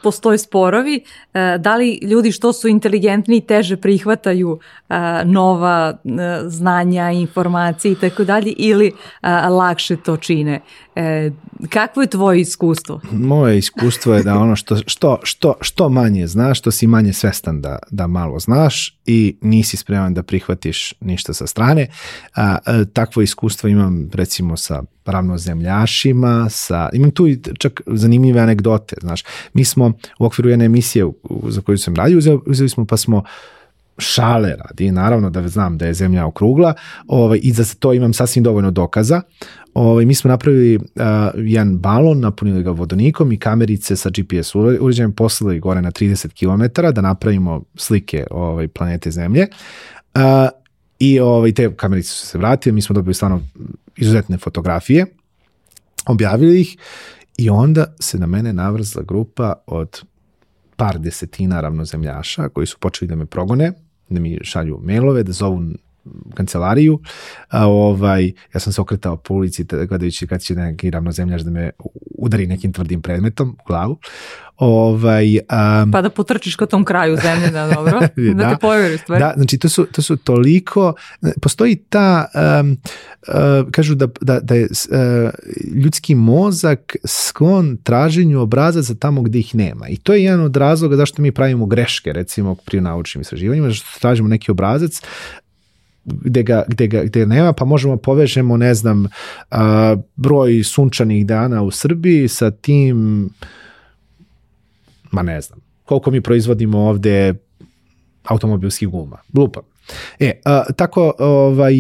postoje 0.04 0.38
sporovi, 0.38 1.04
e, 1.34 1.58
da 1.60 1.76
li 1.76 2.00
ljudi 2.02 2.32
što 2.32 2.54
su 2.54 2.68
inteligentni 2.68 3.42
teže 3.42 3.78
prihvataju 3.78 4.60
e, 4.90 4.96
nova 5.26 5.98
e, 6.04 6.10
znanja, 6.46 7.12
informacije 7.12 7.92
i 7.92 7.96
tako 7.96 8.24
dalje, 8.24 8.52
ili 8.58 8.88
e, 8.88 9.30
lakše 9.50 9.96
to 9.96 10.18
čine. 10.18 10.62
E, 10.98 11.32
kakvo 11.70 12.02
je 12.02 12.08
tvoje 12.08 12.42
iskustvo? 12.42 13.02
Moje 13.12 13.58
iskustvo 13.58 14.14
je 14.14 14.24
da 14.24 14.38
ono 14.38 14.56
što, 14.56 14.78
što, 14.88 15.20
što, 15.24 15.54
što 15.62 15.90
manje 15.90 16.28
znaš, 16.28 16.60
što 16.60 16.72
si 16.72 16.88
manje 16.88 17.14
svestan 17.14 17.62
da, 17.62 17.80
da 17.92 18.08
malo 18.08 18.40
znaš 18.40 18.98
i 19.06 19.38
nisi 19.42 19.78
spreman 19.78 20.14
da 20.14 20.24
prihvatiš 20.24 20.94
ništa 21.00 21.34
sa 21.34 21.48
strane. 21.48 21.88
A, 22.36 22.58
a, 22.66 22.84
takvo 22.94 23.22
iskustvo 23.22 23.70
imam 23.70 24.10
recimo 24.14 24.58
sa 24.58 24.84
ravnozemljašima, 25.06 26.50
sa, 26.50 26.90
imam 26.94 27.12
tu 27.12 27.28
i 27.28 27.40
čak 27.60 27.82
zanimljive 27.86 28.40
anegdote, 28.40 28.96
znaš. 29.02 29.24
Mi 29.54 29.66
smo 29.66 29.94
u 30.20 30.26
okviru 30.26 30.50
jedne 30.50 30.66
emisije 30.66 31.06
za 31.48 31.62
koju 31.62 31.78
sam 31.78 31.96
radio, 31.96 32.18
uzeli, 32.18 32.40
uzeli 32.46 32.70
smo 32.70 32.86
pa 32.86 32.98
smo 32.98 33.24
šale 33.98 34.56
radi, 34.56 34.92
naravno 34.92 35.30
da 35.30 35.48
znam 35.48 35.78
da 35.78 35.86
je 35.86 35.94
zemlja 35.94 36.26
okrugla 36.26 36.74
ovaj, 37.08 37.40
i 37.44 37.52
za 37.52 37.64
to 37.80 37.94
imam 37.94 38.14
sasvim 38.14 38.44
dovoljno 38.44 38.72
dokaza. 38.72 39.22
Ovaj, 39.78 40.06
mi 40.06 40.16
smo 40.16 40.28
napravili 40.28 40.76
uh, 40.76 40.82
jedan 41.36 41.78
balon, 41.78 42.20
napunili 42.20 42.64
ga 42.64 42.72
vodonikom 42.72 43.32
i 43.32 43.40
kamerice 43.40 43.96
sa 43.96 44.10
GPS 44.10 44.56
uređajem 44.56 45.12
poslali 45.12 45.60
gore 45.60 45.82
na 45.82 45.92
30 45.92 46.28
km 46.34 46.82
da 46.94 47.02
napravimo 47.02 47.64
slike 47.76 48.26
ovaj, 48.32 48.68
planete 48.68 49.12
Zemlje. 49.12 49.48
Uh, 50.16 50.22
I 51.00 51.20
ovaj, 51.20 51.52
te 51.52 51.76
kamerice 51.76 52.10
su 52.10 52.28
se 52.28 52.38
vratile, 52.38 52.74
mi 52.74 52.82
smo 52.82 52.94
dobili 52.94 53.14
stvarno 53.14 53.42
izuzetne 53.96 54.38
fotografije, 54.38 55.06
objavili 56.06 56.62
ih 56.62 56.78
i 57.38 57.50
onda 57.50 57.96
se 58.00 58.20
na 58.20 58.28
mene 58.28 58.54
navrzla 58.54 59.04
grupa 59.04 59.54
od 59.68 60.04
par 60.76 61.00
desetina 61.00 61.62
ravnozemljaša 61.62 62.50
koji 62.50 62.68
su 62.68 62.78
počeli 62.80 63.10
da 63.10 63.16
me 63.16 63.26
progone, 63.26 63.74
da 64.10 64.20
mi 64.20 64.40
šalju 64.42 64.80
mailove, 64.84 65.24
da 65.24 65.32
zovu 65.32 65.64
kancelariju. 66.36 67.00
A, 67.50 67.68
ovaj, 67.68 68.32
ja 68.54 68.60
sam 68.60 68.74
se 68.74 68.82
okretao 68.82 69.18
po 69.18 69.34
ulici 69.34 69.64
gledajući 69.64 70.28
kad 70.28 70.42
će 70.42 70.56
neki 70.56 70.90
ravnozemljaš 70.90 71.42
da 71.42 71.52
me 71.52 71.70
udari 72.18 72.48
nekim 72.48 72.74
tvrdim 72.74 73.02
predmetom 73.02 73.50
u 73.50 73.68
glavu. 73.68 74.00
Ovaj, 74.58 75.38
um, 75.38 75.92
pa 75.92 76.02
da 76.02 76.10
potrčiš 76.10 76.56
ka 76.56 76.66
tom 76.66 76.86
kraju 76.86 77.18
zemlje, 77.24 77.50
da, 77.50 77.68
dobro, 77.68 78.00
da, 78.00 78.34
da 78.44 78.50
te 78.50 78.58
povjeri 78.62 78.98
stvari. 78.98 79.24
Da, 79.24 79.34
znači 79.38 79.58
to 79.58 79.70
su, 79.70 79.86
to 79.86 80.02
su 80.02 80.18
toliko, 80.18 80.94
postoji 81.42 81.76
ta, 81.76 82.26
um, 82.62 82.78
uh, 83.28 83.72
kažu 83.72 83.96
da, 83.96 84.08
da, 84.22 84.40
da 84.40 84.56
je 84.56 84.64
uh, 84.66 85.30
ljudski 85.84 86.16
mozak 86.16 86.96
sklon 87.06 87.78
traženju 87.84 88.42
obrazaca 88.42 88.96
tamo 88.96 89.22
gde 89.22 89.40
ih 89.40 89.56
nema. 89.56 89.88
I 89.88 89.98
to 89.98 90.14
je 90.14 90.24
jedan 90.24 90.42
od 90.42 90.56
razloga 90.56 90.96
zašto 90.96 91.22
mi 91.22 91.32
pravimo 91.32 91.66
greške, 91.66 92.14
recimo 92.14 92.56
pri 92.56 92.82
naučnim 92.82 93.22
istraživanjima, 93.22 93.70
zašto 93.70 94.00
tražimo 94.00 94.30
neki 94.30 94.52
obrazac 94.52 95.02
gde 96.08 96.44
ga, 96.44 96.64
gde 96.68 96.88
ga, 96.88 97.04
gde 97.04 97.26
nema, 97.26 97.54
pa 97.54 97.66
možemo 97.66 97.98
povežemo, 97.98 98.58
ne 98.58 98.74
znam, 98.74 99.08
a, 99.52 99.96
broj 100.16 100.64
sunčanih 100.64 101.26
dana 101.26 101.64
u 101.64 101.72
Srbiji 101.72 102.28
sa 102.28 102.52
tim, 102.52 103.30
ma 105.12 105.22
ne 105.22 105.42
znam, 105.42 105.60
koliko 105.86 106.12
mi 106.12 106.22
proizvodimo 106.22 106.80
ovde 106.80 107.34
automobilskih 108.24 108.88
guma. 108.88 109.18
Lupam. 109.34 109.64
E, 110.20 110.42
a, 110.46 110.64
tako, 110.76 111.14
ovaj, 111.20 111.74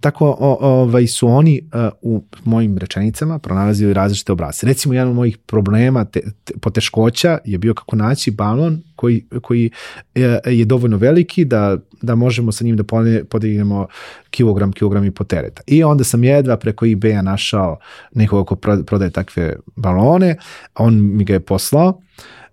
tako 0.00 0.36
ovaj 0.60 1.06
su 1.06 1.28
oni 1.28 1.60
a, 1.72 1.90
u 2.02 2.22
mojim 2.44 2.78
rečenicama 2.78 3.38
pronalazili 3.38 3.94
različite 3.94 4.32
obrazce. 4.32 4.66
Recimo, 4.66 4.94
jedan 4.94 5.08
od 5.08 5.14
mojih 5.14 5.38
problema, 5.38 6.04
te, 6.04 6.20
te, 6.44 6.52
poteškoća 6.60 7.38
je 7.44 7.58
bio 7.58 7.74
kako 7.74 7.96
naći 7.96 8.30
balon 8.30 8.82
koji, 8.96 9.24
koji 9.42 9.70
je, 10.14 10.40
je 10.44 10.64
dovoljno 10.64 10.96
veliki 10.96 11.44
da, 11.44 11.76
da 12.02 12.14
možemo 12.14 12.52
sa 12.52 12.64
njim 12.64 12.76
da 12.76 12.84
podignemo 13.28 13.86
kilogram, 14.30 14.72
kilogram 14.72 15.04
i 15.04 15.10
po 15.10 15.24
tereta. 15.24 15.62
I 15.66 15.84
onda 15.84 16.04
sam 16.04 16.24
jedva 16.24 16.56
preko 16.56 16.86
eBay-a 16.86 17.22
našao 17.22 17.78
nekoga 18.14 18.44
ko 18.44 18.56
prodaje 18.86 19.10
takve 19.10 19.56
balone, 19.76 20.36
on 20.74 21.16
mi 21.16 21.24
ga 21.24 21.32
je 21.32 21.40
poslao, 21.40 22.00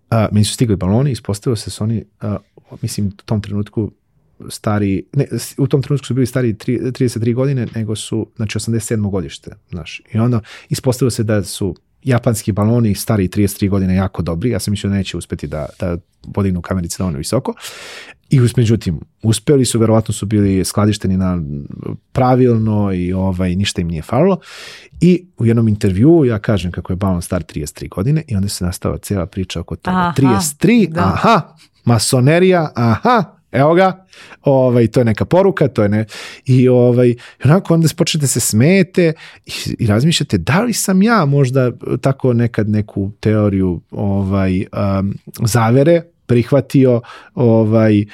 a, 0.09 0.27
meni 0.31 0.45
su 0.45 0.53
stigli 0.53 0.75
baloni, 0.75 1.11
ispostavilo 1.11 1.55
se 1.55 1.65
da 1.65 1.71
su 1.71 1.83
oni, 1.83 2.03
a, 2.21 2.37
mislim, 2.81 3.07
u 3.07 3.11
tom 3.25 3.41
trenutku 3.41 3.91
stari, 4.49 5.05
ne, 5.13 5.27
u 5.57 5.67
tom 5.67 5.81
trenutku 5.81 6.05
su 6.07 6.13
bili 6.13 6.25
stari 6.25 6.53
33 6.53 7.33
godine, 7.33 7.67
nego 7.75 7.95
su, 7.95 8.27
znači 8.35 8.59
87. 8.59 9.09
godište, 9.11 9.51
znaš. 9.69 10.01
I 10.13 10.19
onda 10.19 10.39
ispostavilo 10.69 11.11
se 11.11 11.23
da 11.23 11.43
su 11.43 11.75
japanski 12.03 12.51
baloni 12.51 12.95
stari 12.95 13.27
33 13.27 13.69
godine 13.69 13.95
jako 13.95 14.21
dobri, 14.21 14.49
ja 14.49 14.59
sam 14.59 14.71
mislio 14.71 14.89
da 14.89 14.95
neće 14.95 15.17
uspeti 15.17 15.47
da, 15.47 15.65
da 15.79 15.97
podignu 16.33 16.61
kamerice 16.61 16.97
dovoljno 16.97 17.17
visoko. 17.17 17.53
I 18.29 18.39
međutim, 18.57 18.99
uspeli 19.23 19.65
su, 19.65 19.79
verovatno 19.79 20.13
su 20.13 20.25
bili 20.25 20.65
skladišteni 20.65 21.17
na 21.17 21.41
pravilno 22.11 22.93
i 22.93 23.13
ovaj, 23.13 23.55
ništa 23.55 23.81
im 23.81 23.87
nije 23.87 24.01
falilo. 24.01 24.39
I 25.01 25.25
u 25.37 25.45
jednom 25.45 25.67
intervju 25.67 26.25
ja 26.25 26.39
kažem 26.39 26.71
kako 26.71 26.93
je 26.93 26.97
balon 26.97 27.21
star 27.21 27.43
33 27.43 27.89
godine 27.89 28.23
i 28.27 28.35
onda 28.35 28.49
se 28.49 28.65
nastava 28.65 28.97
cijela 28.97 29.25
priča 29.25 29.59
oko 29.59 29.75
toga. 29.75 29.97
Aha, 29.97 30.13
33, 30.17 30.89
da. 30.89 31.01
aha, 31.01 31.55
masonerija, 31.85 32.71
aha, 32.75 33.23
evo 33.53 33.73
ga, 33.73 34.05
ovaj, 34.41 34.87
to 34.87 34.99
je 34.99 35.05
neka 35.05 35.25
poruka, 35.25 35.67
to 35.67 35.83
je 35.83 35.89
ne, 35.89 36.05
i 36.45 36.69
ovaj, 36.69 37.15
onako 37.45 37.73
onda 37.73 37.87
počnete 37.97 38.27
se 38.27 38.39
smete 38.39 39.13
i, 39.45 39.51
i 39.79 39.87
razmišljate 39.87 40.37
da 40.37 40.61
li 40.61 40.73
sam 40.73 41.03
ja 41.03 41.25
možda 41.25 41.71
tako 42.01 42.33
nekad 42.33 42.69
neku 42.69 43.11
teoriju 43.19 43.81
ovaj, 43.91 44.65
um, 44.99 45.13
zavere 45.45 46.01
prihvatio 46.25 47.01
ovaj 47.35 48.05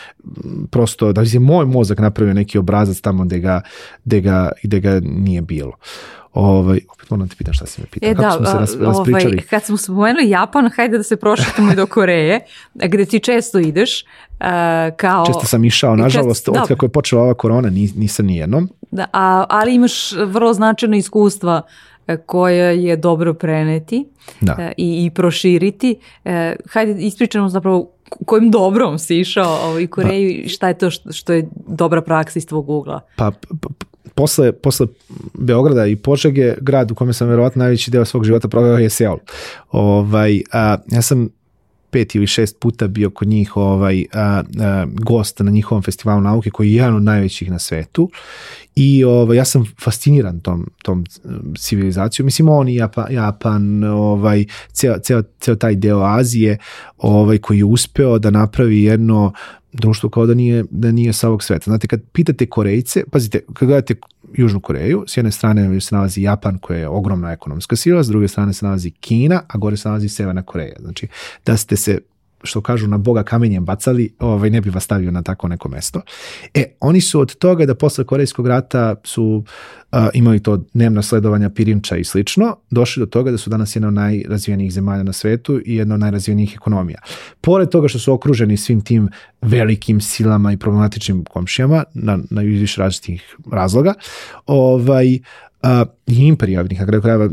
prosto 0.72 1.14
da 1.14 1.22
je 1.22 1.40
moj 1.40 1.66
mozak 1.66 2.00
napravio 2.00 2.34
neki 2.34 2.58
obrazac 2.58 3.02
tamo 3.02 3.26
gde 3.26 3.40
ga, 3.40 3.62
gde 4.06 4.22
ga, 4.22 4.52
gde 4.64 4.80
ga 4.80 5.00
nije 5.00 5.42
bilo. 5.42 5.74
Ovaj, 6.34 6.80
opet 6.93 7.09
moram 7.09 7.27
da 7.27 7.30
te 7.30 7.38
pitam 7.38 7.53
šta 7.53 7.65
si 7.65 7.82
me 7.82 7.88
pitao. 7.88 8.09
E, 8.09 8.15
Kako 8.15 8.23
da, 8.23 8.32
smo 8.32 8.45
se 8.45 8.57
ras, 8.57 8.97
ovaj, 9.05 9.38
kad 9.49 9.63
smo 9.63 9.77
spomenuli 9.77 10.30
Japan, 10.30 10.69
hajde 10.75 10.97
da 10.97 11.03
se 11.03 11.15
prošetamo 11.15 11.71
i 11.71 11.75
do 11.75 11.86
Koreje, 11.86 12.39
gde 12.73 13.05
ti 13.05 13.19
često 13.19 13.59
ideš. 13.59 14.03
Uh, 14.03 14.45
kao... 14.97 15.25
Često 15.25 15.45
sam 15.45 15.65
išao, 15.65 15.95
nažalost, 15.95 16.45
čest, 16.45 16.57
od 16.57 16.67
kako 16.67 16.86
je 16.86 16.89
počela 16.89 17.23
ova 17.23 17.34
korona, 17.34 17.69
nisam 17.69 18.25
nijednom. 18.25 18.69
Da, 18.91 19.05
a, 19.13 19.45
ali 19.49 19.75
imaš 19.75 20.11
vrlo 20.11 20.53
značajno 20.53 20.95
iskustva 20.95 21.61
e, 22.07 22.17
koje 22.17 22.84
je 22.84 22.95
dobro 22.95 23.34
preneti 23.34 24.05
da. 24.41 24.55
E, 24.59 24.73
i, 24.77 25.05
i 25.05 25.09
proširiti. 25.09 25.95
Hajde 26.69 27.01
ispričamo 27.01 27.49
zapravo 27.49 27.91
kojim 28.25 28.51
dobrom 28.51 28.99
si 28.99 29.19
išao 29.19 29.59
u 29.63 29.69
ovaj, 29.69 29.88
Koreju 29.88 30.43
pa, 30.43 30.49
šta 30.49 30.67
je 30.67 30.77
to 30.77 30.91
što, 30.91 31.11
što 31.11 31.34
je 31.34 31.49
dobra 31.67 32.01
praksa 32.01 32.39
iz 32.39 32.45
tvog 32.45 32.69
ugla? 32.69 33.01
Pa, 33.15 33.32
pa 33.61 33.69
posle, 34.20 34.51
posle 34.51 34.88
Beograda 35.34 35.86
i 35.86 35.95
Požege, 35.95 36.53
grad 36.61 36.91
u 36.91 36.95
kome 36.95 37.13
sam 37.13 37.28
verovatno 37.28 37.59
najveći 37.59 37.91
deo 37.91 38.05
svog 38.05 38.26
života 38.26 38.47
proveo 38.47 38.78
je 38.78 38.89
Seul. 38.89 39.17
Ovaj, 39.72 40.41
a, 40.51 40.78
ja 40.91 41.01
sam 41.01 41.30
pet 41.89 42.15
ili 42.15 42.28
šest 42.28 42.59
puta 42.59 42.88
bio 42.88 43.09
kod 43.09 43.28
njih 43.28 43.57
ovaj 43.57 44.05
a, 44.13 44.43
a, 44.59 44.86
gost 44.93 45.39
na 45.39 45.51
njihovom 45.51 45.84
festivalu 45.84 46.22
nauke 46.22 46.49
koji 46.49 46.67
je 46.67 46.76
jedan 46.76 46.95
od 46.95 47.03
najvećih 47.03 47.51
na 47.51 47.59
svetu 47.59 48.09
i 48.76 49.03
ovaj 49.03 49.38
ja 49.38 49.45
sam 49.45 49.65
fasciniran 49.84 50.39
tom 50.39 50.67
tom 50.84 51.05
civilizacijom 51.57 52.26
mislim 52.26 52.49
oni 52.49 52.76
Japan, 52.76 53.05
Japan 53.13 53.84
ovaj 53.84 54.45
ceo, 54.72 54.99
ceo, 54.99 55.24
ceo 55.39 55.55
taj 55.55 55.76
deo 55.76 55.99
Azije 55.99 56.57
ovaj 56.97 57.38
koji 57.38 57.57
je 57.57 57.65
uspeo 57.65 58.20
da 58.20 58.30
napravi 58.30 58.84
jedno 58.84 59.34
društvo 59.74 60.09
kao 60.09 60.26
da 60.26 60.34
nije, 60.34 60.65
da 60.72 60.91
nije 60.91 61.13
sa 61.13 61.28
ovog 61.28 61.43
sveta. 61.43 61.63
Znate, 61.63 61.88
kad 61.88 62.01
pitate 62.11 62.45
Korejce, 62.45 63.03
pazite, 63.11 63.41
kad 63.53 63.67
gledate 63.67 63.95
Južnu 64.34 64.59
Koreju, 64.59 65.03
s 65.07 65.17
jedne 65.17 65.32
strane 65.32 65.82
se 65.82 65.95
nalazi 65.95 66.22
Japan 66.22 66.57
koja 66.57 66.80
je 66.80 66.88
ogromna 66.88 67.32
ekonomska 67.32 67.76
sila, 67.76 68.03
s 68.03 68.07
druge 68.07 68.28
strane 68.28 68.53
se 68.53 68.65
nalazi 68.65 68.91
Kina, 68.91 69.41
a 69.47 69.57
gore 69.57 69.78
se 69.78 69.88
nalazi 69.88 70.09
Severna 70.09 70.41
Koreja. 70.41 70.76
Znači, 70.80 71.07
da 71.45 71.57
ste 71.57 71.76
se 71.76 71.99
što 72.44 72.62
kažu 72.62 72.88
na 72.88 72.98
Boga 72.98 73.24
kamenjem 73.24 73.66
bacali, 73.66 74.14
ovaj, 74.20 74.50
ne 74.50 74.62
bi 74.62 74.70
vas 74.70 74.84
stavio 74.84 75.12
na 75.12 75.22
tako 75.22 75.48
neko 75.48 75.70
mesto. 75.70 76.02
E, 76.54 76.64
oni 76.80 77.02
su 77.02 77.20
od 77.20 77.36
toga 77.36 77.66
da 77.66 77.76
posle 77.76 78.04
Korejskog 78.04 78.48
rata 78.48 78.96
su 79.04 79.44
uh, 79.92 80.00
imali 80.14 80.40
to 80.44 80.58
dnevno 80.74 81.02
sledovanja 81.02 81.50
pirinča 81.50 81.98
i 81.98 82.04
slično, 82.04 82.58
došli 82.70 83.00
do 83.00 83.06
toga 83.06 83.32
da 83.32 83.38
su 83.38 83.50
danas 83.50 83.76
jedna 83.76 83.88
od 83.88 83.94
najrazvijenijih 83.94 84.74
zemalja 84.74 85.04
na 85.04 85.14
svetu 85.14 85.62
i 85.66 85.76
jedna 85.76 85.96
od 85.96 86.02
najrazvijenijih 86.02 86.54
ekonomija. 86.56 87.00
Pored 87.42 87.70
toga 87.70 87.88
što 87.88 88.00
su 88.00 88.14
okruženi 88.14 88.58
svim 88.58 88.82
tim 88.82 89.10
velikim 89.42 90.02
silama 90.02 90.52
i 90.52 90.58
problematičnim 90.58 91.24
komšijama 91.24 91.84
na, 91.94 92.20
na 92.30 92.42
više 92.42 92.82
različitih 92.82 93.36
razloga, 93.52 93.94
ovaj, 94.46 95.16
a, 95.16 95.20
i 96.07 96.28
imperijalnih, 96.28 96.80
na 96.80 96.86
kraju 96.86 97.01
krajeva 97.01 97.30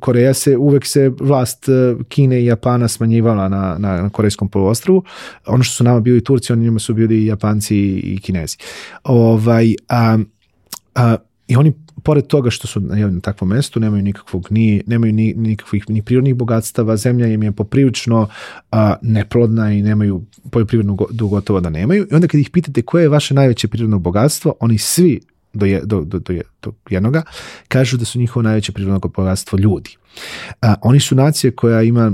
Koreja 0.00 0.34
se, 0.34 0.56
uvek 0.56 0.86
se 0.86 1.10
vlast 1.20 1.68
e, 1.68 1.94
Kine 2.08 2.42
i 2.42 2.46
Japana 2.46 2.88
smanjivala 2.88 3.48
na, 3.48 3.76
na, 3.78 4.02
na 4.02 4.10
Korejskom 4.10 4.48
poluostrvu. 4.48 5.02
Ono 5.46 5.64
što 5.64 5.74
su 5.74 5.84
nama 5.84 6.00
bili 6.00 6.24
Turci, 6.24 6.52
oni 6.52 6.62
njima 6.62 6.78
su 6.78 6.94
bili 6.94 7.26
Japanci 7.26 7.76
i 7.98 8.18
Kinezi. 8.22 8.56
Ovaj, 9.04 9.74
a, 9.88 10.18
a, 10.94 11.16
I 11.48 11.56
oni 11.56 11.72
pored 12.02 12.26
toga 12.26 12.50
što 12.50 12.66
su 12.66 12.80
na 12.80 13.20
takvom 13.20 13.50
mestu, 13.50 13.80
nemaju 13.80 14.02
nikakvog 14.02 14.46
ni 14.50 14.82
nemaju 14.86 15.12
ni 15.12 15.34
nikakvih 15.36 15.84
ni 15.88 16.02
prirodnih 16.02 16.34
bogatstava, 16.34 16.96
zemlja 16.96 17.26
im 17.26 17.42
je 17.42 17.52
poprilično 17.52 18.28
a, 18.70 18.94
neplodna 19.02 19.72
i 19.72 19.82
nemaju 19.82 20.24
poljoprivrednu 20.50 20.96
gotovo 21.10 21.60
da 21.60 21.70
nemaju. 21.70 22.06
I 22.10 22.14
onda 22.14 22.28
kad 22.28 22.40
ih 22.40 22.50
pitate 22.50 22.82
koje 22.82 23.02
je 23.02 23.08
vaše 23.08 23.34
najveće 23.34 23.68
prirodno 23.68 23.98
bogatstvo, 23.98 24.54
oni 24.60 24.78
svi 24.78 25.20
do, 25.54 25.66
je, 25.66 25.80
do, 25.84 26.00
do, 26.00 26.18
do, 26.62 26.72
jednoga, 26.90 27.22
kažu 27.68 27.96
da 27.96 28.04
su 28.04 28.18
njihovo 28.18 28.42
najveće 28.42 28.72
prirodno 28.72 29.00
bogatstvo 29.16 29.58
ljudi. 29.58 29.96
A, 30.62 30.74
oni 30.82 31.00
su 31.00 31.14
nacije 31.14 31.50
koja 31.50 31.82
ima 31.82 32.12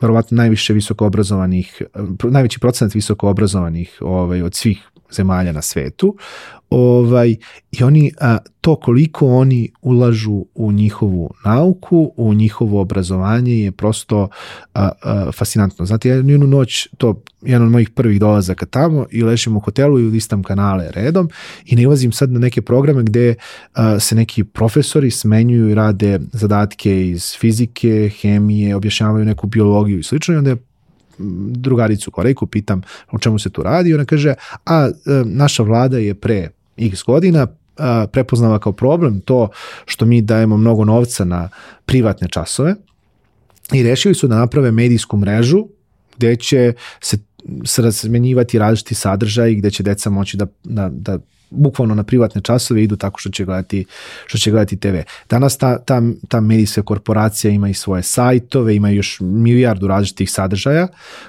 verovatno 0.00 0.36
najviše 0.36 0.72
visoko 0.72 1.06
obrazovanih, 1.06 1.82
najveći 2.22 2.58
procenat 2.58 2.94
visoko 2.94 3.28
obrazovanih 3.28 3.98
ovaj, 4.00 4.42
od 4.42 4.54
svih 4.54 4.88
zemalja 5.12 5.52
na 5.52 5.62
svetu 5.62 6.16
ovaj, 6.70 7.36
i 7.72 7.82
oni 7.82 8.12
a, 8.20 8.38
to 8.60 8.76
koliko 8.76 9.26
oni 9.26 9.70
ulažu 9.82 10.44
u 10.54 10.72
njihovu 10.72 11.30
nauku, 11.44 12.12
u 12.16 12.34
njihovo 12.34 12.80
obrazovanje 12.80 13.58
je 13.58 13.72
prosto 13.72 14.28
a, 14.74 14.90
a, 15.02 15.30
fascinantno. 15.32 15.86
Znate, 15.86 16.08
ja 16.08 16.14
jednu 16.14 16.46
noć, 16.46 16.88
to 16.98 17.22
jedan 17.42 17.66
od 17.66 17.72
mojih 17.72 17.90
prvih 17.90 18.20
dolazaka 18.20 18.66
tamo 18.66 19.06
i 19.10 19.22
ležim 19.22 19.56
u 19.56 19.60
hotelu 19.60 19.98
i 19.98 20.02
listam 20.02 20.42
kanale 20.42 20.90
redom 20.90 21.28
i 21.64 21.76
ne 21.76 21.86
ulazim 21.86 22.12
sad 22.12 22.32
na 22.32 22.38
neke 22.38 22.62
programe 22.62 23.02
gde 23.02 23.34
a, 23.72 24.00
se 24.00 24.14
neki 24.14 24.44
profesori 24.44 25.10
smenjuju 25.10 25.70
i 25.70 25.74
rade 25.74 26.20
zadatke 26.32 27.08
iz 27.08 27.36
fizike, 27.38 28.10
hemije, 28.20 28.76
objašnjavaju 28.76 29.24
neku 29.24 29.46
biologiju 29.46 29.98
i 29.98 30.02
slično 30.02 30.34
i 30.34 30.38
onda 30.38 30.50
je 30.50 30.65
drugaricu 31.50 32.10
Korejku, 32.10 32.46
pitam 32.46 32.82
o 33.10 33.18
čemu 33.18 33.38
se 33.38 33.50
tu 33.50 33.62
radi, 33.62 33.94
ona 33.94 34.04
kaže, 34.04 34.34
a 34.66 34.88
e, 34.88 34.90
naša 35.24 35.62
vlada 35.62 35.98
je 35.98 36.14
pre 36.14 36.48
x 36.76 37.02
godina 37.02 37.46
prepoznala 38.12 38.58
kao 38.58 38.72
problem 38.72 39.20
to 39.20 39.48
što 39.84 40.06
mi 40.06 40.22
dajemo 40.22 40.56
mnogo 40.56 40.84
novca 40.84 41.24
na 41.24 41.48
privatne 41.86 42.28
časove 42.28 42.74
i 43.72 43.82
rešili 43.82 44.14
su 44.14 44.28
da 44.28 44.38
naprave 44.38 44.72
medijsku 44.72 45.16
mrežu 45.16 45.66
gde 46.16 46.36
će 46.36 46.72
se 47.64 47.82
razmenjivati 47.82 48.58
različiti 48.58 48.94
sadržaj 48.94 49.54
gde 49.54 49.70
će 49.70 49.82
deca 49.82 50.10
moći 50.10 50.36
da, 50.36 50.46
da, 50.64 50.88
da 50.92 51.18
bukvalno 51.50 51.94
na 51.94 52.02
privatne 52.02 52.40
časove 52.40 52.82
idu 52.82 52.96
tako 52.96 53.20
što 53.20 53.30
će 53.30 53.44
gledati, 53.44 53.84
što 54.26 54.38
će 54.38 54.50
gledati 54.50 54.76
TV. 54.76 54.96
Danas 55.30 55.58
ta, 55.58 55.78
ta, 55.78 56.02
ta 56.28 56.40
medijska 56.40 56.82
korporacija 56.82 57.50
ima 57.50 57.68
i 57.68 57.74
svoje 57.74 58.02
sajtove, 58.02 58.76
ima 58.76 58.90
još 58.90 59.18
milijardu 59.20 59.86
različitih 59.86 60.30
sadržaja, 60.30 60.88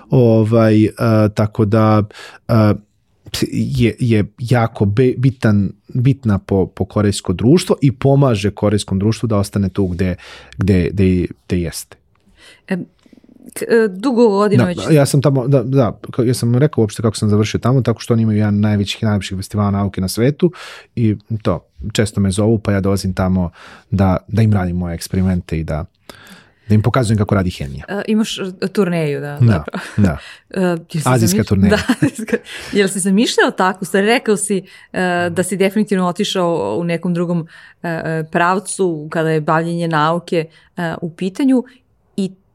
ovaj, 0.10 0.86
uh, 0.86 0.92
tako 1.34 1.66
da 1.66 2.04
uh, 2.48 2.56
je, 3.52 3.96
je 4.00 4.26
jako 4.40 4.86
be, 4.86 5.14
bitan, 5.18 5.72
bitna 5.94 6.40
po, 6.40 6.66
po 6.66 6.86
korejsko 6.86 7.34
društvo 7.34 7.76
i 7.82 7.92
pomaže 7.92 8.52
korejskom 8.52 9.00
društvu 9.00 9.28
da 9.28 9.38
ostane 9.38 9.70
tu 9.70 9.88
gde, 9.88 10.16
gde, 10.58 10.90
gde, 10.92 11.26
gde 11.48 11.60
jeste. 11.60 11.98
Dugo 13.90 14.28
godina 14.28 14.64
Da, 14.64 14.68
već. 14.68 14.80
ja 14.92 15.06
sam 15.06 15.22
tamo, 15.22 15.48
da, 15.48 15.64
da, 15.64 16.00
ja 16.26 16.34
sam 16.34 16.56
rekao 16.56 16.82
uopšte 16.82 17.02
kako 17.02 17.18
sam 17.18 17.30
završio 17.30 17.60
tamo, 17.60 17.82
tako 17.82 18.00
što 18.00 18.14
oni 18.14 18.24
imaju 18.24 18.38
jedan 18.38 18.60
najvećih 18.60 19.04
i 19.04 19.06
najlepših 19.06 19.38
festivala 19.38 19.72
nauke 19.72 20.02
na 20.02 20.08
svetu 20.08 20.52
i 20.96 21.16
to, 21.42 21.68
često 21.94 22.22
me 22.22 22.32
zovu, 22.32 22.60
pa 22.60 22.72
ja 22.72 22.82
dolazim 22.82 23.14
tamo 23.14 23.50
da, 23.92 24.18
da 24.28 24.42
im 24.42 24.54
radim 24.54 24.76
moje 24.76 24.96
eksperimente 24.96 25.60
i 25.60 25.64
da, 25.64 25.86
da 26.70 26.76
im 26.76 26.82
pokazujem 26.82 27.18
kako 27.18 27.36
radi 27.36 27.50
hemija. 27.50 27.86
E, 27.88 28.02
imaš 28.08 28.40
e, 28.40 28.68
turneju, 28.68 29.20
da. 29.22 29.38
Da, 29.42 29.54
zapravo. 29.54 29.84
da. 30.08 30.18
E, 30.50 30.78
si 30.92 31.02
Azijska 31.06 31.44
turneja. 31.44 31.78
Da. 32.02 32.38
Jel 32.72 32.88
si 32.88 33.00
zamišljao 33.00 33.52
tako? 33.52 33.86
Stari, 33.86 34.06
rekao 34.06 34.38
si 34.38 34.64
e, 34.94 35.30
da 35.30 35.44
si 35.44 35.58
definitivno 35.58 36.08
otišao 36.08 36.78
u 36.80 36.84
nekom 36.84 37.14
drugom 37.14 37.48
e, 37.84 37.90
e, 37.90 38.24
pravcu 38.32 39.08
kada 39.12 39.30
je 39.30 39.42
bavljenje 39.42 39.88
nauke 39.88 40.46
e, 40.78 40.94
u 41.02 41.16
pitanju 41.16 41.64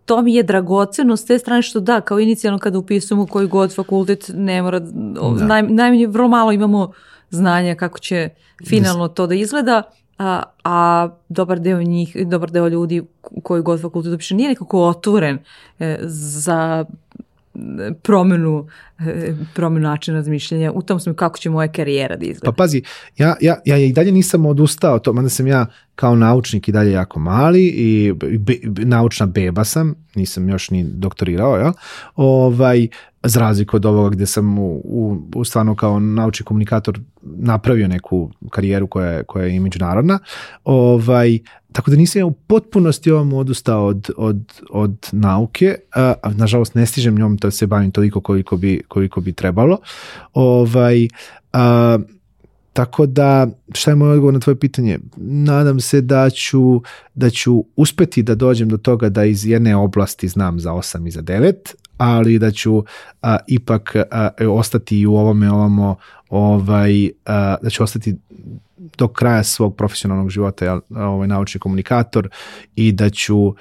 to 0.05 0.23
mi 0.23 0.35
je 0.35 0.43
dragoceno 0.43 1.17
s 1.17 1.25
te 1.25 1.39
strane 1.39 1.63
što 1.63 1.81
da, 1.81 2.01
kao 2.01 2.21
inicijalno 2.21 2.59
kada 2.59 2.79
upisujemo 2.79 3.27
koji 3.27 3.47
god 3.47 3.75
fakultet 3.75 4.31
ne 4.35 4.63
mora, 4.63 4.81
Da. 4.81 5.45
naj, 5.45 5.63
najmanje 5.63 6.07
vrlo 6.07 6.29
malo 6.29 6.53
imamo 6.53 6.93
znanja 7.31 7.75
kako 7.75 7.99
će 7.99 8.29
finalno 8.69 9.09
to 9.09 9.27
da 9.27 9.35
izgleda, 9.35 9.83
a, 10.19 10.43
a 10.65 11.09
dobar 11.29 11.61
deo 11.61 11.83
njih, 11.83 12.17
dobar 12.27 12.51
deo 12.51 12.69
ljudi 12.69 13.03
koji 13.43 13.63
god 13.63 13.81
fakultet 13.81 14.15
upiše 14.15 14.35
nije 14.35 14.49
nekako 14.49 14.83
otvoren 14.89 15.39
e, 15.79 15.99
za 16.03 16.85
e, 17.55 17.59
promenu, 18.03 18.69
e, 18.99 19.35
promenu 19.55 19.89
načina 19.89 20.17
razmišljanja 20.17 20.73
u 20.73 20.83
tom 20.83 21.01
smislu 21.01 21.15
kako 21.15 21.39
će 21.39 21.51
moja 21.51 21.73
karijera 21.73 22.17
da 22.17 22.25
izgleda. 22.27 22.53
Pa 22.53 22.57
pazi, 22.57 22.83
ja, 23.19 23.37
ja, 23.41 23.61
ja 23.65 23.79
i 23.79 23.93
dalje 23.93 24.13
nisam 24.13 24.47
odustao, 24.47 24.99
to, 24.99 25.13
mada 25.13 25.29
sam 25.29 25.47
ja 25.47 25.67
kao 25.95 26.17
naučnik 26.17 26.69
i 26.69 26.73
dalje 26.73 26.93
jako 26.93 27.21
mali 27.21 27.67
i 27.67 28.13
be, 28.13 28.39
be- 28.39 28.85
naučna 28.85 29.27
beba 29.27 29.65
sam, 29.65 29.95
nisam 30.15 30.49
još 30.49 30.71
ni 30.71 30.85
doktorirao, 30.85 31.57
ja? 31.57 31.73
ovaj, 32.17 32.89
za 33.23 33.41
razliku 33.41 33.77
od 33.77 33.87
ovoga 33.87 34.11
gde 34.11 34.27
sam 34.27 34.59
u, 34.59 34.81
u, 34.85 35.29
u 35.35 35.45
stvarno 35.45 35.75
kao 35.75 36.01
naučni 36.01 36.45
komunikator 36.45 37.01
napravio 37.23 37.89
neku 37.89 38.31
karijeru 38.51 38.87
koja 38.87 39.11
je, 39.11 39.25
koja 39.25 39.45
je 39.45 39.57
i 39.57 39.61
međunarodna, 39.61 40.19
ovaj, 40.65 41.39
tako 41.73 41.91
da 41.91 41.97
nisam 41.97 42.21
ja 42.21 42.27
u 42.27 42.33
potpunosti 42.33 43.11
ovom 43.11 43.33
odustao 43.33 43.87
od, 43.87 44.11
od, 44.17 44.53
od 44.71 45.09
nauke, 45.13 45.75
a, 45.95 46.15
nažalost 46.35 46.75
ne 46.75 46.87
stižem 46.87 47.15
njom 47.19 47.37
da 47.37 47.51
se 47.51 47.67
bavim 47.67 47.91
toliko 47.91 48.21
koliko 48.21 48.57
bi, 48.57 48.83
koliko 48.89 49.21
bi 49.21 49.33
trebalo. 49.33 49.79
Ovaj, 50.35 51.09
a, 51.53 51.99
tako 52.73 53.07
da, 53.07 53.47
šta 53.75 53.91
je 53.91 53.95
moj 53.95 54.11
odgovor 54.11 54.35
na 54.35 54.41
tvoje 54.41 54.59
pitanje? 54.59 54.99
Nadam 55.17 55.81
se 55.81 56.01
da 56.01 56.31
ću, 56.31 56.83
da 57.15 57.31
ću 57.31 57.65
uspeti 57.77 58.23
da 58.23 58.35
dođem 58.35 58.69
do 58.69 58.77
toga 58.77 59.09
da 59.09 59.25
iz 59.25 59.47
jedne 59.47 59.77
oblasti 59.77 60.29
znam 60.29 60.61
za 60.61 60.71
8 60.71 61.09
i 61.09 61.11
za 61.11 61.23
9, 61.23 61.55
ali 61.97 62.39
da 62.39 62.51
ću 62.51 62.85
a, 63.23 63.37
ipak 63.47 63.97
a, 64.11 64.29
ostati 64.49 65.01
i 65.01 65.07
u 65.07 65.15
ovome 65.15 65.51
ovamo 65.51 65.97
ovaj, 66.31 67.11
a, 67.27 67.57
da 67.63 67.71
ću 67.71 67.83
ostati 67.83 68.17
do 68.99 69.09
kraja 69.09 69.43
svog 69.43 69.77
profesionalnog 69.77 70.31
života 70.31 70.65
jel, 70.65 70.81
ovaj 70.91 71.29
naučni 71.29 71.61
komunikator 71.61 72.29
i 72.77 72.93
da 72.93 73.11
ću 73.11 73.55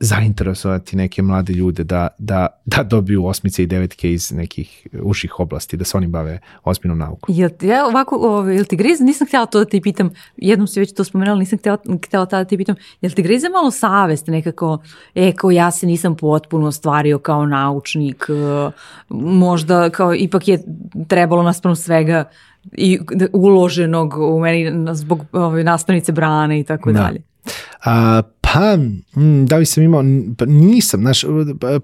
zainteresovati 0.00 0.96
neke 0.96 1.22
mlade 1.22 1.52
ljude 1.52 1.84
da, 1.84 2.08
da, 2.18 2.46
da 2.64 2.82
dobiju 2.82 3.26
osmice 3.26 3.62
i 3.62 3.66
devetke 3.66 4.12
iz 4.12 4.32
nekih 4.32 4.86
užih 4.94 5.40
oblasti, 5.40 5.76
da 5.76 5.84
se 5.84 5.96
oni 5.96 6.06
bave 6.06 6.38
ozbiljnom 6.64 6.98
naukom. 6.98 7.34
Jel, 7.34 7.50
ti- 7.50 7.66
ja 7.66 7.86
ovako, 7.86 8.16
ovaj, 8.16 8.54
jel 8.54 8.64
ti 8.64 8.76
grize, 8.76 9.04
nisam 9.04 9.26
htjela 9.26 9.46
to 9.46 9.58
da 9.58 9.64
ti 9.64 9.80
pitam, 9.80 10.10
jednom 10.36 10.66
si 10.68 10.80
već 10.80 10.94
to 10.94 11.04
spomenula, 11.04 11.38
nisam 11.38 11.58
htjela, 11.58 11.78
htjela 11.98 12.26
tada 12.26 12.44
da 12.44 12.48
ti 12.48 12.56
pitam, 12.56 12.74
jel 13.00 13.12
ti 13.12 13.22
grize 13.22 13.48
malo 13.48 13.70
savest 13.70 14.26
nekako, 14.26 14.78
e, 15.14 15.32
kao 15.32 15.50
ja 15.50 15.70
se 15.70 15.86
nisam 15.86 16.16
potpuno 16.16 16.66
ostvario 16.66 17.18
kao 17.18 17.46
naučnik, 17.46 18.26
e, 18.28 18.70
možda 19.10 19.90
kao 19.90 20.14
ipak 20.14 20.48
je 20.48 20.62
trebalo 21.08 21.42
naspram 21.42 21.76
svega 21.76 22.24
i 22.72 22.98
uloženog 23.32 24.14
u 24.18 24.40
meni 24.40 24.72
zbog 24.94 25.24
ove, 25.32 25.64
nastavnice 25.64 26.12
brane 26.12 26.60
i 26.60 26.64
tako 26.64 26.92
Da. 26.92 27.00
dalje. 27.00 27.22
A, 27.84 28.22
pa, 28.54 28.76
mm, 29.20 29.46
da 29.46 29.56
li 29.56 29.66
sam 29.66 29.82
imao, 29.82 30.02
pa 30.38 30.44
nisam, 30.46 31.00
znaš, 31.00 31.24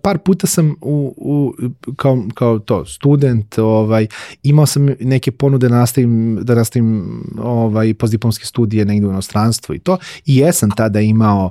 par 0.02 0.18
puta 0.18 0.46
sam 0.46 0.74
u, 0.80 1.14
u, 1.16 1.54
kao, 1.96 2.24
kao 2.34 2.58
to, 2.58 2.84
student, 2.84 3.58
ovaj, 3.58 4.06
imao 4.42 4.66
sam 4.66 4.86
neke 5.00 5.30
ponude 5.30 5.68
da 5.68 5.76
nastavim, 5.76 6.38
da 6.42 6.54
nastavim 6.54 7.22
ovaj, 7.38 7.94
postdiplomske 7.94 8.46
studije 8.46 8.84
negdje 8.84 9.08
u 9.08 9.10
inostranstvu 9.10 9.74
i 9.74 9.78
to, 9.78 9.98
i 10.26 10.36
jesam 10.36 10.70
tada 10.70 11.00
imao 11.00 11.50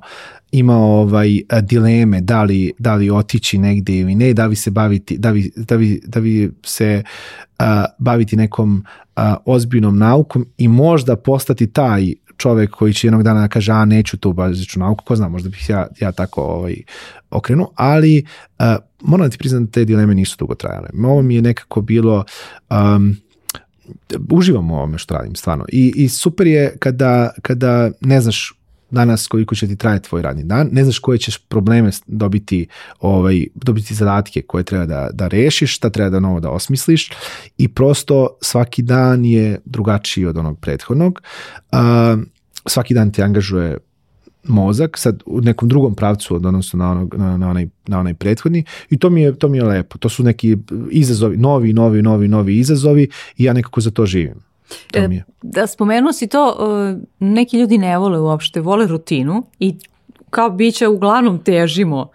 imao 0.52 1.02
ovaj 1.02 1.30
dileme 1.62 2.22
da 2.22 2.44
li, 2.44 2.74
da 2.80 2.96
li 2.96 3.10
otići 3.10 3.58
negdje 3.58 4.00
ili 4.00 4.16
ne, 4.16 4.34
da 4.34 4.46
li 4.46 4.56
se 4.56 4.72
baviti, 4.72 5.18
da 5.18 5.32
li, 5.32 5.52
da 5.56 5.76
li, 5.76 6.02
da 6.06 6.20
li 6.20 6.52
se 6.66 7.04
a, 7.60 7.86
baviti 8.00 8.36
nekom 8.36 8.84
a, 9.16 9.36
ozbiljnom 9.46 9.98
naukom 9.98 10.46
i 10.58 10.68
možda 10.68 11.16
postati 11.16 11.68
taj 11.68 12.14
čovek 12.40 12.72
koji 12.72 12.94
će 12.94 13.08
jednog 13.08 13.24
dana 13.24 13.42
da 13.42 13.48
kaže 13.48 13.72
a 13.72 13.86
neću 13.86 14.18
tu 14.18 14.34
bazičnu 14.34 14.80
nauku, 14.80 15.06
ko 15.06 15.16
zna, 15.16 15.30
možda 15.30 15.50
bih 15.50 15.70
ja, 15.70 15.88
ja 16.00 16.12
tako 16.12 16.42
ovaj, 16.42 16.76
okrenuo, 17.30 17.72
ali 17.76 18.26
uh, 18.60 18.66
moram 19.02 19.26
da 19.26 19.32
ti 19.32 19.38
priznam 19.38 19.66
da 19.66 19.72
te 19.72 19.86
dileme 19.86 20.16
nisu 20.16 20.36
dugo 20.40 20.56
trajale. 20.56 20.90
Ovo 21.04 21.22
mi 21.22 21.36
je 21.36 21.42
nekako 21.42 21.82
bilo 21.82 22.24
um, 22.70 23.16
uživam 24.32 24.72
u 24.72 24.76
ovome 24.76 24.98
što 24.98 25.14
radim, 25.14 25.36
stvarno. 25.36 25.66
I, 25.72 25.94
i 25.96 26.10
super 26.10 26.48
je 26.48 26.76
kada, 26.80 27.30
kada 27.42 27.92
ne 28.02 28.22
znaš 28.22 28.59
danas 28.92 29.28
koliko 29.28 29.56
će 29.56 29.68
ti 29.68 29.76
trajati 29.76 30.10
tvoj 30.10 30.22
radni 30.22 30.44
dan, 30.44 30.70
ne 30.72 30.84
znaš 30.84 31.00
koje 31.00 31.18
ćeš 31.18 31.38
probleme 31.38 31.92
dobiti, 32.08 32.68
ovaj, 33.00 33.46
dobiti 33.56 33.94
zadatke 33.94 34.42
koje 34.42 34.64
treba 34.64 34.86
da, 34.86 35.10
da 35.14 35.28
rešiš, 35.28 35.76
šta 35.76 35.90
treba 35.90 36.10
da 36.10 36.20
novo 36.20 36.40
da 36.40 36.50
osmisliš 36.50 37.10
i 37.58 37.68
prosto 37.68 38.28
svaki 38.42 38.82
dan 38.82 39.26
je 39.26 39.60
drugačiji 39.66 40.26
od 40.26 40.38
onog 40.38 40.60
prethodnog. 40.60 41.22
A, 41.72 42.18
svaki 42.66 42.94
dan 42.94 43.12
te 43.12 43.24
angažuje 43.24 43.78
mozak, 44.44 44.98
sad 44.98 45.24
u 45.26 45.42
nekom 45.42 45.70
drugom 45.70 45.96
pravcu 45.96 46.36
od 46.36 46.46
odnosno 46.46 46.80
na, 46.80 46.92
onog, 46.92 47.16
na, 47.18 47.38
na, 47.38 47.50
onaj, 47.50 47.68
na 47.88 48.00
onaj 48.00 48.14
prethodni 48.14 48.64
i 48.90 48.98
to 48.98 49.10
mi, 49.10 49.22
je, 49.22 49.36
to 49.36 49.48
mi 49.50 49.58
je 49.58 49.64
lepo. 49.64 49.98
To 49.98 50.10
su 50.10 50.24
neki 50.24 50.58
izazovi, 50.92 51.38
novi, 51.38 51.74
novi, 51.74 52.02
novi, 52.02 52.28
novi 52.28 52.58
izazovi 52.58 53.10
i 53.38 53.44
ja 53.44 53.54
nekako 53.54 53.82
za 53.82 53.92
to 53.92 54.06
živim. 54.06 54.50
To 54.92 55.00
E, 55.00 55.08
mi 55.08 55.16
je. 55.16 55.24
Da 55.42 55.68
spomenuo 55.68 56.14
si 56.14 56.28
to, 56.28 56.58
e, 56.60 57.06
neki 57.20 57.60
ljudi 57.60 57.78
ne 57.78 57.98
vole 57.98 58.20
uopšte, 58.20 58.62
vole 58.62 58.88
rutinu 58.88 59.44
i 59.60 59.76
kao 60.30 60.50
biće 60.50 60.88
uglavnom 60.88 61.44
težimo 61.44 62.10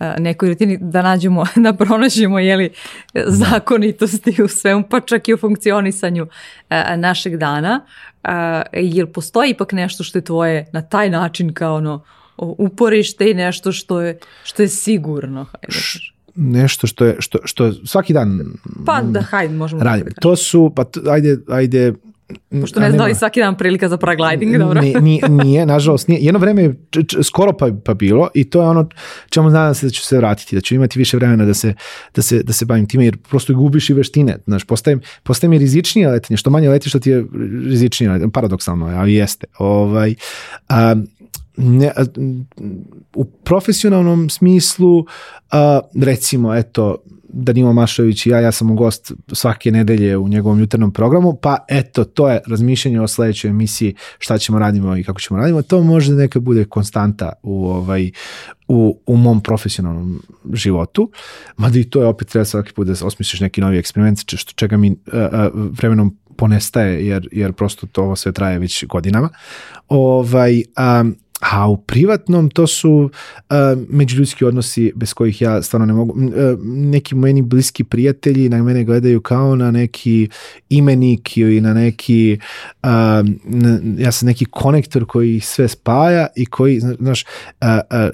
e, 0.00 0.14
nekoj 0.18 0.48
rutini 0.48 0.78
da 0.80 1.02
nađemo, 1.02 1.44
da 1.64 1.72
pronađemo 1.72 2.38
jeli, 2.38 2.70
zakonitosti 3.14 4.42
u 4.42 4.48
svemu, 4.48 4.84
pa 4.90 5.00
čak 5.00 5.28
i 5.28 5.34
u 5.34 5.36
funkcionisanju 5.36 6.26
našeg 6.96 7.36
dana. 7.36 7.84
Jer 8.72 9.12
postoji 9.12 9.50
ipak 9.50 9.72
nešto 9.72 10.04
što 10.04 10.18
je 10.18 10.24
tvoje 10.24 10.66
na 10.72 10.82
taj 10.82 11.10
način 11.10 11.54
kao 11.54 11.76
ono 11.76 12.04
uporište 12.36 13.30
i 13.30 13.34
nešto 13.34 13.72
što 13.72 14.00
je, 14.00 14.18
što 14.44 14.62
je 14.62 14.68
sigurno. 14.68 15.44
Hajde. 15.44 16.09
Nešto 16.34 16.86
što 16.86 17.04
je, 17.04 17.16
što, 17.18 17.38
što 17.44 17.72
svaki 17.72 18.12
dan 18.12 18.40
Pa 18.86 19.02
da, 19.02 19.20
hajde, 19.20 19.54
možemo 19.54 19.82
radim. 19.82 20.04
da. 20.04 20.20
To 20.20 20.36
su, 20.36 20.72
pa 20.76 20.84
ajde, 21.10 21.38
ajde, 21.48 21.92
Pošto 22.60 22.80
ne 22.80 22.86
znam 22.90 22.98
da 22.98 23.04
li 23.04 23.14
svaki 23.14 23.40
dan 23.40 23.56
prilika 23.56 23.88
za 23.88 23.96
paragliding, 23.96 24.56
dobro. 24.58 24.80
Ni- 24.80 24.94
Nije, 25.00 25.28
nije, 25.28 25.66
nažalost 25.66 26.08
nije. 26.08 26.20
Jedno 26.20 26.38
vreme 26.40 26.62
je 26.62 26.74
č- 26.90 27.02
č- 27.02 27.22
skoro 27.22 27.52
pa, 27.52 27.68
pa 27.84 27.94
bilo 27.94 28.28
i 28.34 28.50
to 28.50 28.62
je 28.62 28.68
ono 28.68 28.88
čemu 29.30 29.50
nadam 29.50 29.74
se 29.74 29.86
da 29.86 29.90
ću 29.90 30.02
se 30.02 30.16
vratiti, 30.16 30.56
da 30.56 30.60
ću 30.60 30.74
imati 30.74 30.98
više 30.98 31.16
vremena 31.16 31.44
da 31.44 31.54
se, 31.54 31.74
da 32.14 32.22
se, 32.22 32.42
da 32.42 32.52
se 32.52 32.64
bavim 32.64 32.86
time, 32.86 33.04
jer 33.04 33.16
prosto 33.18 33.54
gubiš 33.54 33.90
i 33.90 33.94
veštine. 33.94 34.36
Znaš, 34.46 34.64
postajem, 34.64 35.00
postajem 35.22 35.52
i 35.52 35.58
rizičnije 35.58 36.08
letenje. 36.08 36.36
Što 36.36 36.50
manje 36.50 36.68
letiš, 36.68 36.90
što 36.90 36.98
ti 36.98 37.10
je 37.10 37.24
rizičnije 37.64 38.10
letenje. 38.10 38.32
Paradoksalno 38.32 38.90
je, 38.90 38.96
ali 38.96 39.14
jeste. 39.14 39.46
Ovaj, 39.58 40.14
a, 40.68 40.96
ne, 41.60 41.92
u 43.14 43.24
profesionalnom 43.24 44.30
smislu 44.30 45.04
a, 45.50 45.80
recimo 45.94 46.54
eto 46.54 46.96
Danilo 47.32 47.72
Mašović 47.72 48.26
i 48.26 48.30
ja, 48.30 48.40
ja 48.40 48.52
sam 48.52 48.70
u 48.70 48.74
gost 48.74 49.12
svake 49.32 49.70
nedelje 49.70 50.16
u 50.16 50.28
njegovom 50.28 50.60
jutarnjem 50.60 50.90
programu, 50.90 51.38
pa 51.42 51.58
eto, 51.68 52.04
to 52.04 52.28
je 52.28 52.40
razmišljanje 52.46 53.00
o 53.00 53.08
sledećoj 53.08 53.50
emisiji, 53.50 53.94
šta 54.18 54.38
ćemo 54.38 54.58
radimo 54.58 54.96
i 54.96 55.04
kako 55.04 55.20
ćemo 55.20 55.40
radimo, 55.40 55.62
to 55.62 55.82
može 55.82 56.12
neka 56.12 56.40
bude 56.40 56.64
konstanta 56.64 57.32
u, 57.42 57.66
ovaj, 57.66 58.10
u, 58.68 59.00
u 59.06 59.16
mom 59.16 59.40
profesionalnom 59.40 60.22
životu, 60.52 61.10
mada 61.56 61.78
i 61.78 61.84
to 61.84 62.00
je 62.00 62.06
opet 62.06 62.28
treba 62.28 62.44
svaki 62.44 62.72
put 62.72 62.86
da 62.86 63.06
osmisliš 63.06 63.40
neki 63.40 63.60
novi 63.60 63.78
eksperiment, 63.78 64.18
što 64.36 64.52
čega 64.52 64.76
mi 64.76 64.90
uh, 64.90 64.96
uh, 65.14 65.70
vremenom 65.70 66.16
ponestaje, 66.36 67.06
jer, 67.06 67.28
jer 67.32 67.52
prosto 67.52 67.86
to 67.86 68.02
ovo 68.02 68.16
sve 68.16 68.32
traje 68.32 68.58
već 68.58 68.84
godinama. 68.84 69.28
Ovaj, 69.88 70.62
um, 71.00 71.16
A 71.40 71.68
u 71.68 71.76
privatnom 71.76 72.50
to 72.50 72.66
su 72.66 72.90
uh, 72.90 73.56
međuljudski 73.88 74.44
odnosi 74.44 74.92
bez 74.96 75.14
kojih 75.14 75.42
ja 75.42 75.62
stvarno 75.62 75.86
ne 75.86 75.92
mogu. 75.92 76.12
Uh, 76.12 76.30
neki 76.64 77.14
meni 77.14 77.42
bliski 77.42 77.84
prijatelji 77.84 78.48
na 78.48 78.62
mene 78.62 78.84
gledaju 78.84 79.20
kao 79.20 79.56
na 79.56 79.70
neki 79.70 80.28
imenik 80.68 81.36
ili 81.36 81.60
na 81.60 81.74
neki 81.74 82.38
uh, 82.82 82.88
na, 83.44 83.78
ja 83.98 84.12
sam 84.12 84.26
neki 84.26 84.44
konektor 84.44 85.06
koji 85.06 85.40
sve 85.40 85.68
spaja 85.68 86.26
i 86.36 86.46
koji, 86.46 86.80
znaš, 86.80 87.24
uh, 87.24 87.68
uh, 87.68 88.08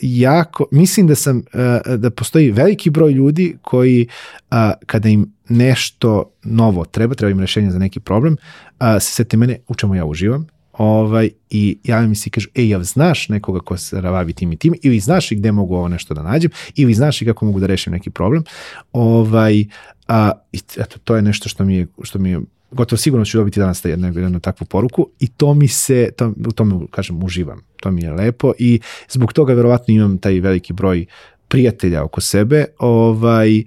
jako, 0.00 0.66
mislim 0.70 1.06
da 1.06 1.14
sam, 1.14 1.38
uh, 1.38 1.96
da 1.96 2.10
postoji 2.10 2.50
veliki 2.50 2.90
broj 2.90 3.12
ljudi 3.12 3.56
koji 3.62 4.06
uh, 4.50 4.56
kada 4.86 5.08
im 5.08 5.32
nešto 5.48 6.32
novo 6.42 6.84
treba, 6.84 7.14
treba 7.14 7.30
im 7.30 7.40
rešenje 7.40 7.70
za 7.70 7.78
neki 7.78 8.00
problem, 8.00 8.36
uh, 8.80 8.86
se 9.00 9.10
sete 9.10 9.36
mene 9.36 9.58
u 9.68 9.74
čemu 9.74 9.94
ja 9.94 10.04
uživam 10.04 10.53
ovaj, 10.78 11.30
i 11.50 11.78
javim 11.84 12.08
mi 12.08 12.16
se 12.16 12.28
i 12.28 12.30
kažu, 12.30 12.48
ej, 12.54 12.68
jel 12.68 12.82
znaš 12.82 13.28
nekoga 13.28 13.60
ko 13.60 13.76
se 13.76 14.02
bavi 14.02 14.32
tim 14.32 14.52
i 14.52 14.56
tim, 14.56 14.74
ili 14.82 15.00
znaš 15.00 15.32
i 15.32 15.36
gde 15.36 15.52
mogu 15.52 15.74
ovo 15.74 15.88
nešto 15.88 16.14
da 16.14 16.22
nađem, 16.22 16.50
ili 16.74 16.94
znaš 16.94 17.22
i 17.22 17.24
kako 17.24 17.44
mogu 17.44 17.60
da 17.60 17.66
rešim 17.66 17.92
neki 17.92 18.10
problem. 18.10 18.44
Ovaj, 18.92 19.64
a, 20.08 20.30
i 20.52 20.60
eto, 20.76 20.98
to 21.04 21.16
je 21.16 21.22
nešto 21.22 21.48
što 21.48 21.64
mi 21.64 21.76
je, 21.76 21.86
što 22.02 22.18
mi 22.18 22.30
je 22.30 22.40
gotovo 22.70 22.96
sigurno 22.96 23.24
ću 23.24 23.38
dobiti 23.38 23.60
danas 23.60 23.84
jednu, 23.84 24.20
jednu 24.20 24.40
takvu 24.40 24.64
poruku 24.64 25.08
i 25.20 25.28
to 25.28 25.54
mi 25.54 25.68
se, 25.68 26.10
to, 26.16 26.32
u 26.48 26.52
tome, 26.52 26.86
kažem, 26.90 27.22
uživam. 27.22 27.60
To 27.80 27.90
mi 27.90 28.02
je 28.02 28.12
lepo 28.12 28.52
i 28.58 28.80
zbog 29.08 29.32
toga 29.32 29.54
verovatno 29.54 29.94
imam 29.94 30.18
taj 30.18 30.40
veliki 30.40 30.72
broj 30.72 31.06
prijatelja 31.48 32.04
oko 32.04 32.20
sebe 32.20 32.64
ovaj, 32.78 33.62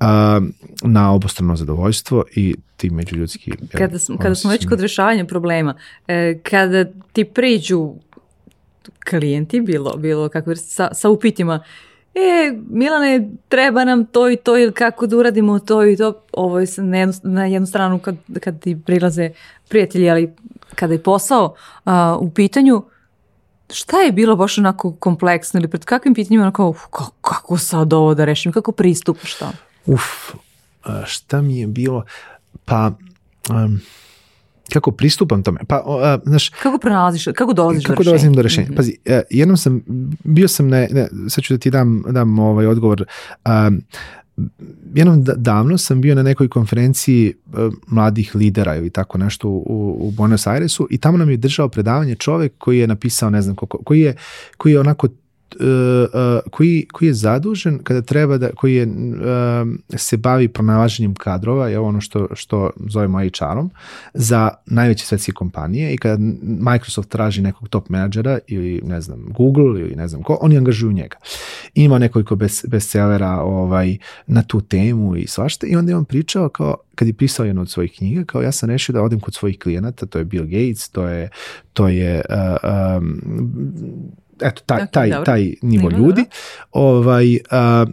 a, 0.00 0.40
na 0.82 1.12
obostrano 1.12 1.56
zadovoljstvo 1.56 2.24
i 2.34 2.54
ti 2.76 2.90
međuljudski... 2.90 3.52
Kada, 3.72 3.98
smo, 3.98 4.18
kada 4.18 4.34
smo 4.34 4.50
već 4.50 4.68
kod 4.68 4.80
rešavanja 4.80 5.24
problema, 5.24 5.74
e, 6.08 6.38
kada 6.42 6.84
ti 7.12 7.24
priđu 7.24 7.94
klijenti, 9.10 9.60
bilo, 9.60 9.96
bilo 9.96 10.28
kako 10.28 10.56
sa, 10.56 10.88
sa 10.94 11.08
upitima, 11.08 11.64
e, 12.14 12.52
Milane, 12.70 13.30
treba 13.48 13.84
nam 13.84 14.04
to 14.06 14.30
i 14.30 14.36
to 14.36 14.58
ili 14.58 14.72
kako 14.72 15.06
da 15.06 15.16
uradimo 15.16 15.58
to 15.58 15.86
i 15.86 15.96
to, 15.96 16.22
ovo 16.32 16.60
je 16.60 16.66
na 16.76 16.98
jednu, 16.98 17.14
na 17.22 17.46
jednu 17.46 17.66
stranu 17.66 17.98
kad, 17.98 18.16
kad 18.40 18.60
ti 18.60 18.78
prilaze 18.86 19.30
prijatelji, 19.68 20.10
ali 20.10 20.32
kada 20.74 20.92
je 20.92 21.02
posao 21.02 21.54
a, 21.84 22.16
u 22.20 22.30
pitanju, 22.30 22.82
šta 23.70 23.96
je 23.96 24.12
bilo 24.12 24.36
baš 24.36 24.58
onako 24.58 24.92
kompleksno 24.92 25.60
ili 25.60 25.68
pred 25.68 25.84
kakvim 25.84 26.14
pitanjima 26.14 26.42
onako, 26.44 26.68
uf, 26.68 26.80
kako, 26.90 27.12
kako 27.20 27.58
sad 27.58 27.92
ovo 27.92 28.14
da 28.14 28.24
rešim, 28.24 28.52
kako 28.52 28.72
pristupaš 28.72 29.34
to? 29.34 29.52
Uf, 29.86 30.34
šta 31.04 31.42
mi 31.42 31.58
je 31.60 31.66
bilo, 31.66 32.04
pa... 32.64 32.92
Um, 33.50 33.80
kako 34.72 34.90
pristupam 34.90 35.42
tome? 35.42 35.60
Pa, 35.68 35.82
uh, 35.86 36.22
znaš, 36.24 36.48
kako 36.48 36.78
pronalaziš, 36.78 37.24
kako 37.34 37.52
dolaziš 37.52 37.86
kako 37.86 38.02
do 38.02 38.10
dolazim 38.10 38.32
do 38.32 38.42
rešenja? 38.42 38.66
Mm 38.66 38.72
-hmm. 38.72 38.76
Pazi, 38.76 38.96
uh, 39.06 39.20
jednom 39.30 39.56
sam, 39.56 39.82
bio 40.24 40.48
sam, 40.48 40.68
ne, 40.68 40.88
ne, 40.90 41.08
sad 41.28 41.44
ću 41.44 41.54
da 41.54 41.58
ti 41.58 41.70
dam, 41.70 42.02
dam 42.10 42.38
ovaj 42.38 42.66
odgovor, 42.66 43.04
um, 43.44 43.82
jednom 44.94 45.24
davno 45.36 45.78
sam 45.78 46.00
bio 46.00 46.14
na 46.14 46.22
nekoj 46.22 46.48
konferenciji 46.48 47.34
uh, 47.46 47.72
mladih 47.86 48.34
lidera 48.34 48.76
ili 48.76 48.90
tako 48.90 49.18
nešto 49.18 49.48
u, 49.48 49.96
u 50.00 50.10
Buenos 50.10 50.46
Airesu 50.46 50.86
i 50.90 50.98
tamo 50.98 51.18
nam 51.18 51.30
je 51.30 51.36
držao 51.36 51.68
predavanje 51.68 52.14
čovek 52.14 52.52
koji 52.58 52.78
je 52.78 52.86
napisao, 52.86 53.30
ne 53.30 53.42
znam 53.42 53.56
koliko, 53.56 53.78
koji 53.78 54.00
je, 54.00 54.16
koji 54.56 54.72
je 54.72 54.80
onako 54.80 55.08
koji, 56.50 56.86
koji 56.92 57.08
je 57.08 57.14
zadužen 57.14 57.78
kada 57.78 58.02
treba 58.02 58.38
da, 58.38 58.50
koji 58.50 58.74
je, 58.74 58.86
uh, 58.86 59.98
se 59.98 60.16
bavi 60.16 60.48
pronalaženjem 60.48 61.14
kadrova, 61.14 61.68
je 61.68 61.78
ono 61.78 62.00
što, 62.00 62.28
što 62.34 62.70
zovemo 62.88 63.18
HR-om, 63.18 63.70
za 64.14 64.50
najveće 64.66 65.06
svetske 65.06 65.32
kompanije 65.32 65.94
i 65.94 65.98
kada 65.98 66.24
Microsoft 66.42 67.08
traži 67.08 67.42
nekog 67.42 67.68
top 67.68 67.88
menadžera 67.88 68.38
ili 68.46 68.80
ne 68.84 69.00
znam 69.00 69.24
Google 69.36 69.80
ili 69.80 69.94
ne 69.96 70.08
znam 70.08 70.22
ko, 70.22 70.38
oni 70.40 70.56
angažuju 70.56 70.92
njega. 70.92 71.16
Ima 71.74 71.98
nekoliko 71.98 72.36
best, 72.36 72.68
bestsellera 72.68 73.30
ovaj, 73.30 73.98
na 74.26 74.42
tu 74.42 74.60
temu 74.60 75.16
i 75.16 75.26
svašta 75.26 75.66
i 75.66 75.76
onda 75.76 75.92
je 75.92 75.96
on 75.96 76.04
pričao 76.04 76.48
kao 76.48 76.76
kad 76.94 77.08
je 77.08 77.14
pisao 77.14 77.46
jednu 77.46 77.62
od 77.62 77.70
svojih 77.70 77.92
knjiga, 77.96 78.24
kao 78.24 78.42
ja 78.42 78.52
sam 78.52 78.68
rešio 78.68 78.92
da 78.92 79.02
odem 79.02 79.20
kod 79.20 79.34
svojih 79.34 79.58
klijenata, 79.58 80.06
to 80.06 80.18
je 80.18 80.24
Bill 80.24 80.44
Gates, 80.44 80.88
to 80.88 81.08
je, 81.08 81.28
to 81.72 81.88
je 81.88 82.22
uh, 82.30 82.70
um, 82.96 83.20
eto, 84.42 84.62
taj, 84.66 84.86
taj, 84.92 85.10
taj, 85.10 85.24
taj 85.24 85.54
nivo 85.62 85.88
Nima, 85.88 85.98
ljudi, 85.98 86.24
ovaj, 86.72 87.38
a, 87.50 87.86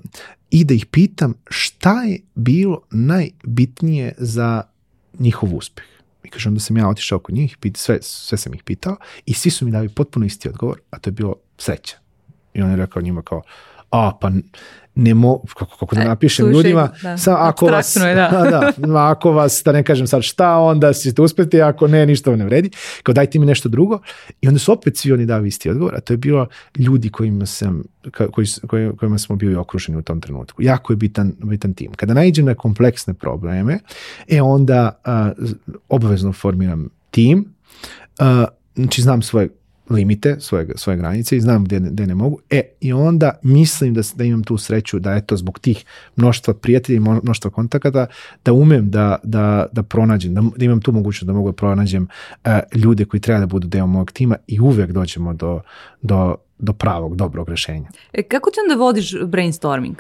i 0.50 0.64
da 0.64 0.74
ih 0.74 0.86
pitam 0.86 1.34
šta 1.50 2.04
je 2.04 2.20
bilo 2.36 2.82
najbitnije 2.92 4.14
za 4.18 4.64
njihov 5.20 5.56
uspeh. 5.56 5.86
I 6.24 6.30
kažem 6.30 6.54
da 6.54 6.60
sam 6.60 6.78
ja 6.78 6.90
otišao 6.90 7.20
kod 7.20 7.36
njih, 7.36 7.58
pit, 7.58 7.78
sve, 7.78 7.98
sve 8.02 8.38
sam 8.38 8.54
ih 8.54 8.64
pitao 8.64 8.98
i 9.26 9.34
svi 9.34 9.52
su 9.52 9.66
mi 9.66 9.72
dali 9.72 9.90
potpuno 9.90 10.26
isti 10.26 10.50
odgovor, 10.50 10.80
a 10.90 11.00
to 11.00 11.08
je 11.08 11.12
bilo 11.12 11.36
sreća. 11.58 11.98
I 12.54 12.62
on 12.62 12.70
je 12.70 12.76
rekao 12.76 13.02
njima 13.02 13.22
kao, 13.22 13.42
a 13.90 14.12
pa 14.22 14.32
ne 15.00 15.14
mo, 15.14 15.42
kako, 15.54 15.78
kako 15.78 15.96
da 15.96 16.02
e, 16.02 16.06
napišem 16.06 16.48
e, 16.48 16.52
ljudima, 16.52 16.90
da. 17.04 17.18
sa, 17.18 17.36
ako 17.48 17.66
vas, 17.66 17.96
je, 17.96 18.16
da. 18.16 18.74
da, 18.78 19.12
ako 19.12 19.32
vas, 19.32 19.62
da 19.66 19.72
ne 19.72 19.84
kažem 19.84 20.08
sad 20.08 20.24
šta, 20.24 20.58
onda 20.58 20.94
ćete 20.94 21.22
uspeti, 21.22 21.62
ako 21.62 21.88
ne, 21.88 22.06
ništa 22.06 22.36
ne 22.36 22.46
vredi, 22.46 22.70
kao 23.04 23.14
dajte 23.14 23.40
mi 23.40 23.46
nešto 23.46 23.70
drugo 23.70 24.00
i 24.42 24.48
onda 24.48 24.60
su 24.60 24.72
opet 24.72 24.98
svi 24.98 25.12
oni 25.12 25.26
dali 25.26 25.48
isti 25.48 25.70
odgovor, 25.70 25.96
a 25.96 26.00
to 26.00 26.14
je 26.14 26.18
bilo 26.18 26.48
ljudi 26.78 27.10
kojima 27.10 27.46
sam, 27.46 27.84
koji, 28.32 28.48
koji, 28.68 28.92
kojima 28.98 29.18
smo 29.18 29.36
bili 29.36 29.56
okruženi 29.56 29.98
u 29.98 30.02
tom 30.02 30.22
trenutku. 30.22 30.62
Jako 30.62 30.94
je 30.94 30.98
bitan, 30.98 31.34
bitan 31.44 31.74
tim. 31.74 31.92
Kada 31.94 32.14
najđem 32.14 32.46
na 32.46 32.54
kompleksne 32.54 33.14
probleme, 33.14 33.80
e 34.28 34.42
onda 34.42 35.00
a, 35.04 35.32
obavezno 35.90 36.34
formiram 36.34 36.90
tim, 37.12 37.46
a, 38.20 38.46
znači 38.76 39.02
znam 39.02 39.22
svoje 39.22 39.50
limite, 39.90 40.36
svoje, 40.40 40.68
svoje 40.76 40.98
granice 40.98 41.38
i 41.38 41.42
znam 41.42 41.64
gde, 41.66 41.80
gde 41.80 42.08
ne 42.08 42.16
mogu. 42.16 42.40
E, 42.50 42.62
i 42.82 42.94
onda 42.94 43.40
mislim 43.44 43.94
da, 43.94 44.02
da 44.16 44.24
imam 44.24 44.44
tu 44.44 44.58
sreću 44.58 45.00
da 45.00 45.14
eto 45.14 45.38
zbog 45.38 45.60
tih 45.60 45.86
mnoštva 46.16 46.54
prijatelja 46.54 46.98
i 46.98 47.00
mnoštva 47.00 47.52
kontakata 47.52 48.06
da 48.46 48.54
umem 48.54 48.90
da, 48.90 49.18
da, 49.24 49.66
da 49.72 49.84
pronađem, 49.84 50.34
da, 50.34 50.44
da 50.58 50.66
imam 50.66 50.82
tu 50.82 50.92
mogućnost 50.92 51.28
da 51.28 51.34
mogu 51.34 51.52
da 51.52 51.56
pronađem 51.56 52.08
uh, 52.46 52.52
ljude 52.76 53.06
koji 53.06 53.22
treba 53.22 53.40
da 53.40 53.46
budu 53.46 53.68
deo 53.68 53.88
mog 53.88 54.12
tima 54.12 54.36
i 54.48 54.60
uvek 54.60 54.92
dođemo 54.92 55.34
do, 55.34 55.62
do, 56.02 56.36
do 56.60 56.74
pravog, 56.74 57.16
dobrog 57.16 57.50
rešenja. 57.50 57.90
E, 58.14 58.24
kako 58.24 58.52
ti 58.52 58.58
onda 58.64 58.84
vodiš 58.84 59.16
brainstorming? 59.26 59.96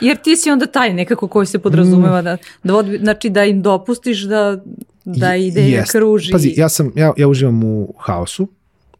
Jer 0.00 0.16
ti 0.16 0.36
si 0.36 0.50
onda 0.50 0.66
taj 0.66 0.94
nekako 0.94 1.28
koji 1.28 1.46
se 1.46 1.58
podrazumeva 1.58 2.20
mm. 2.20 2.24
da, 2.24 2.36
da 2.62 2.72
vodi, 2.72 2.98
znači 2.98 3.30
da 3.30 3.44
im 3.44 3.62
dopustiš 3.62 4.22
da, 4.22 4.62
da 5.04 5.36
ideja 5.36 5.82
yes. 5.82 5.92
kruži. 5.92 6.32
Pazi, 6.32 6.54
ja, 6.56 6.68
sam, 6.68 6.92
ja, 6.96 7.12
ja 7.16 7.28
uživam 7.28 7.64
u 7.64 7.94
haosu, 7.98 8.48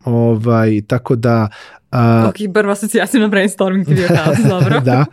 Ovaj, 0.05 0.83
tako 0.87 1.17
da... 1.17 1.49
Uh, 1.93 2.29
ok, 2.29 2.35
prva 2.55 2.73
asocijacija 2.73 3.21
na 3.21 3.29
brainstorming 3.29 3.87
ti 3.87 3.95
bio 3.95 4.09
kao, 4.09 4.35
dobro. 4.61 4.81
da, 4.81 5.05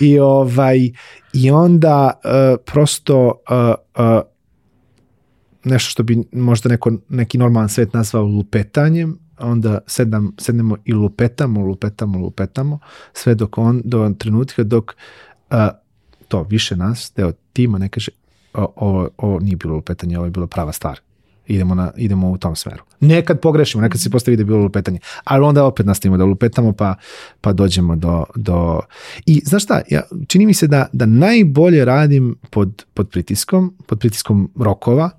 i, 0.00 0.18
ovaj, 0.18 0.78
i 1.32 1.50
onda 1.50 2.20
uh, 2.24 2.60
prosto 2.64 3.42
uh, 3.50 3.74
uh, 4.04 4.20
nešto 5.64 5.90
što 5.90 6.02
bi 6.02 6.24
možda 6.32 6.68
neko, 6.68 6.92
neki 7.08 7.38
normalan 7.38 7.68
svet 7.68 7.92
nazvao 7.92 8.24
lupetanjem, 8.24 9.18
onda 9.38 9.78
sedam, 9.86 10.32
sednemo 10.38 10.76
i 10.84 10.92
lupetamo, 10.92 11.60
lupetamo, 11.60 12.18
lupetamo, 12.18 12.78
sve 13.12 13.34
dok 13.34 13.58
on, 13.58 13.82
do 13.84 14.14
trenutka 14.18 14.62
dok 14.62 14.94
uh, 15.50 15.56
to 16.28 16.42
više 16.42 16.76
nas, 16.76 17.12
deo 17.16 17.32
tima 17.52 17.78
ne 17.78 17.88
kaže 17.88 18.10
ovo, 18.52 19.08
ovo 19.16 19.40
nije 19.40 19.56
bilo 19.56 19.74
lupetanje, 19.74 20.18
ovo 20.18 20.26
je 20.26 20.30
bila 20.30 20.46
prava 20.46 20.72
stvar 20.72 21.00
idemo, 21.48 21.74
na, 21.74 21.90
idemo 21.96 22.30
u 22.30 22.38
tom 22.38 22.56
smeru. 22.56 22.82
Nekad 23.00 23.40
pogrešimo, 23.40 23.82
nekad 23.82 24.00
se 24.00 24.10
postavi 24.10 24.36
da 24.36 24.40
je 24.40 24.44
bilo 24.44 24.58
lupetanje, 24.58 24.98
ali 25.24 25.44
onda 25.44 25.64
opet 25.64 25.86
nastavimo 25.86 26.16
da 26.16 26.24
lupetamo 26.24 26.72
pa, 26.72 26.94
pa 27.40 27.52
dođemo 27.52 27.96
do, 27.96 28.24
do... 28.34 28.80
I 29.26 29.40
znaš 29.44 29.64
šta, 29.64 29.80
ja, 29.90 30.02
čini 30.26 30.46
mi 30.46 30.54
se 30.54 30.66
da, 30.66 30.86
da 30.92 31.06
najbolje 31.06 31.84
radim 31.84 32.36
pod, 32.50 32.84
pod 32.94 33.08
pritiskom, 33.08 33.74
pod 33.86 33.98
pritiskom 33.98 34.50
rokova. 34.56 35.10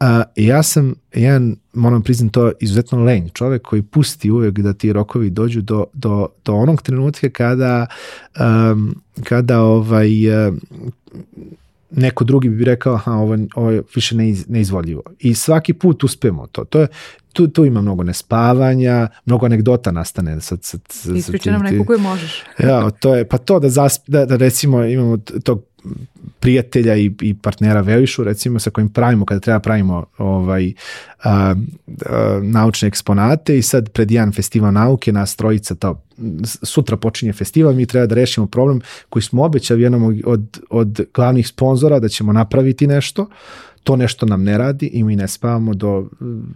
Uh, 0.00 0.06
ja 0.36 0.62
sam 0.62 0.94
jedan, 1.14 1.56
moram 1.72 2.02
priznati 2.02 2.32
to, 2.32 2.52
izuzetno 2.60 3.04
lenj 3.04 3.28
čovek 3.28 3.62
koji 3.62 3.82
pusti 3.82 4.30
uvek 4.30 4.58
da 4.58 4.72
ti 4.72 4.92
rokovi 4.92 5.30
dođu 5.30 5.60
do, 5.60 5.84
do, 5.92 6.28
do 6.44 6.54
onog 6.54 6.82
trenutka 6.82 7.30
kada, 7.30 7.86
um, 8.40 8.94
kada 9.24 9.60
ovaj, 9.60 10.48
uh, 10.48 10.54
neko 11.90 12.24
drugi 12.24 12.48
bi 12.48 12.64
rekao 12.64 12.94
aha, 12.94 13.12
ovo, 13.12 13.38
ovo 13.54 13.70
je 13.70 13.82
više 13.94 14.16
neiz, 14.16 14.44
neizvodljivo. 14.48 15.02
I 15.18 15.34
svaki 15.34 15.72
put 15.72 16.04
uspemo 16.04 16.46
to. 16.46 16.64
To 16.64 16.80
je, 16.80 16.86
tu, 17.32 17.48
tu 17.48 17.64
ima 17.64 17.80
mnogo 17.80 18.02
nespavanja, 18.02 19.08
mnogo 19.24 19.46
anegdota 19.46 19.92
nastane. 19.92 20.40
Sad, 20.40 20.62
sad, 20.62 20.80
sad, 20.88 21.16
Ispriča 21.16 21.50
nam 21.50 21.62
neko 21.62 21.84
koje 21.84 21.98
možeš. 21.98 22.44
Ja, 22.58 22.90
to 22.90 23.14
je, 23.14 23.28
pa 23.28 23.38
to 23.38 23.60
da, 23.60 23.68
zasp, 23.68 24.02
da, 24.06 24.26
da 24.26 24.36
recimo 24.36 24.84
imamo 24.84 25.16
tog 25.44 25.67
prijatelja 26.40 26.96
i, 26.96 27.10
i 27.20 27.34
partnera 27.34 27.80
Velišu, 27.80 28.24
recimo, 28.24 28.58
sa 28.58 28.70
kojim 28.70 28.88
pravimo, 28.88 29.24
kada 29.24 29.40
treba 29.40 29.60
pravimo 29.60 30.06
ovaj, 30.18 30.72
a, 31.22 31.54
a, 32.06 32.40
naučne 32.42 32.88
eksponate 32.88 33.58
i 33.58 33.62
sad 33.62 33.90
pred 33.90 34.10
jedan 34.10 34.32
festival 34.32 34.72
nauke 34.72 35.12
nas 35.12 35.36
trojica 35.36 35.74
to, 35.74 36.02
sutra 36.62 36.96
počinje 36.96 37.32
festival, 37.32 37.74
mi 37.74 37.86
treba 37.86 38.06
da 38.06 38.14
rešimo 38.14 38.46
problem 38.46 38.80
koji 39.08 39.22
smo 39.22 39.44
obećali 39.44 39.82
jednom 39.82 40.22
od, 40.24 40.60
od 40.70 41.00
glavnih 41.14 41.48
sponzora 41.48 42.00
da 42.00 42.08
ćemo 42.08 42.32
napraviti 42.32 42.86
nešto, 42.86 43.28
to 43.84 43.96
nešto 43.96 44.26
nam 44.26 44.44
ne 44.44 44.58
radi 44.58 44.86
i 44.86 45.04
mi 45.04 45.16
ne 45.16 45.28
spavamo 45.28 45.74
do 45.74 46.08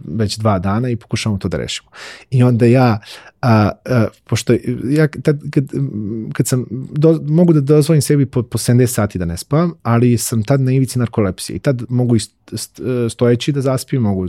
već 0.07 0.37
dva 0.37 0.59
dana 0.59 0.89
i 0.89 0.95
pokušamo 0.95 1.37
to 1.37 1.47
da 1.47 1.57
rešimo. 1.57 1.89
I 2.29 2.43
onda 2.43 2.65
ja, 2.65 2.99
a, 3.43 3.71
a, 3.85 4.07
pošto 4.23 4.53
ja 4.89 5.07
tad, 5.07 5.39
kad, 5.51 5.65
kad 6.33 6.47
sam, 6.47 6.65
do, 6.91 7.19
mogu 7.23 7.53
da 7.53 7.61
dozvolim 7.61 8.01
sebi 8.01 8.25
po, 8.25 8.43
po 8.43 8.57
70 8.57 8.85
sati 8.87 9.19
da 9.19 9.25
ne 9.25 9.37
spavam, 9.37 9.73
ali 9.83 10.17
sam 10.17 10.43
tad 10.43 10.61
na 10.61 10.71
ivici 10.71 10.99
narkolepsije 10.99 11.55
i 11.55 11.59
tad 11.59 11.83
mogu 11.89 12.15
ist, 12.15 12.31
stojeći 13.09 13.51
da 13.51 13.61
zaspim, 13.61 14.01
mogu 14.01 14.27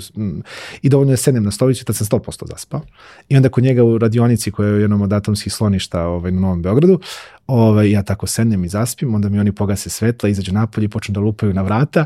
i 0.82 0.88
dovoljno 0.88 1.10
da 1.10 1.16
sednem 1.16 1.44
na 1.44 1.50
stolicu, 1.50 1.84
tad 1.84 1.96
sam 1.96 2.06
100% 2.06 2.48
zaspao. 2.48 2.80
I 3.28 3.36
onda 3.36 3.48
kod 3.48 3.64
njega 3.64 3.84
u 3.84 3.98
radionici 3.98 4.50
koja 4.50 4.68
je 4.68 4.74
u 4.74 4.80
jednom 4.80 5.02
od 5.02 5.12
atomskih 5.12 5.52
sloništa 5.52 6.06
ovaj, 6.06 6.32
na 6.32 6.40
Novom 6.40 6.62
Beogradu, 6.62 7.00
ovaj, 7.46 7.90
ja 7.90 8.02
tako 8.02 8.26
sednem 8.26 8.64
i 8.64 8.68
zaspim, 8.68 9.14
onda 9.14 9.28
mi 9.28 9.38
oni 9.38 9.52
pogase 9.52 9.90
svetla, 9.90 10.28
izađu 10.28 10.52
napolje 10.52 10.84
i 10.84 10.88
počnu 10.88 11.12
da 11.12 11.20
lupaju 11.20 11.54
na 11.54 11.62
vrata 11.62 12.04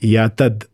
i 0.00 0.12
ja 0.12 0.28
tad 0.28 0.64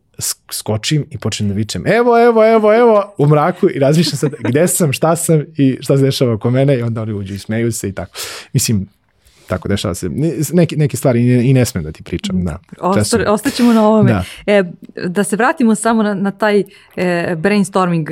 skočim 0.51 1.07
i 1.11 1.19
počnem 1.19 1.49
da 1.49 1.55
vičem 1.55 1.87
evo, 1.87 2.23
evo, 2.23 2.45
evo, 2.45 2.75
evo 2.75 3.15
u 3.19 3.27
mraku 3.27 3.69
i 3.71 3.79
razmišljam 3.79 4.17
sad 4.17 4.33
gde 4.39 4.69
sam, 4.69 4.93
šta 4.93 5.17
sam 5.17 5.43
i 5.57 5.79
šta 5.81 5.97
se 5.97 6.03
dešava 6.03 6.35
oko 6.35 6.51
mene 6.51 6.79
i 6.79 6.83
onda 6.83 7.03
oni 7.03 7.13
uđu 7.13 7.35
i 7.35 7.39
smeju 7.39 7.73
se 7.73 7.89
i 7.89 7.93
tako. 7.93 8.13
Mislim, 8.53 8.89
tako 9.47 9.69
dešava 9.69 9.95
se. 9.95 10.11
Neke, 10.53 10.77
neke 10.77 10.97
stvari 10.97 11.21
i 11.23 11.37
ne, 11.37 11.51
i 11.51 11.53
ne 11.53 11.65
smem 11.65 11.85
da 11.85 11.93
ti 11.93 12.03
pričam. 12.03 12.45
Da. 12.45 12.59
Osta, 12.81 13.33
ostaćemo 13.33 13.73
na 13.73 13.87
ovome. 13.87 14.13
Da. 14.13 14.25
E, 14.47 14.65
da 15.09 15.25
se 15.25 15.37
vratimo 15.37 15.75
samo 15.75 16.03
na, 16.03 16.15
na 16.15 16.31
taj 16.31 16.65
e, 16.97 17.37
brainstorming. 17.37 18.11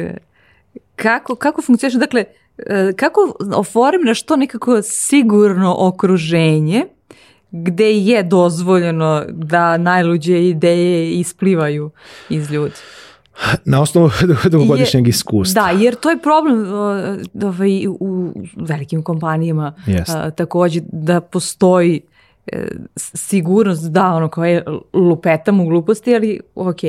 Kako, 0.97 1.35
kako 1.35 1.63
funkcioniše? 1.63 1.99
Dakle, 1.99 2.25
e, 2.59 2.93
kako 2.97 3.21
oformiraš 3.55 4.23
to 4.23 4.37
nekako 4.37 4.83
sigurno 4.83 5.77
okruženje 5.79 6.85
gde 7.51 7.93
je 7.93 8.23
dozvoljeno 8.23 9.25
da 9.29 9.77
najluđe 9.77 10.49
ideje 10.49 11.11
isplivaju 11.11 11.91
iz 12.29 12.51
ljudi. 12.51 12.75
Na 13.65 13.83
osnovu 13.83 14.11
dugogodišnjeg 14.51 15.09
iskustva. 15.09 15.63
Da, 15.63 15.71
jer 15.71 15.95
to 15.95 16.11
je 16.11 16.19
problem 16.19 16.73
ovaj, 16.73 17.87
u 17.87 18.33
velikim 18.57 19.03
kompanijama 19.03 19.75
yes. 19.87 20.35
takođe 20.35 20.81
da 20.93 21.21
postoji 21.21 22.01
uh, 22.53 22.59
sigurnost 22.97 23.91
da 23.91 24.07
ono 24.07 24.29
kao 24.29 24.45
je 24.45 24.65
lupetam 24.93 25.61
u 25.61 25.67
gluposti, 25.67 26.15
ali 26.15 26.41
ok, 26.55 26.81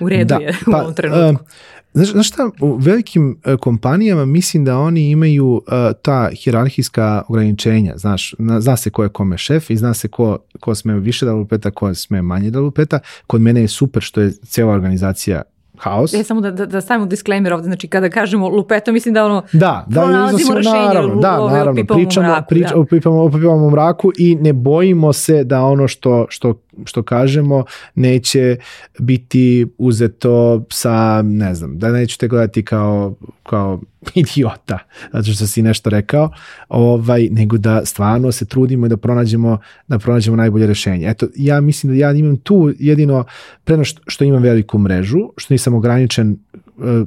u 0.00 0.08
redu 0.08 0.34
da, 0.34 0.34
je 0.34 0.56
pa, 0.72 0.76
u 0.76 0.80
ovom 0.80 0.94
trenutku. 0.94 1.44
Uh, 1.44 1.50
Znaš, 1.92 2.12
znaš 2.12 2.28
šta, 2.28 2.50
u 2.60 2.76
velikim 2.76 3.40
uh, 3.46 3.60
kompanijama 3.60 4.24
mislim 4.24 4.64
da 4.64 4.78
oni 4.78 5.10
imaju 5.10 5.46
uh, 5.46 5.62
ta 6.02 6.30
hirarhijska 6.42 7.22
ograničenja, 7.28 7.94
znaš, 7.96 8.34
na, 8.38 8.60
zna 8.60 8.76
se 8.76 8.90
ko 8.90 9.02
je 9.02 9.08
kome 9.08 9.38
šef 9.38 9.70
i 9.70 9.76
zna 9.76 9.94
se 9.94 10.08
ko, 10.08 10.38
ko 10.60 10.74
sme 10.74 11.00
više 11.00 11.26
da 11.26 11.32
lupeta, 11.32 11.70
ko 11.70 11.94
sme 11.94 12.22
manje 12.22 12.50
da 12.50 12.60
lupeta. 12.60 12.98
Kod 13.26 13.40
mene 13.40 13.60
je 13.60 13.68
super 13.68 14.02
što 14.02 14.20
je 14.20 14.32
cijela 14.32 14.72
organizacija 14.72 15.42
haos. 15.78 16.14
E, 16.14 16.22
samo 16.22 16.40
da, 16.40 16.50
da, 16.50 16.66
da 16.66 16.80
stavimo 16.80 17.06
disclaimer 17.06 17.52
ovde, 17.52 17.64
znači 17.64 17.88
kada 17.88 18.10
kažemo 18.10 18.48
lupeto, 18.48 18.92
mislim 18.92 19.14
da 19.14 19.24
ono 19.24 19.42
da, 19.52 19.84
da, 19.88 20.00
pronalazimo 20.00 20.54
rešenje, 20.54 20.78
naravno, 20.86 21.14
da, 21.14 21.48
naravno, 21.50 21.84
pričamo, 21.84 22.28
mraku, 22.28 22.48
priča, 22.48 22.74
da. 22.74 22.80
opipamo, 22.80 23.22
opipamo 23.22 23.66
u 23.66 23.70
mraku 23.70 24.12
i 24.18 24.34
ne 24.34 24.52
bojimo 24.52 25.12
se 25.12 25.44
da 25.44 25.62
ono 25.62 25.88
što, 25.88 26.26
što, 26.28 26.54
što 26.84 27.02
kažemo 27.02 27.64
neće 27.94 28.56
biti 28.98 29.66
uzeto 29.78 30.64
sa, 30.70 31.22
ne 31.22 31.54
znam, 31.54 31.78
da 31.78 31.92
nećete 31.92 32.28
gledati 32.28 32.64
kao, 32.64 33.14
kao 33.42 33.80
idiota, 34.14 34.78
zato 35.12 35.32
što 35.32 35.46
si 35.46 35.62
nešto 35.62 35.90
rekao, 35.90 36.30
ovaj, 36.68 37.28
nego 37.30 37.58
da 37.58 37.84
stvarno 37.84 38.32
se 38.32 38.44
trudimo 38.44 38.86
i 38.86 38.88
da 38.88 38.96
pronađemo, 38.96 39.58
da 39.88 39.98
pronađemo 39.98 40.36
najbolje 40.36 40.66
rešenje. 40.66 41.08
Eto, 41.08 41.26
ja 41.36 41.60
mislim 41.60 41.92
da 41.92 41.98
ja 41.98 42.12
imam 42.12 42.36
tu 42.36 42.72
jedino, 42.78 43.24
preno 43.64 43.84
što, 43.84 44.02
što 44.06 44.24
imam 44.24 44.42
veliku 44.42 44.78
mrežu, 44.78 45.18
što 45.36 45.54
nisam 45.54 45.74
ograničen 45.74 46.32
e, 46.32 46.58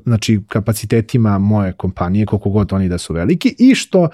znači 0.06 0.42
kapacitetima 0.48 1.40
moje 1.40 1.74
kompanije, 1.74 2.26
koliko 2.26 2.50
god 2.50 2.74
oni 2.74 2.90
da 2.90 2.98
su 2.98 3.14
veliki 3.14 3.56
i 3.60 3.76
što 3.76 4.02
uh, 4.02 4.10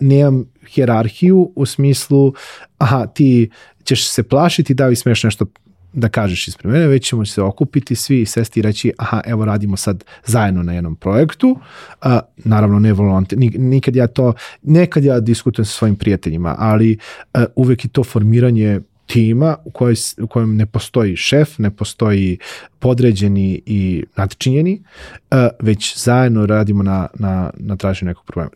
nemam 0.00 0.44
hjerarhiju 0.68 1.52
u 1.56 1.66
smislu 1.66 2.32
aha, 2.78 3.06
ti 3.06 3.50
ćeš 3.84 4.08
se 4.08 4.22
plašiti 4.22 4.74
da 4.74 4.86
li 4.86 4.96
smeš 4.96 5.24
nešto 5.24 5.46
da 5.92 6.08
kažeš 6.08 6.48
ispred 6.48 6.72
mene, 6.72 6.86
već 6.86 7.08
ćemo 7.08 7.26
se 7.26 7.42
okupiti 7.42 7.94
svi 7.94 8.20
i 8.20 8.26
sesti 8.26 8.60
i 8.60 8.62
reći 8.62 8.92
aha, 8.98 9.20
evo 9.26 9.44
radimo 9.44 9.76
sad 9.76 10.04
zajedno 10.24 10.62
na 10.62 10.72
jednom 10.72 10.96
projektu, 10.96 11.58
a, 12.00 12.20
naravno 12.36 12.78
ne 12.78 12.92
volonte, 12.92 13.36
nikad 13.36 13.96
ja 13.96 14.06
to, 14.06 14.34
nekad 14.62 15.04
ja 15.04 15.20
diskutujem 15.20 15.66
sa 15.66 15.72
svojim 15.72 15.96
prijateljima, 15.96 16.54
ali 16.58 16.98
a, 17.34 17.44
uvek 17.56 17.84
je 17.84 17.88
to 17.88 18.04
formiranje 18.04 18.80
tima 19.06 19.56
u, 19.64 19.70
kojoj, 19.70 19.94
u 20.22 20.26
kojem 20.26 20.56
ne 20.56 20.66
postoji 20.66 21.16
šef, 21.16 21.58
ne 21.58 21.70
postoji 21.70 22.38
podređeni 22.78 23.62
i 23.66 24.04
nadčinjeni, 24.16 24.82
a, 25.30 25.48
već 25.60 25.98
zajedno 25.98 26.46
radimo 26.46 26.82
na, 26.82 27.08
na, 27.14 27.50
na 27.58 27.76
traženju 27.76 28.08
nekog 28.08 28.24
problema. 28.24 28.50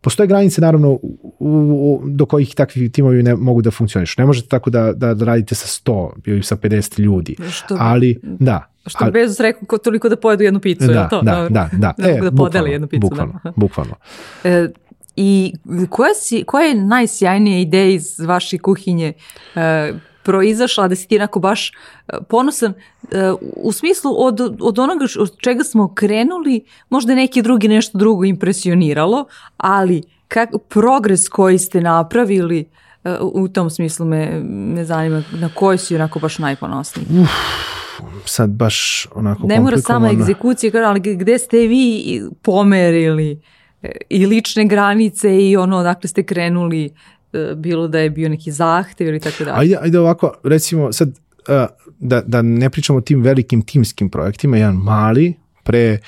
Postoje 0.00 0.26
granice 0.26 0.60
naravno 0.60 0.90
u, 0.90 1.00
u, 1.40 2.02
do 2.04 2.26
kojih 2.26 2.54
takvi 2.54 2.92
timovi 2.92 3.22
ne 3.22 3.36
mogu 3.36 3.62
da 3.62 3.70
funkcionišu. 3.70 4.14
Ne 4.18 4.26
možete 4.26 4.48
tako 4.48 4.70
da, 4.70 4.92
da, 4.92 5.14
da 5.14 5.24
radite 5.24 5.54
sa 5.54 5.66
100 5.66 6.10
ili 6.26 6.42
sa 6.42 6.56
50 6.56 7.00
ljudi. 7.00 7.36
Što 7.50 7.74
bi, 7.74 7.80
ali, 7.82 8.20
da. 8.22 8.72
Što 8.86 8.98
ali, 9.04 9.12
Bezos 9.12 9.40
rekao 9.40 9.66
ko, 9.66 9.78
toliko 9.78 10.08
da 10.08 10.16
pojedu 10.16 10.42
jednu 10.42 10.60
picu. 10.60 10.86
Da, 10.86 11.08
to? 11.08 11.22
da, 11.22 11.48
da, 11.50 11.68
da. 11.72 11.94
Da, 11.98 12.08
e, 12.08 12.20
da 12.20 12.32
podeli 12.32 12.70
jednu 12.70 12.88
picu. 12.88 13.00
Bukvalno, 13.00 13.40
da. 13.44 13.52
bukvalno. 13.56 13.94
E, 14.44 14.68
I 15.16 15.52
koja, 15.90 16.14
si, 16.14 16.44
koja 16.46 16.66
je 16.66 16.74
najsjajnija 16.74 17.58
ideja 17.58 17.86
iz 17.86 18.20
vaše 18.20 18.58
kuhinje 18.58 19.12
e, 19.54 19.92
proizašla, 20.22 20.88
da 20.88 20.96
si 20.96 21.08
ti 21.08 21.16
onako 21.16 21.40
baš 21.40 21.70
e, 21.70 21.72
ponosan 22.28 22.72
e, 23.12 23.32
u 23.56 23.72
smislu 23.72 24.14
od, 24.16 24.56
od 24.60 24.78
onoga 24.78 25.04
od 25.18 25.36
čega 25.38 25.64
smo 25.64 25.94
krenuli, 25.94 26.64
možda 26.90 27.14
neki 27.14 27.42
drugi 27.42 27.68
nešto 27.68 27.98
drugo 27.98 28.24
impresioniralo, 28.24 29.24
ali 29.56 30.02
kak, 30.28 30.48
progres 30.68 31.28
koji 31.28 31.58
ste 31.58 31.80
napravili 31.80 32.68
e, 33.04 33.16
u 33.20 33.48
tom 33.48 33.70
smislu 33.70 34.06
me, 34.06 34.40
me 34.44 34.84
zanima 34.84 35.22
na 35.32 35.50
koji 35.54 35.78
si 35.78 35.94
onako 35.94 36.18
baš 36.18 36.38
najponosniji. 36.38 37.06
Uf, 37.22 37.30
sad 38.24 38.50
baš 38.50 39.06
onako 39.14 39.46
Ne 39.46 39.60
mora 39.60 39.78
sama 39.78 40.10
egzekucija, 40.10 40.72
ali 40.88 41.00
gde 41.00 41.38
ste 41.38 41.56
vi 41.56 42.22
pomerili 42.42 43.40
i 44.08 44.26
lične 44.26 44.64
granice 44.64 45.38
i 45.38 45.56
ono 45.56 45.76
odakle 45.78 46.08
ste 46.08 46.22
krenuli 46.22 46.90
bilo 47.56 47.88
da 47.88 47.98
je 47.98 48.10
bio 48.10 48.28
neki 48.28 48.52
zahtev 48.52 49.08
ili 49.08 49.20
tako 49.20 49.44
dalje. 49.44 49.60
Ajde, 49.60 49.76
ajde 49.80 49.98
ovako, 49.98 50.32
recimo 50.44 50.92
sad 50.92 51.18
da, 51.98 52.22
da 52.26 52.42
ne 52.42 52.70
pričamo 52.70 52.98
o 52.98 53.02
tim 53.02 53.22
velikim 53.22 53.62
timskim 53.62 54.10
projektima, 54.10 54.56
jedan 54.56 54.74
mali, 54.74 55.34
pre 55.64 55.98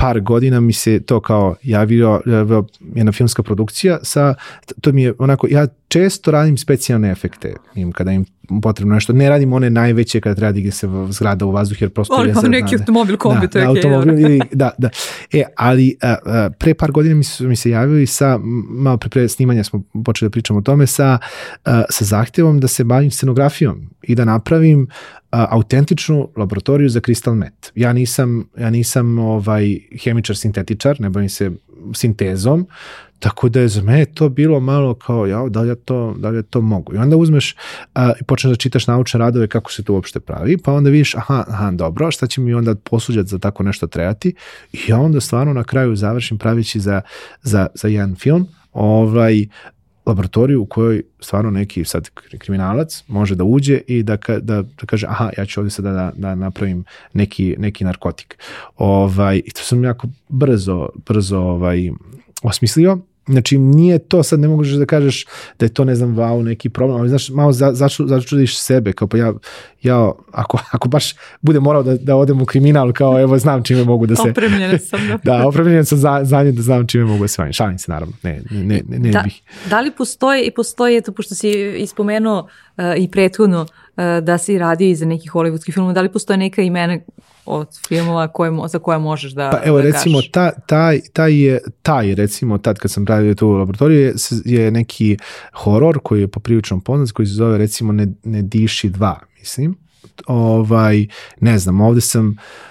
par 0.00 0.20
godina 0.20 0.60
mi 0.60 0.72
se 0.72 1.00
to 1.00 1.20
kao 1.20 1.54
javio, 1.62 2.20
javio 2.26 2.64
jedna 2.94 3.12
filmska 3.12 3.42
produkcija 3.42 3.98
sa, 4.02 4.34
to 4.80 4.92
mi 4.92 5.02
je 5.02 5.14
onako, 5.18 5.46
ja 5.50 5.66
često 5.88 6.30
radim 6.30 6.56
specijalne 6.56 7.10
efekte 7.10 7.54
im, 7.74 7.92
kada 7.92 8.12
im 8.12 8.24
potrebno 8.62 8.94
nešto. 8.94 9.12
Ne 9.12 9.28
radim 9.28 9.52
one 9.52 9.70
najveće 9.70 10.20
kada 10.20 10.34
treba 10.34 10.52
gdje 10.52 10.70
se 10.70 10.88
zgrada 11.10 11.46
u 11.46 11.50
vazduh 11.50 11.82
jer 11.82 11.90
prosto... 11.90 12.24
je 12.24 12.34
neki 12.48 12.76
automobil 12.76 13.16
kombi, 13.16 13.46
da, 13.46 13.50
to 13.50 13.58
je 13.58 13.64
da, 13.64 13.70
automobil, 13.70 14.20
ili, 14.20 14.40
da, 14.52 14.70
da. 14.78 14.90
E, 15.32 15.42
ali 15.56 15.96
a, 16.02 16.16
a, 16.24 16.50
pre 16.58 16.74
par 16.74 16.92
godina 16.92 17.14
mi 17.14 17.24
su 17.24 17.48
mi 17.48 17.56
se 17.56 17.70
javili 17.70 18.06
sa, 18.06 18.38
malo 18.68 18.96
pre, 18.96 19.10
pre 19.10 19.28
snimanja 19.28 19.64
smo 19.64 19.82
počeli 20.04 20.28
da 20.28 20.32
pričamo 20.32 20.58
o 20.58 20.62
tome, 20.62 20.86
sa, 20.86 21.18
a, 21.64 21.82
sa 21.90 22.04
zahtjevom 22.04 22.60
da 22.60 22.68
se 22.68 22.84
bavim 22.84 23.10
scenografijom 23.10 23.90
i 24.02 24.14
da 24.14 24.24
napravim 24.24 24.88
autentičnu 25.30 26.28
laboratoriju 26.36 26.88
za 26.88 27.00
kristal 27.00 27.34
met. 27.34 27.72
Ja 27.74 27.92
nisam, 27.92 28.48
ja 28.58 28.70
nisam 28.70 29.18
ovaj 29.18 29.78
hemičar 30.02 30.36
sintetičar, 30.36 31.00
ne 31.00 31.10
bavim 31.10 31.28
se 31.28 31.50
sintezom, 31.94 32.66
Tako 33.20 33.48
da 33.48 33.60
je 33.60 33.68
za 33.68 33.82
mene 33.82 34.04
to 34.04 34.28
bilo 34.28 34.60
malo 34.60 34.94
kao, 34.94 35.26
ja, 35.26 35.48
da 35.48 35.60
li 35.60 35.68
ja 35.68 35.74
to, 35.74 36.14
da 36.18 36.28
li 36.28 36.36
ja 36.36 36.42
to 36.42 36.60
mogu? 36.60 36.94
I 36.94 36.98
onda 36.98 37.16
uzmeš 37.16 37.56
a, 37.94 38.12
i 38.20 38.24
počneš 38.24 38.50
da 38.50 38.56
čitaš 38.56 38.86
naučne 38.86 39.18
radove 39.18 39.48
kako 39.48 39.72
se 39.72 39.82
to 39.82 39.92
uopšte 39.92 40.20
pravi, 40.20 40.56
pa 40.58 40.72
onda 40.72 40.90
vidiš, 40.90 41.14
aha, 41.14 41.44
aha, 41.48 41.70
dobro, 41.70 42.10
šta 42.10 42.26
će 42.26 42.40
mi 42.40 42.54
onda 42.54 42.74
posuđati 42.74 43.28
za 43.28 43.38
tako 43.38 43.62
nešto 43.62 43.86
trebati? 43.86 44.34
I 44.72 44.78
ja 44.88 44.98
onda 44.98 45.20
stvarno 45.20 45.52
na 45.52 45.64
kraju 45.64 45.96
završim 45.96 46.38
pravići 46.38 46.80
za, 46.80 47.00
za, 47.42 47.66
za 47.74 47.88
jedan 47.88 48.16
film, 48.16 48.48
ovaj, 48.72 49.46
laboratoriju 50.10 50.62
u 50.62 50.66
kojoj 50.66 51.02
stvarno 51.20 51.50
neki 51.50 51.84
sad 51.84 52.08
kriminalac 52.38 53.04
može 53.08 53.34
da 53.34 53.44
uđe 53.44 53.80
i 53.86 54.02
da, 54.02 54.16
da, 54.16 54.62
da 54.62 54.86
kaže 54.86 55.06
aha, 55.06 55.30
ja 55.38 55.46
ću 55.46 55.60
ovdje 55.60 55.70
sada 55.70 55.90
da, 55.92 56.12
da 56.16 56.34
napravim 56.34 56.84
neki, 57.12 57.56
neki 57.58 57.84
narkotik. 57.84 58.38
Ovaj, 58.76 59.42
I 59.46 59.50
to 59.50 59.62
sam 59.62 59.84
jako 59.84 60.08
brzo, 60.28 60.88
brzo 61.06 61.38
ovaj, 61.38 61.90
osmislio 62.42 62.98
Znači, 63.26 63.58
nije 63.58 63.98
to, 63.98 64.22
sad 64.22 64.40
ne 64.40 64.48
možeš 64.48 64.76
da 64.76 64.86
kažeš 64.86 65.26
da 65.58 65.66
je 65.66 65.70
to, 65.70 65.84
ne 65.84 65.94
znam, 65.94 66.16
wow, 66.16 66.42
neki 66.42 66.68
problem, 66.68 67.00
ali 67.00 67.08
znaš, 67.08 67.28
malo 67.28 67.52
za, 67.52 67.72
začu, 67.72 68.06
začudiš 68.06 68.58
sebe, 68.58 68.92
kao 68.92 69.08
pa 69.08 69.16
ja, 69.16 69.32
ja 69.82 70.12
ako, 70.32 70.58
ako 70.74 70.88
baš 70.88 71.14
bude 71.40 71.60
morao 71.60 71.82
da, 71.82 71.96
da 71.96 72.16
odem 72.16 72.42
u 72.42 72.46
kriminal, 72.46 72.92
kao 72.92 73.20
evo, 73.20 73.38
znam 73.38 73.62
čime 73.64 73.84
mogu 73.84 74.06
da 74.06 74.16
se... 74.16 74.30
Opremljen 74.30 74.78
sam. 74.88 75.00
Da, 75.08 75.18
da 75.24 75.48
opremljen 75.48 75.84
sam 75.84 75.98
za, 75.98 76.20
za 76.22 76.42
nje 76.42 76.52
da 76.52 76.62
znam 76.62 76.86
čime 76.86 77.04
mogu 77.04 77.24
da 77.24 77.28
se 77.28 77.42
vanjim. 77.42 77.52
Šalim 77.52 77.78
se, 77.78 77.92
naravno, 77.92 78.14
ne, 78.22 78.42
ne, 78.50 78.82
ne, 78.88 78.98
ne 78.98 79.10
da, 79.10 79.22
bih. 79.22 79.42
Da 79.70 79.80
li 79.80 79.90
postoje, 79.90 80.44
i 80.44 80.50
postoje, 80.50 81.00
to 81.00 81.12
pošto 81.12 81.34
si 81.34 81.50
ispomenuo 81.76 82.48
i 82.98 83.10
prethodno 83.10 83.66
da 84.22 84.38
si 84.38 84.58
radio 84.58 84.94
za 84.94 85.06
neki 85.06 85.28
hollywoodski 85.28 85.72
film, 85.72 85.94
da 85.94 86.00
li 86.00 86.12
postoje 86.12 86.36
neka 86.36 86.62
imena 86.62 86.98
od 87.46 87.68
filmova 87.88 88.28
koje, 88.28 88.52
za 88.68 88.78
koje 88.78 88.98
možeš 88.98 89.32
da 89.32 89.50
Pa 89.50 89.60
evo 89.64 89.78
da 89.78 89.84
recimo 89.84 90.18
ta, 90.32 90.50
taj, 90.66 91.00
taj 91.12 91.34
je, 91.34 91.60
taj 91.82 92.14
recimo 92.14 92.58
tad 92.58 92.78
kad 92.78 92.90
sam 92.90 93.06
radio 93.06 93.34
tu 93.34 93.48
u 93.48 93.52
laboratoriju 93.52 94.00
je, 94.00 94.14
je 94.44 94.70
neki 94.70 95.16
horor 95.52 95.98
koji 96.02 96.20
je 96.20 96.28
poprilično 96.28 96.80
poznat 96.80 97.10
koji 97.10 97.26
se 97.26 97.34
zove 97.34 97.58
recimo 97.58 97.92
Ne, 97.92 98.06
ne 98.24 98.42
diši 98.42 98.90
2 98.90 99.14
mislim. 99.38 99.76
Ovaj, 100.26 101.06
ne 101.40 101.58
znam, 101.58 101.80
ovde 101.80 102.00
sam 102.00 102.28
Uh, 102.28 102.69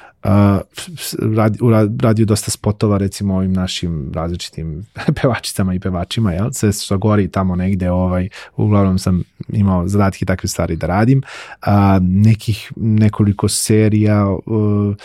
radio, 1.36 1.88
radio 2.02 2.26
dosta 2.26 2.52
spotova 2.52 2.98
recimo 2.98 3.36
ovim 3.36 3.54
našim 3.54 4.12
različitim 4.14 4.86
pevačicama 5.22 5.74
i 5.74 5.80
pevačima, 5.80 6.34
jel? 6.34 6.50
Sve 6.52 6.72
što 6.72 6.98
gori 6.98 7.28
tamo 7.28 7.56
negde, 7.56 7.92
ovaj, 7.92 8.30
uglavnom 8.56 9.00
sam 9.00 9.24
imao 9.50 9.88
zadatke 9.88 10.26
takve 10.26 10.50
stvari 10.50 10.76
da 10.76 10.88
radim. 10.88 11.22
Uh, 11.62 11.68
nekih 12.02 12.72
nekoliko 12.76 13.48
serija 13.48 14.30
uh, 14.30 14.96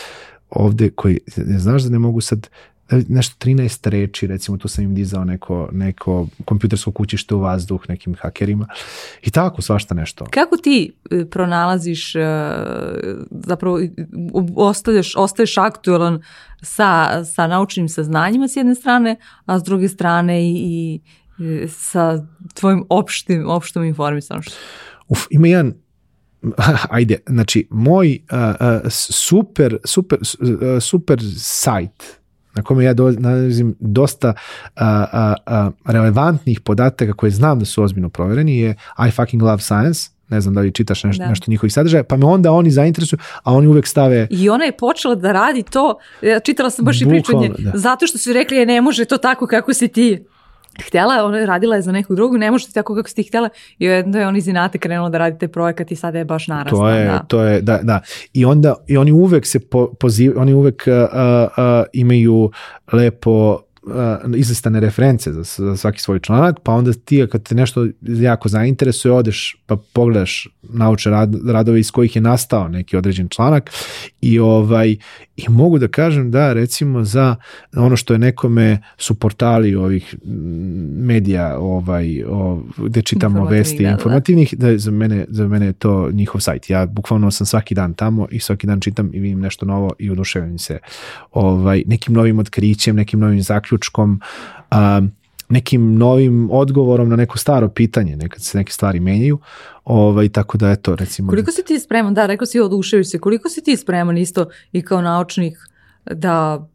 ovde 0.51 0.91
koji, 0.91 1.19
ne 1.37 1.59
znaš 1.59 1.83
da 1.83 1.91
ne 1.91 1.99
mogu 1.99 2.21
sad 2.21 2.49
nešto 3.09 3.47
13 3.47 3.89
reči, 3.89 4.27
recimo 4.27 4.59
tu 4.59 4.69
sam 4.69 4.85
im 4.85 4.95
dizao 4.95 5.25
neko, 5.25 5.69
neko 5.73 6.27
kompjutersko 6.45 6.93
kućište 6.93 7.35
u 7.35 7.41
vazduh 7.41 7.89
nekim 7.89 8.15
hakerima 8.15 8.67
i 9.23 9.31
tako 9.31 9.63
svašta 9.63 9.95
nešto. 9.95 10.27
Kako 10.31 10.57
ti 10.57 10.93
e, 11.11 11.25
pronalaziš, 11.31 12.15
e, 12.15 12.21
zapravo 13.31 13.79
ostaješ, 14.57 15.17
ostaješ 15.17 15.59
aktualan 15.59 16.23
sa, 16.63 17.25
sa 17.25 17.47
naučnim 17.47 17.89
saznanjima 17.89 18.49
s 18.49 18.57
jedne 18.57 18.75
strane, 18.75 19.17
a 19.47 19.59
s 19.59 19.63
druge 19.63 19.89
strane 19.89 20.51
i, 20.51 20.55
i 20.57 21.01
e, 21.45 21.69
sa 21.69 22.27
tvojim 22.55 22.85
opštim, 22.89 23.49
opštom 23.49 23.85
informisanošću? 23.85 24.57
Uf, 25.09 25.27
ima 25.31 25.49
jedan 25.49 25.75
ajde, 26.91 27.19
znači 27.27 27.69
moj 27.71 28.19
uh, 28.33 28.91
super, 28.91 29.79
super, 29.85 30.19
super 30.81 31.21
sajt 31.39 32.24
na 32.55 32.63
kome 32.63 32.85
ja 32.85 32.95
nalazim 33.19 33.75
dosta 33.81 34.35
a, 34.77 35.07
a, 35.13 35.35
a, 35.47 35.71
relevantnih 35.85 36.61
podataka 36.61 37.13
koje 37.13 37.31
znam 37.31 37.59
da 37.59 37.65
su 37.65 37.83
ozbiljno 37.83 38.09
provereni 38.09 38.59
je 38.59 38.77
I 39.09 39.11
fucking 39.11 39.43
love 39.43 39.63
science, 39.63 40.11
ne 40.29 40.41
znam 40.41 40.55
da 40.55 40.61
li 40.61 40.73
čitaš 40.73 41.05
nešto, 41.05 41.25
da. 41.25 41.29
nešto 41.29 41.51
njihovih 41.51 41.73
sadržaja, 41.73 42.05
pa 42.05 42.17
me 42.17 42.27
onda 42.27 42.53
oni 42.53 42.71
zainteresuju, 42.71 43.19
a 43.43 43.53
oni 43.53 43.67
uvek 43.67 43.87
stave... 43.87 44.27
I 44.31 44.49
ona 44.49 44.65
je 44.65 44.73
počela 44.73 45.15
da 45.15 45.33
radi 45.33 45.63
to, 45.63 45.99
ja 46.23 46.41
čitala 46.41 46.71
sam 46.71 46.85
baš 46.85 47.03
i 47.03 47.09
pričanje, 47.09 47.51
da. 47.59 47.73
zato 47.75 48.07
što 48.07 48.19
su 48.19 48.33
rekli 48.33 48.57
je 48.57 48.67
ne 48.67 48.81
može 48.81 49.05
to 49.05 49.17
tako 49.17 49.47
kako 49.47 49.75
si 49.75 49.89
ti 49.89 50.25
htjela, 50.83 51.25
ona 51.25 51.39
je 51.39 51.47
radila 51.47 51.77
je 51.77 51.83
za 51.83 51.93
nekog 51.93 52.17
drugog, 52.17 52.39
ne 52.39 52.51
može 52.51 52.73
tako 52.73 52.95
kako 52.95 53.09
si 53.09 53.15
ti 53.15 53.23
htjela 53.23 53.49
i 53.79 53.91
onda 53.91 54.19
je 54.19 54.27
on 54.27 54.37
iz 54.37 54.49
inate 54.49 54.79
krenuo 54.79 55.09
da 55.09 55.19
radi 55.19 55.39
taj 55.39 55.49
projekat 55.49 55.93
i 55.93 55.97
sada 55.97 56.19
je 56.19 56.25
baš 56.25 56.49
narasla. 56.49 56.79
To 56.79 56.91
je, 56.91 57.05
da. 57.05 57.19
to 57.19 57.43
je, 57.43 57.61
da, 57.61 57.79
da. 57.83 58.01
I 58.33 58.45
onda, 58.45 58.75
i 58.87 58.97
oni 58.97 59.13
uvek 59.13 59.47
se 59.47 59.59
po, 59.59 59.95
pozivaju, 60.01 60.41
oni 60.41 60.53
uvek 60.55 60.85
uh, 60.87 60.95
uh, 60.95 61.85
imaju 61.93 62.51
lepo 62.93 63.59
uh, 63.87 64.37
izlistane 64.37 64.81
reference 64.81 65.33
za, 65.33 65.43
za 65.43 65.77
svaki 65.77 66.01
svoj 66.01 66.21
članak, 66.21 66.61
pa 66.63 66.73
onda 66.73 66.93
ti 66.93 67.27
kad 67.33 67.43
te 67.43 67.55
nešto 67.55 67.87
jako 68.01 68.49
zainteresuje, 68.49 69.13
odeš 69.13 69.57
pa 69.67 69.77
pogledaš 69.93 70.49
naučne 70.63 71.13
rad, 71.13 71.35
radove 71.47 71.81
iz 71.81 71.91
kojih 71.91 72.17
je 72.17 72.23
nastao 72.23 72.69
neki 72.69 72.97
određen 72.97 73.29
članak 73.29 73.71
i 74.21 74.39
ovaj 74.39 74.97
i 75.37 75.49
mogu 75.49 75.79
da 75.79 75.89
kažem 75.89 76.31
da 76.31 76.53
recimo 76.53 77.05
za 77.05 77.37
ono 77.77 77.97
što 77.97 78.13
je 78.13 78.19
nekome 78.19 78.79
su 78.97 79.15
portali 79.15 79.75
ovih 79.75 80.15
medija 80.97 81.59
ovaj 81.59 82.25
o, 82.25 82.63
gde 82.77 83.03
čitamo 83.03 83.45
vesti 83.45 83.83
da, 83.83 83.89
da. 83.89 83.93
informativnih 83.95 84.55
da. 84.57 84.71
da 84.71 84.79
za 84.79 84.91
mene 84.91 85.25
za 85.29 85.49
mene 85.49 85.67
je 85.67 85.73
to 85.73 86.11
njihov 86.13 86.41
sajt 86.41 86.71
ja 86.71 86.87
bukvalno 86.87 87.31
sam 87.31 87.47
svaki 87.47 87.75
dan 87.75 87.95
tamo 87.95 88.27
i 88.31 88.41
svaki 88.41 88.67
dan 88.67 88.81
čitam 88.81 89.11
i 89.15 89.21
vidim 89.21 89.41
nešto 89.41 89.67
novo 89.67 89.93
i 89.99 90.11
oduševim 90.11 90.59
se 90.59 90.79
ovaj 91.33 91.83
nekim 91.87 92.15
novim 92.15 92.39
otkrićem 92.39 92.97
nekim 92.97 93.21
novim 93.21 93.43
zaključkom 93.43 94.21
a, 94.71 95.03
nekim 95.49 95.95
novim 95.99 96.51
odgovorom 96.51 97.09
na 97.09 97.17
neko 97.17 97.39
staro 97.39 97.69
pitanje, 97.69 98.17
nekad 98.17 98.43
se 98.43 98.59
neke 98.59 98.73
stvari 98.73 99.01
menjaju, 99.01 99.39
ovaj, 99.85 100.29
tako 100.29 100.59
da 100.59 100.71
eto, 100.71 100.97
recimo... 100.97 101.31
Koliko 101.31 101.51
si 101.51 101.65
ti 101.65 101.79
spreman, 101.79 102.15
da, 102.15 102.27
rekao 102.27 102.47
si 102.47 102.61
oduševio 102.61 103.05
se, 103.05 103.19
koliko 103.19 103.49
si 103.49 103.63
ti 103.63 103.77
spreman 103.77 104.19
isto 104.19 104.49
i 104.73 104.83
kao 104.83 105.03
naučnik 105.03 105.59
da 106.11 106.67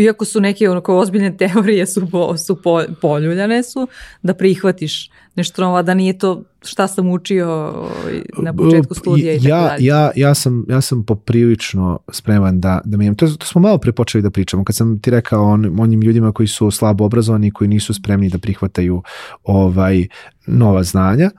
iako 0.00 0.24
su 0.24 0.40
neke 0.40 0.70
onako 0.70 0.98
ozbiljne 0.98 1.36
teorije 1.36 1.86
su, 1.86 2.10
po, 2.10 2.36
su 2.36 2.62
po, 2.62 2.82
poljuljane 3.00 3.62
su, 3.62 3.88
da 4.22 4.34
prihvatiš 4.34 5.10
nešto 5.34 5.62
novo, 5.62 5.82
da 5.82 5.94
nije 5.94 6.18
to 6.18 6.42
šta 6.62 6.88
sam 6.88 7.10
učio 7.10 7.48
ovaj, 7.50 8.22
na 8.38 8.54
početku 8.56 8.94
studija 8.94 9.34
i 9.34 9.36
tako 9.36 9.48
ja, 9.48 9.68
dalje. 9.68 9.84
Ja, 9.84 10.10
ja, 10.16 10.34
sam, 10.34 10.64
ja 10.68 10.80
sam 10.80 11.02
poprilično 11.02 11.98
spreman 12.12 12.60
da, 12.60 12.80
da 12.84 12.96
menjam. 12.96 13.14
To, 13.14 13.26
to 13.26 13.46
smo 13.46 13.60
malo 13.60 13.78
prepočeli 13.78 14.22
da 14.22 14.30
pričamo. 14.30 14.64
Kad 14.64 14.76
sam 14.76 15.00
ti 15.00 15.10
rekao 15.10 15.44
on, 15.44 15.80
onim 15.80 16.02
ljudima 16.02 16.32
koji 16.32 16.46
su 16.46 16.70
slabo 16.70 17.04
obrazovani, 17.04 17.50
koji 17.50 17.68
nisu 17.68 17.94
spremni 17.94 18.28
da 18.28 18.38
prihvataju 18.38 19.02
ovaj 19.44 20.06
nova 20.46 20.82
znanja, 20.82 21.30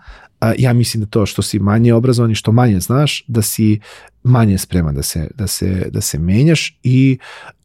ja 0.57 0.73
mislim 0.73 1.03
da 1.03 1.09
to 1.09 1.25
što 1.25 1.41
si 1.41 1.59
manje 1.59 1.93
obrazovan 1.93 2.31
i 2.31 2.35
što 2.35 2.51
manje 2.51 2.79
znaš, 2.79 3.23
da 3.27 3.41
si 3.41 3.79
manje 4.23 4.57
spreman 4.57 4.95
da 4.95 5.03
se, 5.03 5.27
da 5.35 5.47
se, 5.47 5.89
da 5.91 6.01
se 6.01 6.19
menjaš 6.19 6.79
i 6.83 7.17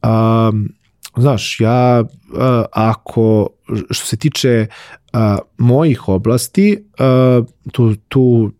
um, 0.02 0.68
znaš, 1.16 1.60
ja 1.60 2.00
uh, 2.02 2.38
ako 2.72 3.48
što 3.90 4.06
se 4.06 4.16
tiče 4.16 4.66
uh, 5.12 5.20
mojih 5.58 6.08
oblasti, 6.08 6.78
uh, 7.38 7.46
tu, 7.72 7.94
tu 8.08 8.52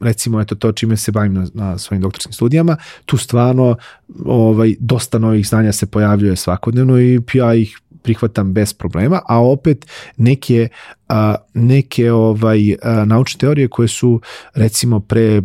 recimo 0.00 0.40
eto 0.40 0.54
to 0.54 0.72
čime 0.72 0.96
se 0.96 1.12
bavim 1.12 1.34
na, 1.34 1.46
na 1.54 1.78
svojim 1.78 2.02
doktorskim 2.02 2.32
studijama, 2.32 2.76
tu 3.04 3.16
stvarno 3.16 3.76
ovaj, 4.24 4.74
dosta 4.80 5.18
novih 5.18 5.48
znanja 5.48 5.72
se 5.72 5.86
pojavljuje 5.86 6.36
svakodnevno 6.36 7.00
i 7.00 7.20
ja 7.34 7.54
ih 7.54 7.78
prihvatam 8.06 8.52
bez 8.52 8.72
problema, 8.72 9.20
a 9.26 9.40
opet 9.42 9.86
neke 10.16 10.68
a, 11.08 11.34
neke 11.54 12.12
ovaj 12.12 12.76
a, 12.82 13.04
naučne 13.04 13.38
teorije 13.38 13.68
koje 13.68 13.88
su 13.88 14.20
recimo 14.54 15.00
pre 15.00 15.42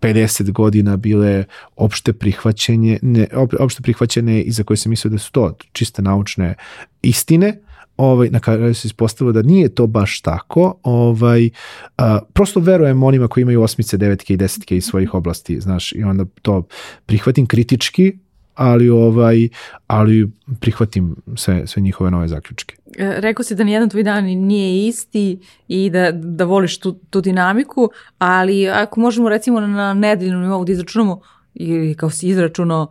50 0.00 0.52
godina 0.52 0.96
bile 0.96 1.44
opšte 1.76 2.12
prihvaćenje 2.12 2.98
ne, 3.02 3.26
opšte 3.58 3.82
prihvaćene 3.82 4.40
i 4.42 4.52
za 4.52 4.62
koje 4.62 4.76
se 4.76 4.88
mislio 4.88 5.10
da 5.10 5.18
su 5.18 5.32
to 5.32 5.56
čiste 5.72 6.02
naučne 6.02 6.54
istine, 7.02 7.58
ovaj, 7.96 8.30
na 8.30 8.40
kraju 8.40 8.74
se 8.74 8.88
ispostavilo 8.88 9.32
da 9.32 9.42
nije 9.42 9.68
to 9.68 9.86
baš 9.86 10.20
tako, 10.20 10.74
ovaj, 10.82 11.50
a, 11.96 12.18
prosto 12.32 12.60
verujem 12.60 13.02
onima 13.02 13.28
koji 13.28 13.42
imaju 13.42 13.62
osmice, 13.62 13.96
devetke 13.96 14.34
i 14.34 14.36
desetke 14.36 14.76
iz 14.76 14.84
svojih 14.84 15.14
oblasti, 15.14 15.60
znaš, 15.60 15.92
i 15.92 16.02
onda 16.02 16.24
to 16.42 16.66
prihvatim 17.06 17.46
kritički, 17.46 18.12
ali 18.54 18.88
ovaj 18.88 19.48
ali 19.86 20.30
prihvatim 20.60 21.16
sve 21.36 21.66
sve 21.66 21.82
njihove 21.82 22.10
nove 22.10 22.28
zaključke. 22.28 22.76
E, 22.98 23.14
rekao 23.20 23.42
si 23.42 23.54
da 23.54 23.64
nijedan 23.64 23.90
tvoj 23.90 24.02
dan 24.02 24.24
nije 24.24 24.86
isti 24.86 25.38
i 25.68 25.90
da, 25.90 26.12
da 26.12 26.44
voliš 26.44 26.78
tu, 26.78 26.92
tu 27.10 27.20
dinamiku, 27.20 27.90
ali 28.18 28.68
ako 28.68 29.00
možemo 29.00 29.28
recimo 29.28 29.60
na 29.60 29.94
nedeljnom 29.94 30.42
nivou 30.42 30.64
da 30.64 30.72
izračunamo 30.72 31.20
ili 31.54 31.94
kao 31.94 32.10
si 32.10 32.28
izračunao, 32.28 32.86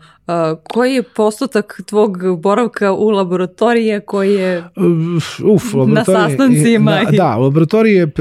koji 0.74 0.94
je 0.94 1.04
postotak 1.04 1.82
tvog 1.86 2.40
boravka 2.40 2.92
u 2.92 3.10
laboratorije 3.10 4.00
koji 4.00 4.34
je 4.34 4.64
Uf, 5.44 5.64
na 5.88 6.06
sastancima? 6.06 7.02
Da, 7.12 7.18
da, 7.18 7.38
u 7.38 7.42
laboratorije 7.42 8.12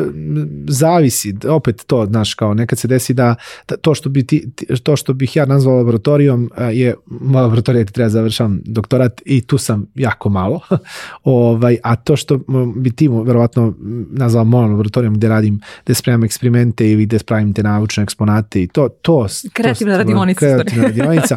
zavisi, 0.69 1.35
opet 1.49 1.85
to, 1.87 2.07
znaš, 2.07 2.35
kao 2.35 2.55
nekad 2.55 2.79
se 2.79 2.89
desi 2.89 3.15
da, 3.15 3.35
to, 3.81 3.95
što 3.95 4.09
bi 4.09 4.27
ti, 4.27 4.51
to 4.83 4.97
što 4.97 5.13
bih 5.13 5.37
ja 5.37 5.47
nazvao 5.47 5.77
laboratorijom 5.77 6.51
je, 6.73 6.95
moja 7.07 7.43
laboratorija 7.43 7.85
ti 7.85 7.93
treba 7.93 8.07
da 8.07 8.11
završam 8.11 8.61
doktorat 8.65 9.23
i 9.25 9.41
tu 9.41 9.59
sam 9.59 9.87
jako 9.95 10.29
malo, 10.29 10.61
ovaj, 11.25 11.77
a 11.83 11.97
to 11.97 12.17
što 12.17 12.41
bi 12.77 12.91
ti 12.91 13.09
verovatno 13.09 13.75
nazvao 14.11 14.45
mojom 14.45 14.71
laboratorijom 14.71 15.15
gde 15.15 15.29
radim, 15.29 15.61
gde 15.85 15.95
spremam 15.95 16.25
eksperimente 16.25 16.91
ili 16.91 17.07
gde 17.07 17.19
spravim 17.19 17.53
te 17.55 17.63
naučne 17.63 18.03
eksponate 18.03 18.63
i 18.63 18.67
to, 18.67 18.89
to 18.89 19.27
kreativna 19.53 19.97
radionica 20.03 20.41
kreativna 20.41 20.85
radionica. 20.85 21.37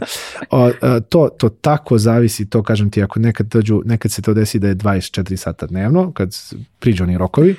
To, 1.10 1.30
to 1.38 1.50
tako 1.50 1.98
zavisi, 1.98 2.50
to 2.50 2.64
kažem 2.64 2.90
ti, 2.90 3.04
ako 3.04 3.20
nekad 3.20 3.48
dođu, 3.48 3.82
nekad 3.86 4.12
se 4.12 4.22
to 4.22 4.34
desi 4.34 4.60
da 4.60 4.68
je 4.68 4.76
24 4.76 5.36
sata 5.36 5.66
dnevno, 5.66 6.12
kad 6.12 6.36
priđu 6.80 7.04
oni 7.04 7.18
rokovi, 7.18 7.56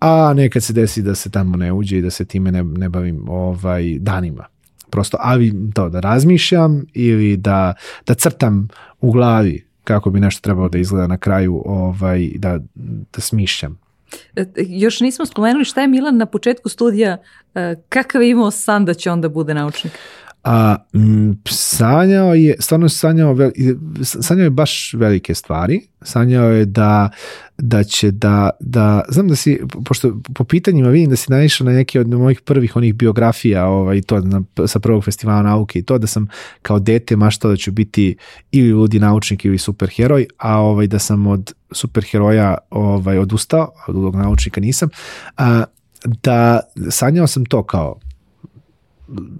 a 0.00 0.32
nekad 0.36 0.62
se 0.62 0.72
desi 0.72 1.02
da 1.02 1.14
se 1.14 1.30
tamo 1.30 1.56
ne 1.56 1.72
uđe 1.72 1.98
i 1.98 2.02
da 2.02 2.10
se 2.10 2.24
time 2.24 2.52
ne, 2.52 2.64
ne 2.64 2.88
bavim 2.88 3.28
ovaj, 3.28 3.98
danima. 3.98 4.44
Prosto, 4.90 5.16
ali 5.20 5.54
to 5.74 5.88
da 5.88 6.00
razmišljam 6.00 6.84
ili 6.94 7.36
da, 7.36 7.74
da 8.06 8.14
crtam 8.14 8.68
u 9.00 9.12
glavi 9.12 9.66
kako 9.84 10.10
bi 10.10 10.20
nešto 10.20 10.40
trebalo 10.40 10.68
da 10.68 10.78
izgleda 10.78 11.06
na 11.06 11.18
kraju, 11.18 11.62
ovaj, 11.64 12.30
da, 12.34 12.58
da 13.14 13.20
smišljam. 13.20 13.78
E, 14.36 14.44
još 14.56 15.00
nismo 15.00 15.26
spomenuli 15.26 15.64
šta 15.64 15.80
je 15.80 15.88
Milan 15.88 16.16
na 16.16 16.26
početku 16.26 16.68
studija, 16.68 17.16
e, 17.54 17.74
kakav 17.88 18.22
je 18.22 18.30
imao 18.30 18.50
san 18.50 18.84
da 18.84 18.94
će 18.94 19.10
onda 19.10 19.28
bude 19.28 19.54
naučnik? 19.54 19.92
A, 20.48 20.76
m, 20.94 21.42
sanjao 21.48 22.34
je, 22.34 22.56
stvarno 22.58 22.88
sanjao, 22.88 23.34
vel- 23.34 23.76
sanjao 24.02 24.44
je 24.44 24.50
baš 24.50 24.94
velike 24.94 25.34
stvari. 25.34 25.80
Sanjao 26.02 26.50
je 26.50 26.64
da, 26.64 27.10
da 27.58 27.84
će 27.84 28.10
da, 28.10 28.50
da, 28.60 29.02
znam 29.08 29.28
da 29.28 29.36
si, 29.36 29.60
pošto 29.84 30.20
po 30.34 30.44
pitanjima 30.44 30.88
vidim 30.88 31.10
da 31.10 31.16
si 31.16 31.32
naišao 31.32 31.64
na 31.64 31.72
neke 31.72 32.00
od 32.00 32.08
mojih 32.08 32.40
prvih 32.40 32.76
onih 32.76 32.94
biografija 32.94 33.66
ovaj, 33.66 34.02
to, 34.02 34.20
na, 34.20 34.42
sa 34.66 34.78
prvog 34.78 35.04
festivala 35.04 35.42
nauke 35.42 35.78
i 35.78 35.82
to 35.82 35.98
da 35.98 36.06
sam 36.06 36.28
kao 36.62 36.78
dete 36.78 37.16
maštao 37.16 37.50
da 37.50 37.56
ću 37.56 37.72
biti 37.72 38.16
ili 38.50 38.72
ludi 38.72 38.98
naučnik 38.98 39.44
ili 39.44 39.58
superheroj, 39.58 40.26
a 40.38 40.58
ovaj, 40.58 40.86
da 40.86 40.98
sam 40.98 41.26
od 41.26 41.52
superheroja 41.72 42.58
ovaj, 42.70 43.18
odustao, 43.18 43.72
od 43.88 43.94
ludog 43.94 44.16
naučnika 44.16 44.60
nisam, 44.60 44.88
a, 45.36 45.64
da 46.04 46.60
sanjao 46.90 47.26
sam 47.26 47.44
to 47.44 47.62
kao 47.62 48.00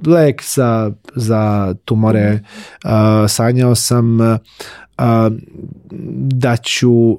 lek 0.07 0.43
za, 0.55 0.93
za 1.15 1.75
tumore, 1.85 2.41
uh, 2.85 2.91
sanjao 3.29 3.75
sam 3.75 4.21
uh, 4.21 4.37
da 6.17 6.57
ću 6.57 6.91
uh, 6.93 7.19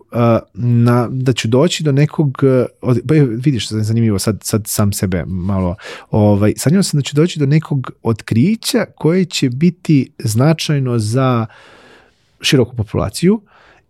na, 0.54 1.08
da 1.12 1.34
ću 1.34 1.48
doći 1.48 1.84
do 1.84 1.92
nekog 1.92 2.44
od, 2.82 3.00
pa 3.08 3.14
vidiš 3.14 3.70
zanimljivo 3.70 4.20
sad, 4.20 4.40
sad 4.44 4.64
sam 4.68 4.94
sebe 4.94 5.24
malo 5.26 5.76
ovaj, 6.12 6.54
sanjao 6.58 6.84
sam 6.84 6.98
da 6.98 7.02
ću 7.02 7.16
doći 7.16 7.40
do 7.40 7.46
nekog 7.46 7.92
otkrića 8.04 8.86
koje 8.96 9.26
će 9.26 9.50
biti 9.50 10.12
značajno 10.20 11.00
za 11.00 11.46
široku 12.42 12.76
populaciju 12.76 13.42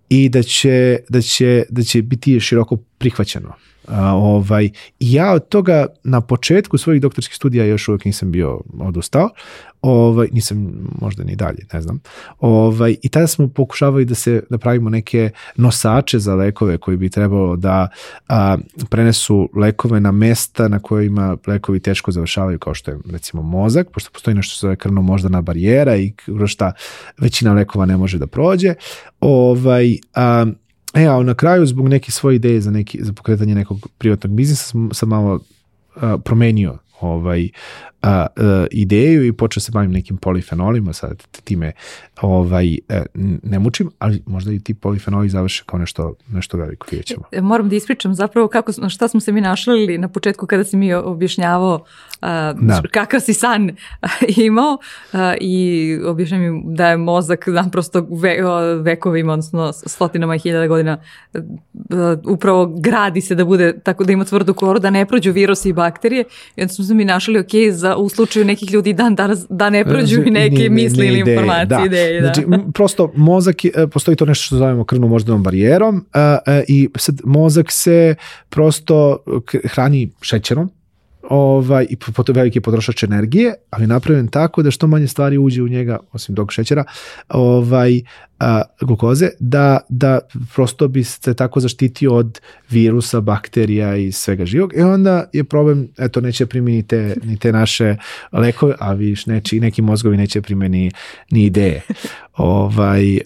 i 0.10 0.30
da 0.30 0.44
će, 0.44 1.00
da 1.10 1.22
će, 1.22 1.64
da 1.70 1.84
će 1.84 2.02
biti 2.02 2.40
široko 2.40 2.78
prihvaćeno 2.98 3.54
A, 3.88 4.16
ovaj, 4.16 4.70
ja 5.00 5.34
od 5.34 5.48
toga 5.48 5.86
na 6.04 6.22
početku 6.22 6.78
svojih 6.78 7.02
doktorskih 7.02 7.36
studija 7.36 7.66
još 7.66 7.88
uvijek 7.88 8.06
nisam 8.06 8.32
bio 8.32 8.62
odustao, 8.80 9.30
ovaj, 9.82 10.28
nisam 10.32 10.88
možda 11.02 11.24
ni 11.24 11.36
dalje, 11.36 11.66
ne 11.74 11.82
znam. 11.82 12.00
Ovaj, 12.40 12.96
I 13.04 13.10
tada 13.10 13.28
smo 13.28 13.48
pokušavali 13.48 14.06
da 14.06 14.16
se 14.16 14.44
da 14.50 14.58
pravimo 14.58 14.90
neke 14.90 15.30
nosače 15.56 16.20
za 16.20 16.36
lekove 16.36 16.78
koji 16.78 16.98
bi 16.98 17.10
trebalo 17.10 17.56
da 17.56 17.88
a, 18.30 18.58
prenesu 18.90 19.50
lekove 19.56 20.00
na 20.00 20.12
mesta 20.12 20.68
na 20.68 20.80
kojima 20.80 21.38
lekovi 21.48 21.80
teško 21.80 22.12
završavaju 22.12 22.60
kao 22.60 22.74
što 22.74 22.92
je 22.92 22.98
recimo 23.12 23.42
mozak, 23.42 23.92
pošto 23.92 24.10
postoji 24.14 24.36
nešto 24.36 24.52
što 24.52 24.60
se 24.60 24.62
zove 24.62 24.76
krvno 24.76 25.02
moždana 25.02 25.42
barijera 25.42 25.96
i 25.98 26.14
šta 26.48 26.72
većina 27.18 27.54
lekova 27.54 27.86
ne 27.86 27.98
može 27.98 28.18
da 28.18 28.28
prođe. 28.28 28.74
Ovaj, 29.20 29.98
a, 30.14 30.46
E, 30.94 31.08
a 31.08 31.24
na 31.24 31.34
kraju 31.34 31.66
zbog 31.66 31.88
neke 31.88 32.12
svoje 32.12 32.36
ideje 32.36 32.62
za, 32.62 32.72
neki, 32.72 33.04
za 33.04 33.14
pokretanje 33.14 33.56
nekog 33.56 33.88
privatnog 33.98 34.34
biznisa 34.34 34.64
sam, 34.64 34.90
sam 34.94 35.10
malo 35.10 35.40
a, 35.96 36.18
promenio 36.18 36.78
ovaj 37.02 37.50
a, 38.02 38.26
a, 38.36 38.66
ideju 38.72 39.26
i 39.26 39.34
počeo 39.34 39.62
se 39.62 39.72
bavim 39.72 39.92
nekim 39.92 40.18
polifenolima, 40.18 40.94
sad 40.94 41.28
time 41.44 41.72
ovaj, 42.22 42.78
a, 42.90 43.04
ne 43.44 43.60
mučim, 43.60 43.92
ali 44.00 44.24
možda 44.26 44.54
i 44.54 44.60
ti 44.60 44.74
polifenoli 44.74 45.30
završe 45.30 45.64
kao 45.66 45.80
nešto, 45.80 46.16
nešto 46.32 46.58
veliko, 46.58 46.88
vidjet 46.92 47.06
ćemo. 47.06 47.24
Moram 47.42 47.70
da 47.70 47.76
ispričam 47.76 48.16
zapravo 48.16 48.48
kako, 48.48 48.72
šta 48.90 49.08
smo 49.08 49.20
se 49.20 49.32
mi 49.32 49.42
našli 49.42 49.98
na 49.98 50.08
početku 50.08 50.48
kada 50.48 50.64
si 50.64 50.78
mi 50.78 50.94
objašnjavao 50.94 51.84
a, 52.22 52.54
da. 52.54 52.82
kakav 52.92 53.20
si 53.20 53.34
san 53.34 53.72
imao 54.48 54.78
a, 55.14 55.36
i 55.42 56.00
objašnjam 56.06 56.42
mi 56.42 56.62
da 56.76 56.90
je 56.90 56.98
mozak 56.98 57.48
naprosto 57.48 58.08
ve, 58.12 58.38
vekovima, 58.82 59.34
odnosno 59.34 59.74
stotinama 59.74 60.36
i 60.36 60.40
hiljada 60.40 60.68
godina 60.68 61.02
a, 61.34 62.16
upravo 62.26 62.66
gradi 62.80 63.22
se 63.22 63.36
da 63.36 63.46
bude 63.46 63.80
tako 63.80 64.04
da 64.04 64.12
ima 64.12 64.26
tvrdu 64.26 64.54
koru, 64.54 64.80
da 64.80 64.90
ne 64.90 65.06
prođu 65.06 65.32
virusi 65.32 65.70
i 65.70 65.74
bakterije 65.74 66.24
i 66.56 66.62
onda 66.62 66.74
smo 66.74 66.86
se 66.86 66.94
mi 66.94 67.06
našli 67.06 67.40
ok 67.40 67.52
za 67.72 67.97
u 67.98 68.10
slučaju 68.10 68.46
nekih 68.46 68.72
ljudi 68.72 68.94
dan 68.94 69.16
danas 69.16 69.46
da 69.50 69.70
ne 69.70 69.86
prođu 69.86 70.22
i 70.22 70.32
neke 70.32 70.64
ne, 70.64 70.70
misli 70.70 71.00
ne, 71.00 71.08
ili 71.08 71.20
ideje, 71.20 71.36
informacije, 71.36 71.80
da. 71.80 71.86
ideje. 71.86 72.22
Da. 72.22 72.34
Znači, 72.34 72.48
prosto 72.74 73.12
mozak, 73.16 73.66
je, 73.66 73.72
postoji 73.92 74.18
to 74.18 74.26
nešto 74.26 74.46
što 74.46 74.56
zovemo 74.56 74.84
krvno 74.84 75.08
moždanom 75.08 75.44
barijerom 75.44 76.06
a, 76.14 76.38
a, 76.46 76.62
i 76.68 76.90
sad 76.98 77.22
mozak 77.24 77.72
se 77.72 78.16
prosto 78.50 79.18
hrani 79.64 80.10
šećerom, 80.22 80.72
ovaj, 81.30 81.86
i 81.90 81.96
potom 81.96 82.36
veliki 82.36 82.62
potrošač 82.62 83.04
energije, 83.04 83.54
ali 83.70 83.88
napravljen 83.88 84.28
tako 84.28 84.64
da 84.64 84.72
što 84.72 84.88
manje 84.88 85.08
stvari 85.08 85.38
uđe 85.38 85.64
u 85.64 85.68
njega, 85.68 86.00
osim 86.12 86.36
dog 86.36 86.52
šećera, 86.52 86.84
ovaj, 87.30 88.02
a, 88.40 88.62
glukoze, 88.82 89.30
da, 89.40 89.80
da 89.90 90.20
prosto 90.56 90.88
bi 90.88 91.04
se 91.04 91.34
tako 91.34 91.60
zaštitio 91.60 92.16
od 92.16 92.40
virusa, 92.70 93.22
bakterija 93.22 93.96
i 93.96 94.12
svega 94.12 94.46
živog. 94.46 94.74
I 94.78 94.82
onda 94.82 95.30
je 95.34 95.44
problem, 95.44 95.88
eto, 95.98 96.22
neće 96.22 96.46
primjeni 96.46 96.84
te, 96.84 97.16
ni 97.24 97.38
te 97.38 97.52
naše 97.52 97.96
lekove, 98.32 98.76
a 98.80 98.94
viš, 98.94 99.26
neće, 99.26 99.58
i 99.58 99.60
neki 99.60 99.82
mozgovi 99.82 100.18
neće 100.18 100.42
primjeni 100.42 100.92
ni 101.32 101.44
ideje. 101.44 101.82
ovaj, 102.38 103.20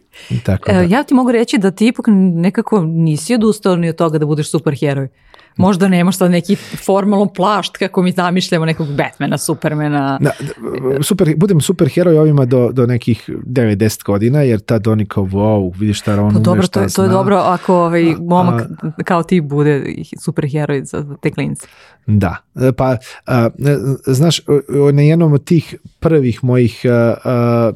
tako 0.44 0.72
da. 0.72 0.82
Ja 0.82 1.04
ti 1.04 1.14
mogu 1.14 1.32
reći 1.32 1.58
da 1.58 1.72
ti 1.72 1.88
ipak 1.88 2.06
nekako 2.36 2.82
nisi 2.82 3.36
odustao 3.36 3.76
ni 3.76 3.90
od 3.90 3.96
toga 3.96 4.18
da 4.18 4.26
budeš 4.26 4.52
superheroj. 4.52 5.08
Možda 5.58 5.88
nemaš 5.88 6.18
sad 6.18 6.32
neki 6.32 6.56
formalno 6.56 7.26
plašt 7.34 7.78
kako 7.78 8.02
mi 8.02 8.12
zamišljamo 8.12 8.66
nekog 8.66 8.88
Batmana, 8.88 9.38
Supermana. 9.38 10.20
Da, 10.22 10.32
super, 11.02 11.34
budem 11.38 11.62
super 11.62 11.90
heroj 11.90 12.18
ovima 12.18 12.46
do, 12.46 12.70
do 12.72 12.86
nekih 12.86 13.30
9-10 13.46 14.04
godina, 14.06 14.42
jer 14.42 14.60
tad 14.60 14.88
oni 14.88 15.06
kao 15.06 15.24
wow, 15.24 15.80
vidiš 15.80 16.00
šta 16.00 16.12
on 16.14 16.18
pa 16.18 16.38
ume, 16.38 16.40
dobro, 16.40 16.64
šta 16.64 16.84
to, 16.84 16.90
to 16.96 17.04
je 17.04 17.10
dobro 17.10 17.38
ako 17.38 17.76
ovaj 17.76 18.16
momak 18.20 18.62
a, 18.62 19.04
kao 19.04 19.24
ti 19.24 19.42
bude 19.42 19.86
super 20.24 20.50
heroj 20.52 20.86
za 20.86 21.06
te 21.22 21.32
klince. 21.32 21.68
Da, 22.08 22.36
pa 22.78 22.98
a, 23.26 23.50
znaš, 24.06 24.42
na 24.94 25.02
jednom 25.02 25.34
od 25.34 25.44
tih 25.44 25.76
prvih 26.00 26.44
mojih 26.44 26.82
a, 26.86 27.14
a, 27.24 27.72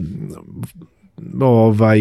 ovaj 1.42 2.00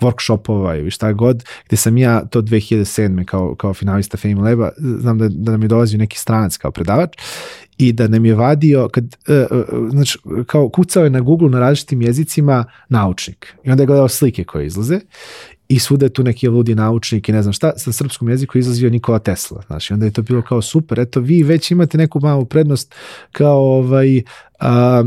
workshopova 0.00 0.78
ili 0.78 0.90
šta 0.90 1.12
god, 1.12 1.44
gde 1.66 1.76
sam 1.76 1.96
ja 1.96 2.24
to 2.24 2.42
2007. 2.42 3.24
kao, 3.24 3.54
kao 3.54 3.74
finalista 3.74 4.16
Fame 4.16 4.34
Laba, 4.34 4.70
znam 4.78 5.18
da, 5.18 5.28
da 5.28 5.52
nam 5.52 5.62
je 5.62 5.68
dolazio 5.68 5.98
neki 5.98 6.18
stranac 6.18 6.56
kao 6.56 6.70
predavač 6.70 7.10
i 7.78 7.92
da 7.92 8.08
nam 8.08 8.24
je 8.24 8.34
vadio, 8.34 8.88
kad, 8.88 9.04
uh, 9.04 9.58
uh, 9.58 9.90
znači, 9.90 10.18
kao 10.46 10.68
kucao 10.68 11.04
je 11.04 11.10
na 11.10 11.20
Google 11.20 11.50
na 11.50 11.60
različitim 11.60 12.02
jezicima 12.02 12.64
naučnik 12.88 13.54
i 13.64 13.70
onda 13.70 13.82
je 13.82 13.86
gledao 13.86 14.08
slike 14.08 14.44
koje 14.44 14.66
izlaze 14.66 15.00
i 15.72 15.78
svuda 15.78 16.06
je 16.06 16.12
tu 16.12 16.22
neki 16.22 16.48
ludi 16.48 16.74
naučnik 16.74 17.28
i 17.28 17.32
ne 17.32 17.42
znam 17.42 17.52
šta, 17.52 17.72
sa 17.76 17.92
srpskom 17.92 18.28
jeziku 18.28 18.58
izlazio 18.58 18.90
Nikola 18.90 19.18
Tesla, 19.18 19.62
znači 19.66 19.92
onda 19.92 20.06
je 20.06 20.12
to 20.12 20.22
bilo 20.22 20.42
kao 20.42 20.62
super, 20.62 21.00
eto 21.00 21.20
vi 21.20 21.42
već 21.42 21.70
imate 21.70 21.98
neku 21.98 22.20
malu 22.20 22.44
prednost 22.44 22.94
kao 23.32 23.58
ovaj, 23.58 24.22
a, 24.60 25.04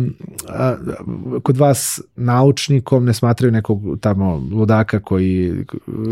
a, 0.49 0.75
kod 1.43 1.57
vas 1.57 2.01
naučnikom 2.15 3.05
ne 3.05 3.13
smatraju 3.13 3.51
nekog 3.51 3.81
tamo 4.01 4.47
ludaka 4.51 4.99
koji 4.99 5.53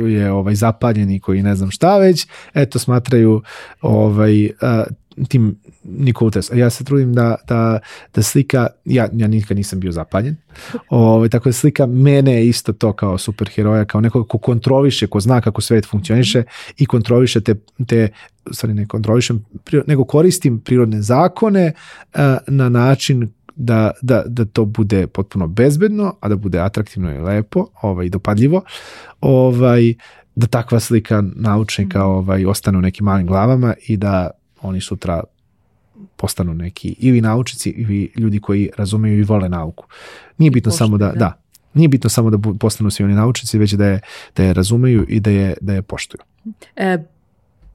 je 0.08 0.32
ovaj 0.32 0.56
zapaljen 0.56 1.12
i 1.12 1.20
koji 1.20 1.44
ne 1.44 1.56
znam 1.56 1.72
šta 1.72 1.98
već, 1.98 2.28
eto 2.54 2.80
smatraju 2.80 3.42
ovaj 3.82 4.50
a, 4.62 4.84
tim 5.28 5.56
Nikolu 5.84 6.32
Tesla. 6.32 6.58
Ja 6.58 6.70
se 6.70 6.84
trudim 6.84 7.14
da, 7.14 7.36
da, 7.48 7.80
da 8.16 8.24
slika, 8.24 8.68
ja, 8.86 9.08
ja 9.14 9.28
nikad 9.28 9.58
nisam 9.58 9.80
bio 9.80 9.92
zapaljen, 9.92 10.36
ovaj, 10.90 11.30
tako 11.30 11.50
da 11.50 11.54
slika 11.54 11.86
mene 11.86 12.34
je 12.34 12.48
isto 12.48 12.74
to 12.74 12.94
kao 12.94 13.18
superheroja, 13.18 13.86
kao 13.86 14.02
nekog 14.02 14.28
ko 14.28 14.38
kontroliše, 14.38 15.08
ko 15.08 15.20
zna 15.20 15.42
kako 15.42 15.62
svet 15.62 15.86
funkcioniše 15.86 16.44
i 16.78 16.86
kontroliše 16.86 17.42
te, 17.42 17.56
te 17.88 18.10
stvari 18.52 18.74
ne 18.74 18.88
kontrolišem, 18.88 19.46
nego 19.88 20.06
koristim 20.06 20.60
prirodne 20.60 21.02
zakone 21.02 21.74
a, 22.14 22.38
na 22.48 22.70
način 22.70 23.30
da, 23.56 23.92
da, 24.02 24.24
da 24.28 24.46
to 24.46 24.66
bude 24.66 25.08
potpuno 25.08 25.48
bezbedno, 25.48 26.16
a 26.20 26.30
da 26.30 26.36
bude 26.36 26.60
atraktivno 26.60 27.16
i 27.16 27.20
lepo, 27.20 27.68
ovaj, 27.82 28.10
dopadljivo, 28.10 28.62
ovaj, 29.22 29.94
da 30.36 30.48
takva 30.48 30.80
slika 30.80 31.24
naučnika 31.36 32.06
ovaj, 32.06 32.46
ostane 32.46 32.78
u 32.78 32.82
nekim 32.82 33.06
malim 33.06 33.28
glavama 33.28 33.74
i 33.88 33.98
da 33.98 34.30
oni 34.64 34.82
sutra 34.82 35.24
postanu 36.16 36.54
neki 36.54 36.96
ili 37.00 37.22
naučnici 37.22 37.70
ili 37.70 38.12
ljudi 38.16 38.40
koji 38.40 38.70
razumeju 38.78 39.20
i 39.20 39.24
vole 39.24 39.50
nauku. 39.50 39.86
Nije 40.38 40.52
bitno 40.52 40.70
Pošto, 40.70 40.78
samo 40.78 40.98
da, 40.98 41.06
da, 41.06 41.14
da, 41.14 41.44
nije 41.74 41.88
bitno 41.88 42.10
samo 42.10 42.30
da 42.30 42.38
postanu 42.60 42.92
svi 42.92 43.04
oni 43.04 43.14
naučnici, 43.14 43.58
već 43.58 43.74
da 43.74 43.86
je, 43.86 44.00
da 44.36 44.44
je 44.44 44.54
razumeju 44.54 45.06
i 45.10 45.20
da 45.20 45.30
je, 45.30 45.54
da 45.62 45.74
je 45.74 45.82
poštuju. 45.82 46.22
E, 46.76 46.98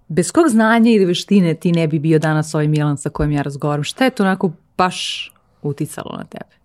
bez 0.08 0.32
kog 0.32 0.48
znanja 0.48 0.90
ili 0.90 1.04
veštine 1.04 1.54
ti 1.54 1.72
ne 1.72 1.88
bi 1.88 1.98
bio 1.98 2.18
danas 2.18 2.54
ovaj 2.54 2.68
Milan 2.68 2.96
sa 2.96 3.10
kojim 3.10 3.32
ja 3.32 3.42
razgovaram? 3.42 3.84
Šta 3.84 4.04
je 4.04 4.10
to 4.10 4.22
onako 4.22 4.52
baš 4.78 5.32
uticalo 5.62 6.16
na 6.16 6.24
tebe? 6.24 6.58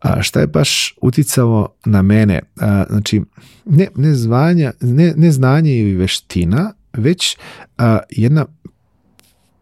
A 0.00 0.22
šta 0.22 0.40
je 0.40 0.46
baš 0.46 0.94
uticalo 1.00 1.68
na 1.84 2.02
mene? 2.02 2.40
A, 2.60 2.84
znači, 2.90 3.22
ne, 3.64 3.88
ne, 3.96 4.14
zvanja, 4.14 4.72
ne, 4.80 5.14
ne 5.16 5.30
znanje 5.30 5.76
ili 5.78 5.96
veština, 5.96 6.72
već 6.92 7.36
a, 7.78 7.98
jedna 8.10 8.46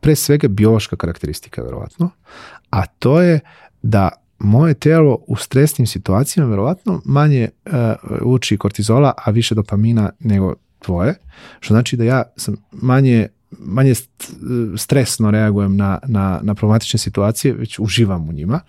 pre 0.07 0.15
svega 0.17 0.49
biološka 0.49 0.97
karakteristika, 0.97 1.63
verovatno, 1.63 2.11
a 2.71 2.87
to 2.87 3.21
je 3.21 3.41
da 3.83 4.09
moje 4.39 4.75
telo 4.75 5.19
u 5.27 5.37
stresnim 5.37 5.87
situacijama 5.87 6.51
verovatno 6.51 7.01
manje 7.05 7.49
uh, 7.65 7.73
uči 8.23 8.57
kortizola, 8.57 9.13
a 9.25 9.31
više 9.31 9.55
dopamina 9.55 10.11
nego 10.21 10.55
tvoje, 10.79 11.15
što 11.61 11.75
znači 11.75 11.97
da 11.97 12.05
ja 12.05 12.23
sam 12.37 12.57
manje 12.73 13.29
manje 13.59 13.95
stresno 14.77 15.31
reagujem 15.31 15.77
na, 15.77 15.99
na, 16.07 16.41
na 16.43 16.55
problematične 16.55 16.99
situacije, 16.99 17.55
već 17.55 17.79
uživam 17.79 18.29
u 18.29 18.33
njima. 18.33 18.61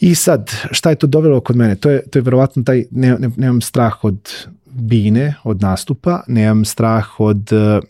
I 0.00 0.14
sad, 0.14 0.52
šta 0.70 0.90
je 0.90 0.96
to 0.96 1.06
dovelo 1.06 1.40
kod 1.40 1.56
mene? 1.56 1.76
To 1.76 1.90
je, 1.90 2.02
to 2.10 2.18
je 2.18 2.22
verovatno 2.22 2.62
taj, 2.62 2.84
ne, 2.90 3.18
ne, 3.18 3.30
nemam 3.36 3.60
strah 3.60 4.04
od 4.04 4.30
bine, 4.66 5.34
od 5.44 5.62
nastupa, 5.62 6.22
nemam 6.26 6.64
strah 6.64 7.20
od, 7.20 7.52
uh, 7.52 7.84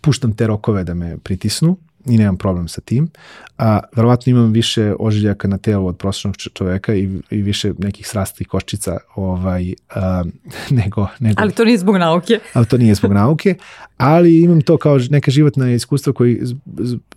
puštam 0.00 0.36
te 0.36 0.46
rokove 0.46 0.84
da 0.84 0.94
me 0.94 1.18
pritisnu, 1.18 1.76
i 2.06 2.18
nemam 2.18 2.36
problem 2.36 2.68
sa 2.68 2.80
tim. 2.80 3.10
A, 3.58 3.80
verovatno 3.96 4.30
imam 4.30 4.52
više 4.52 4.94
ožiljaka 4.98 5.48
na 5.48 5.58
telu 5.58 5.86
od 5.86 5.96
prosječnog 5.96 6.36
čoveka 6.36 6.94
i, 6.94 7.08
i 7.30 7.42
više 7.42 7.72
nekih 7.78 8.08
srastih 8.08 8.48
koščica 8.48 8.96
ovaj, 9.14 9.74
a, 9.94 10.24
nego, 10.82 11.06
nego... 11.18 11.42
Ali 11.42 11.52
to 11.52 11.64
nije 11.64 11.78
zbog 11.78 11.96
nauke. 11.96 12.38
Ali 12.52 12.66
to 12.66 12.78
nije 12.78 12.94
zbog 12.94 13.12
nauke, 13.12 13.54
ali 13.96 14.40
imam 14.40 14.60
to 14.60 14.76
kao 14.76 14.98
neka 15.10 15.30
životna 15.30 15.70
iskustva 15.70 16.12
koji, 16.12 16.40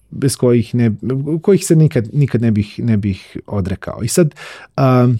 bez 0.09 0.36
kojih, 0.36 0.76
ne, 0.76 0.91
kojih 1.41 1.65
se 1.65 1.76
nikad, 1.76 2.09
nikad 2.13 2.41
ne, 2.41 2.51
bih, 2.51 2.80
ne 2.84 2.97
bih 2.97 3.38
odrekao. 3.47 4.03
I 4.03 4.07
sad... 4.07 4.36
A, 4.78 5.13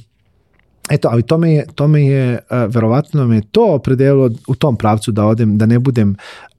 Eto, 0.90 1.08
ali 1.12 1.24
to 1.24 1.38
me 1.38 1.54
je, 1.54 1.66
to 1.76 1.88
me 1.88 2.06
je 2.06 2.40
verovatno 2.68 3.28
me 3.28 3.42
to 3.52 3.74
opredelilo 3.74 4.30
u 4.48 4.56
tom 4.56 4.78
pravcu 4.78 5.12
da 5.12 5.26
odem, 5.26 5.58
da 5.58 5.66
ne 5.66 5.80
budem 5.80 6.10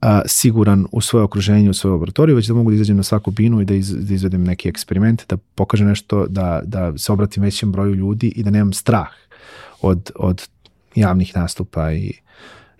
uh, 0.01 0.07
siguran 0.25 0.85
u 0.91 1.01
svoje 1.01 1.23
okruženje, 1.23 1.69
u 1.69 1.73
svoju 1.73 1.93
laboratoriju, 1.93 2.35
već 2.35 2.47
da 2.47 2.53
mogu 2.53 2.69
da 2.71 2.75
izađem 2.75 2.97
na 2.97 3.03
svaku 3.03 3.31
binu 3.31 3.61
i 3.61 3.65
da, 3.65 3.73
iz, 3.73 3.95
da 4.07 4.13
izvedem 4.13 4.43
neki 4.43 4.69
eksperiment, 4.69 5.23
da 5.29 5.37
pokažem 5.37 5.87
nešto, 5.87 6.25
da, 6.29 6.61
da 6.63 6.97
se 6.97 7.11
obratim 7.11 7.43
većem 7.43 7.71
broju 7.71 7.95
ljudi 7.95 8.27
i 8.27 8.43
da 8.43 8.49
nemam 8.49 8.73
strah 8.73 9.09
od, 9.81 10.11
od 10.15 10.47
javnih 10.95 11.35
nastupa 11.35 11.91
i, 11.91 12.13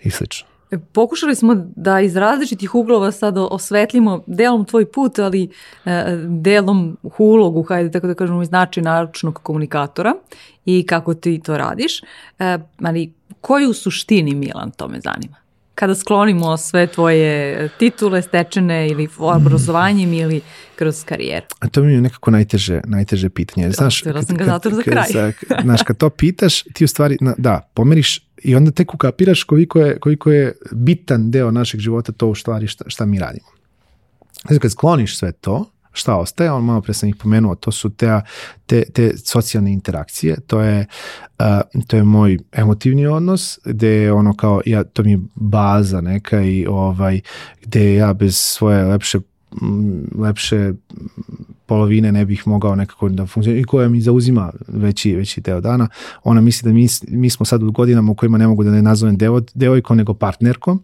i 0.03 0.09
slično. 0.09 0.52
E, 0.73 0.77
pokušali 0.93 1.35
smo 1.35 1.55
da 1.75 1.99
iz 1.99 2.15
različitih 2.15 2.75
uglova 2.75 3.11
sad 3.11 3.37
osvetlimo 3.37 4.23
delom 4.27 4.65
tvoj 4.65 4.91
put, 4.91 5.19
ali 5.19 5.49
e, 5.85 6.03
delom 6.27 6.97
ulogu, 7.17 7.63
hajde 7.63 7.91
tako 7.91 8.07
da 8.07 8.13
kažemo, 8.13 8.41
iz 8.41 8.51
načina 8.51 8.91
naručnog 8.91 9.39
komunikatora 9.43 10.13
i 10.65 10.85
kako 10.85 11.13
ti 11.13 11.41
to 11.45 11.57
radiš. 11.57 12.01
E, 12.39 12.59
ali 12.83 13.13
koji 13.41 13.65
u 13.65 13.73
suštini 13.73 14.35
Milan, 14.35 14.71
to 14.71 14.87
me 14.87 14.99
zanima? 14.99 15.42
Kada 15.75 15.95
sklonimo 15.95 16.57
sve 16.57 16.87
tvoje 16.87 17.69
titule 17.79 18.21
stečene 18.21 18.87
ili 18.87 19.07
obrazovanjem 19.17 20.13
ili 20.13 20.41
kroz 20.75 21.03
karijeru? 21.03 21.45
A 21.59 21.67
to 21.67 21.83
mi 21.83 21.93
je 21.93 22.01
nekako 22.01 22.31
najteže, 22.31 22.81
najteže 22.85 23.29
pitanje. 23.29 23.71
Znaš, 23.71 23.99
Htjela 23.99 24.23
sam 24.23 24.37
ga 24.37 24.45
zato 24.45 24.69
za 24.69 24.81
kraj. 24.81 25.05
znaš, 25.63 25.83
kad 25.83 25.97
to 25.97 26.09
pitaš, 26.09 26.63
ti 26.63 26.83
u 26.83 26.87
stvari, 26.87 27.17
da, 27.37 27.69
pomeriš 27.73 28.19
i 28.43 28.55
onda 28.55 28.71
tek 28.71 28.93
ukapiraš 28.93 29.43
koliko 29.43 29.79
je, 29.79 29.99
koliko 29.99 30.31
je 30.31 30.53
bitan 30.71 31.31
deo 31.31 31.51
našeg 31.51 31.79
života 31.79 32.11
to 32.11 32.27
u 32.27 32.35
stvari 32.35 32.67
šta, 32.67 32.83
šta 32.87 33.05
mi 33.05 33.19
radimo. 33.19 33.47
Znači, 34.47 34.59
kad 34.59 34.71
skloniš 34.71 35.17
sve 35.17 35.31
to, 35.31 35.71
šta 35.93 36.15
ostaje, 36.17 36.51
on 36.51 36.65
malo 36.65 36.81
pre 36.81 36.93
sam 36.93 37.09
ih 37.09 37.15
pomenuo, 37.15 37.55
to 37.55 37.71
su 37.71 37.89
te, 37.89 38.21
te, 38.65 38.83
te 38.93 39.17
socijalne 39.17 39.73
interakcije, 39.73 40.37
to 40.47 40.61
je, 40.61 40.85
uh, 41.39 41.83
to 41.87 41.97
je 41.97 42.03
moj 42.03 42.37
emotivni 42.51 43.07
odnos, 43.07 43.59
gde 43.65 43.87
je 43.87 44.13
ono 44.13 44.33
kao, 44.33 44.61
ja, 44.65 44.83
to 44.83 45.03
mi 45.03 45.11
je 45.11 45.19
baza 45.35 46.01
neka 46.01 46.41
i 46.41 46.65
ovaj, 46.65 47.21
gde 47.61 47.95
ja 47.95 48.13
bez 48.13 48.37
svoje 48.37 48.83
lepše 48.83 49.19
lepše 50.15 50.73
polovine 51.73 52.11
ne 52.11 52.25
bih 52.25 52.47
mogao 52.47 52.75
nekako 52.75 53.09
da 53.09 53.25
funkcioniše 53.25 53.61
i 53.61 53.63
koja 53.63 53.89
mi 53.89 54.01
zauzima 54.01 54.51
veći, 54.67 55.15
veći 55.15 55.41
deo 55.41 55.61
dana. 55.61 55.87
Ona 56.23 56.41
misli 56.41 56.69
da 56.69 56.73
mi, 56.73 56.87
mi 57.07 57.29
smo 57.29 57.45
sad 57.45 57.63
u 57.63 57.71
godinama 57.71 58.11
u 58.11 58.15
kojima 58.15 58.37
ne 58.37 58.47
mogu 58.47 58.63
da 58.63 58.71
ne 58.71 58.81
nazovem 58.81 59.17
devo, 59.17 59.41
devojkom 59.53 59.97
nego 59.97 60.13
partnerkom. 60.13 60.83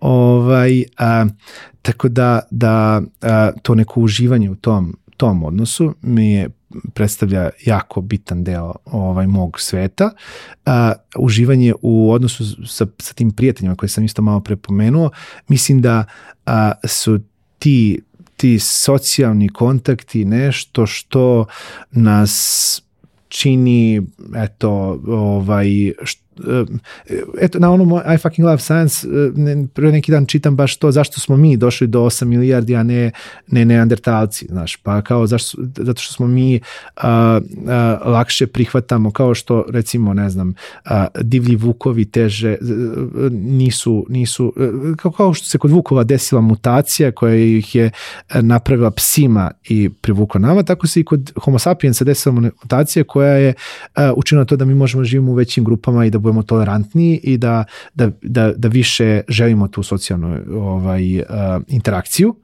Ovaj, 0.00 0.84
a, 0.98 1.26
tako 1.82 2.08
da, 2.08 2.40
da 2.50 3.02
a, 3.22 3.50
to 3.62 3.74
neko 3.74 4.00
uživanje 4.00 4.50
u 4.50 4.54
tom, 4.54 4.96
tom 5.16 5.44
odnosu 5.44 5.94
mi 6.02 6.32
je 6.32 6.48
predstavlja 6.94 7.50
jako 7.66 8.00
bitan 8.00 8.44
deo 8.44 8.74
ovaj 8.84 9.26
mog 9.26 9.60
sveta. 9.60 10.10
A, 10.66 10.92
uživanje 11.18 11.74
u 11.82 12.12
odnosu 12.12 12.66
sa, 12.66 12.86
sa 12.98 13.14
tim 13.14 13.30
prijateljima 13.30 13.76
koje 13.76 13.88
sam 13.88 14.04
isto 14.04 14.22
malo 14.22 14.40
prepomenuo, 14.40 15.10
mislim 15.48 15.80
da 15.80 16.04
a, 16.46 16.72
su 16.84 17.18
ti 17.58 18.00
ti 18.44 18.58
socijalni 18.58 19.48
kontakti 19.48 20.24
nešto 20.24 20.86
što 20.86 21.46
nas 21.90 22.82
čini 23.28 24.02
eto 24.36 25.00
ovaj 25.06 25.66
što, 26.02 26.23
eto, 27.40 27.58
na 27.58 27.72
onom 27.72 28.00
I 28.14 28.18
fucking 28.18 28.46
love 28.46 28.58
science, 28.58 29.08
ne, 29.34 29.66
pre 29.74 29.92
neki 29.92 30.12
dan 30.12 30.26
čitam 30.26 30.56
baš 30.56 30.76
to 30.76 30.92
zašto 30.92 31.20
smo 31.20 31.36
mi 31.36 31.56
došli 31.56 31.86
do 31.86 32.00
8 32.00 32.24
milijardi, 32.24 32.76
a 32.76 32.82
ne, 32.82 33.10
ne 33.46 33.64
neandertalci, 33.64 34.46
znaš, 34.48 34.76
pa 34.76 35.02
kao 35.02 35.26
zašto, 35.26 35.58
zato 35.76 36.02
što 36.02 36.14
smo 36.14 36.26
mi 36.26 36.60
a, 36.96 37.40
a, 37.68 37.98
lakše 38.04 38.46
prihvatamo, 38.46 39.10
kao 39.10 39.34
što 39.34 39.64
recimo, 39.68 40.14
ne 40.14 40.30
znam, 40.30 40.54
a, 40.84 41.06
divlji 41.20 41.56
vukovi 41.56 42.04
teže 42.04 42.56
nisu, 43.30 44.06
nisu 44.08 44.54
kao, 44.96 45.12
kao 45.12 45.34
što 45.34 45.46
se 45.46 45.58
kod 45.58 45.70
vukova 45.70 46.04
desila 46.04 46.40
mutacija 46.40 47.12
koja 47.12 47.34
ih 47.34 47.74
je 47.74 47.90
napravila 48.34 48.90
psima 48.90 49.50
i 49.68 49.90
privukla 49.90 50.40
nama, 50.40 50.62
tako 50.62 50.86
se 50.86 51.00
i 51.00 51.04
kod 51.04 51.32
homo 51.40 51.58
sapiensa 51.58 52.04
desila 52.04 52.34
mutacija 52.34 53.04
koja 53.04 53.32
je 53.32 53.54
a, 53.94 54.12
učinila 54.16 54.44
to 54.44 54.56
da 54.56 54.64
mi 54.64 54.74
možemo 54.74 55.04
živimo 55.04 55.32
u 55.32 55.34
većim 55.34 55.64
grupama 55.64 56.04
i 56.06 56.10
da 56.10 56.18
budemo 56.24 56.42
tolerantniji 56.42 57.20
i 57.22 57.36
da, 57.38 57.64
da, 57.94 58.10
da, 58.22 58.52
da 58.56 58.68
više 58.68 59.20
želimo 59.28 59.68
tu 59.68 59.82
socijalnu 59.82 60.38
ovaj, 60.54 61.18
uh, 61.18 61.24
interakciju. 61.68 62.34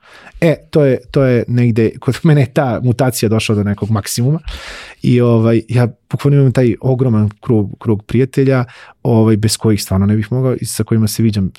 E, 0.40 0.56
to 0.70 0.84
je, 0.84 0.98
to 1.10 1.22
je 1.24 1.44
negde, 1.48 1.90
kod 2.00 2.20
mene 2.22 2.46
ta 2.52 2.80
mutacija 2.82 3.28
došla 3.28 3.54
do 3.54 3.64
nekog 3.64 3.90
maksimuma 3.90 4.38
i 5.02 5.20
ovaj, 5.20 5.62
ja 5.68 5.88
bukvalno 6.10 6.40
imam 6.40 6.52
taj 6.52 6.74
ogroman 6.80 7.30
krug, 7.40 7.70
krug 7.78 8.02
prijatelja 8.02 8.64
ovaj, 9.02 9.36
bez 9.36 9.56
kojih 9.56 9.82
stvarno 9.82 10.06
ne 10.06 10.16
bih 10.16 10.32
mogao 10.32 10.54
i 10.60 10.64
sa 10.64 10.84
kojima 10.84 11.08
se 11.08 11.22
viđam 11.22 11.50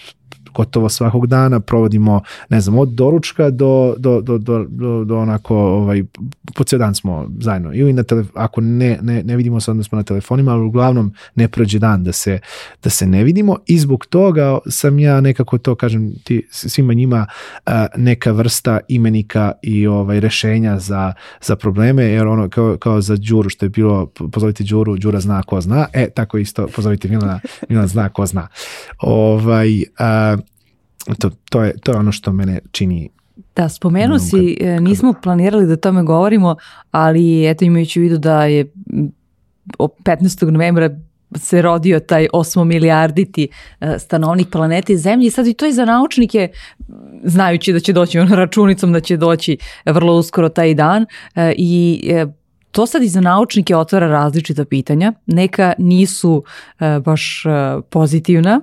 gotovo 0.54 0.90
svakog 0.90 1.28
dana, 1.28 1.60
provodimo, 1.60 2.22
ne 2.50 2.62
znam, 2.62 2.78
od 2.78 2.90
doručka 2.90 3.50
do, 3.50 3.96
do, 3.98 4.22
do, 4.22 4.38
do, 4.38 4.66
do, 4.70 5.04
do 5.04 5.18
onako, 5.18 5.56
ovaj, 5.56 6.04
po 6.56 6.64
cijel 6.64 6.80
dan 6.80 6.96
smo 6.96 7.28
zajedno. 7.40 7.74
Ili 7.74 7.94
na 7.94 8.04
tele, 8.04 8.26
ako 8.36 8.62
ne, 8.62 9.00
ne, 9.02 9.24
ne 9.24 9.36
vidimo 9.36 9.60
se, 9.60 9.72
onda 9.72 9.84
smo 9.84 9.96
na 9.96 10.04
telefonima, 10.04 10.52
ali 10.52 10.66
uglavnom 10.66 11.14
ne 11.36 11.48
prođe 11.48 11.80
dan 11.80 12.04
da 12.04 12.12
se, 12.12 12.40
da 12.84 12.90
se 12.90 13.08
ne 13.08 13.24
vidimo 13.24 13.58
i 13.68 13.80
zbog 13.80 14.06
toga 14.06 14.58
sam 14.68 15.00
ja 15.00 15.22
nekako 15.22 15.58
to, 15.58 15.76
kažem, 15.76 16.14
ti, 16.24 16.48
svima 16.52 16.94
njima 16.94 17.28
neka 17.98 18.32
vrsta 18.32 18.80
imenika 18.88 19.52
i 19.62 19.88
ovaj 19.88 20.20
rešenja 20.20 20.80
za, 20.80 21.14
za 21.42 21.56
probleme, 21.56 22.04
jer 22.04 22.28
ono, 22.28 22.50
kao, 22.50 22.78
kao 22.78 23.02
za 23.02 23.16
Đuru, 23.16 23.50
što 23.50 23.66
je 23.66 23.70
bilo, 23.70 24.06
pozovite 24.32 24.64
Đuru, 24.64 24.98
Đura 24.98 25.20
zna 25.20 25.44
ko 25.44 25.62
zna, 25.62 25.88
e, 25.94 26.10
tako 26.10 26.38
isto, 26.38 26.68
pozovite 26.76 27.08
Milana, 27.08 27.40
Milan 27.70 27.88
zna 27.88 28.10
ko 28.10 28.26
zna. 28.26 28.48
Ovaj, 29.00 29.84
a, 30.00 30.38
to, 31.20 31.30
to, 31.50 31.64
je, 31.64 31.78
to 31.78 31.92
je 31.92 31.98
ono 31.98 32.12
što 32.12 32.32
mene 32.32 32.60
čini 32.72 33.10
Da, 33.56 33.70
spomenu 33.70 34.20
si, 34.20 34.58
e, 34.62 34.80
nismo 34.80 35.14
planirali 35.24 35.68
da 35.68 35.76
tome 35.76 36.04
govorimo, 36.04 36.56
ali 36.92 37.50
eto 37.50 37.66
imajući 37.66 38.00
u 38.00 38.04
vidu 38.04 38.18
da 38.18 38.46
je 38.46 38.74
15. 39.78 40.50
novembra 40.50 40.90
se 41.36 41.62
rodio 41.62 42.00
taj 42.00 42.28
osmo 42.34 42.64
milijarditi 42.64 43.48
e, 43.80 44.00
stanovnik 44.00 44.50
planete 44.52 44.98
Zemlje 44.98 45.28
i 45.28 45.32
sad 45.32 45.48
i 45.48 45.54
to 45.54 45.66
je 45.66 45.74
za 45.74 45.86
naučnike, 45.86 46.50
znajući 47.24 47.74
da 47.74 47.80
će 47.80 47.94
doći 47.94 48.20
ono 48.20 48.36
računicom, 48.36 48.94
da 48.94 49.00
će 49.00 49.18
doći 49.18 49.58
vrlo 49.86 50.14
uskoro 50.14 50.50
taj 50.50 50.74
dan 50.74 51.06
e, 51.36 51.54
i 51.58 52.02
to 52.72 52.86
sad 52.86 53.04
i 53.04 53.08
za 53.08 53.22
naučnike 53.22 53.76
otvara 53.76 54.08
različita 54.08 54.66
pitanja. 54.66 55.14
Neka 55.26 55.74
nisu 55.78 56.44
baš 57.04 57.44
pozitivna, 57.90 58.62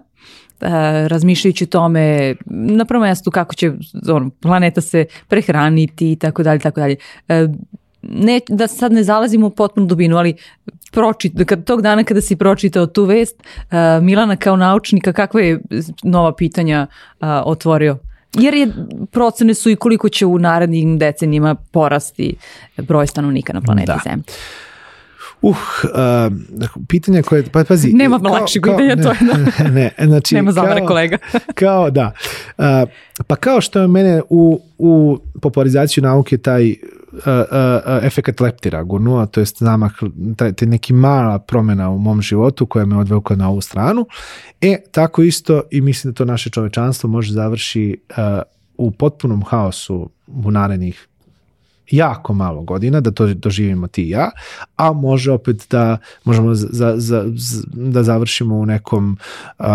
razmišljajući 1.06 1.64
o 1.64 1.66
tome 1.66 2.34
na 2.46 2.84
prvom 2.84 3.04
mjestu 3.04 3.30
kako 3.30 3.54
će 3.54 3.72
on, 4.08 4.30
planeta 4.30 4.80
se 4.80 5.04
prehraniti 5.28 6.12
i 6.12 6.16
tako 6.16 6.42
dalje, 6.42 6.58
tako 6.60 6.80
dalje. 6.80 6.96
Ne, 8.02 8.40
da 8.48 8.66
sad 8.66 8.92
ne 8.92 9.02
zalazimo 9.02 9.46
u 9.46 9.50
potpunu 9.50 9.86
dubinu, 9.86 10.16
ali 10.16 10.34
pročit, 10.92 11.32
kad, 11.46 11.64
tog 11.64 11.82
dana 11.82 12.04
kada 12.04 12.20
si 12.20 12.36
pročitao 12.36 12.86
tu 12.86 13.04
vest, 13.04 13.42
Milana 14.02 14.36
kao 14.36 14.56
naučnika, 14.56 15.12
kakve 15.12 15.46
je 15.46 15.60
nova 16.02 16.34
pitanja 16.34 16.86
otvorio? 17.44 17.98
Jer 18.34 18.54
je 18.54 18.68
procene 19.10 19.54
su 19.54 19.70
i 19.70 19.76
koliko 19.76 20.08
će 20.08 20.26
u 20.26 20.38
narednim 20.38 20.98
decenijima 20.98 21.54
porasti 21.54 22.36
broj 22.76 23.06
stanovnika 23.06 23.52
na 23.52 23.60
planeti 23.60 23.86
da. 23.86 24.00
Zemlji. 24.04 24.24
Uh, 25.42 25.56
uh, 25.84 26.32
pitanje 26.88 27.22
koje, 27.22 27.44
pa 27.52 27.64
pazi. 27.64 27.92
Nema 27.92 28.16
lakšeg 28.16 28.62
pitanja, 28.62 28.96
to 28.96 29.08
je 29.08 29.16
da. 29.20 29.68
Ne, 29.78 29.90
znači, 30.04 30.34
Nema 30.34 30.52
zavara 30.52 30.86
kolega. 30.86 31.18
kao, 31.54 31.90
da. 31.90 32.12
Uh, 32.58 32.64
pa 33.26 33.36
kao 33.36 33.60
što 33.60 33.80
je 33.80 33.88
mene 33.88 34.22
u, 34.28 34.60
u 34.78 35.18
popularizaciju 35.42 36.02
nauke 36.02 36.38
taj 36.38 36.70
uh, 36.70 36.76
uh, 37.12 37.22
uh, 37.22 38.04
efekat 38.04 38.40
leptira 38.40 38.82
gurnuo, 38.82 39.26
to 39.26 39.40
jest 39.40 39.58
zamah, 39.58 39.92
taj, 40.36 40.52
taj 40.52 40.68
neki 40.68 40.92
mala 40.92 41.38
promena 41.38 41.90
u 41.90 41.98
mom 41.98 42.22
životu 42.22 42.66
koja 42.66 42.84
me 42.84 42.98
odvukla 42.98 43.36
na 43.36 43.48
ovu 43.48 43.60
stranu. 43.60 44.06
E, 44.60 44.76
tako 44.90 45.22
isto 45.22 45.62
i 45.70 45.80
mislim 45.80 46.12
da 46.12 46.16
to 46.16 46.24
naše 46.24 46.50
čovečanstvo 46.50 47.10
može 47.10 47.32
završi 47.32 47.96
uh, 48.10 48.16
u 48.76 48.90
potpunom 48.90 49.42
haosu 49.44 50.10
u 50.44 50.50
narednih 50.50 51.08
jako 51.90 52.34
malo 52.34 52.62
godina 52.62 53.00
da 53.00 53.10
to 53.10 53.34
doživimo 53.34 53.86
ti 53.86 54.02
i 54.02 54.10
ja, 54.10 54.30
a 54.76 54.92
može 54.92 55.32
opet 55.32 55.66
da 55.70 55.98
možemo 56.24 56.54
za, 56.54 56.68
za, 56.70 56.94
za, 56.96 57.24
da 57.72 58.02
završimo 58.02 58.56
u 58.56 58.66
nekom 58.66 59.18
uh, 59.58 59.66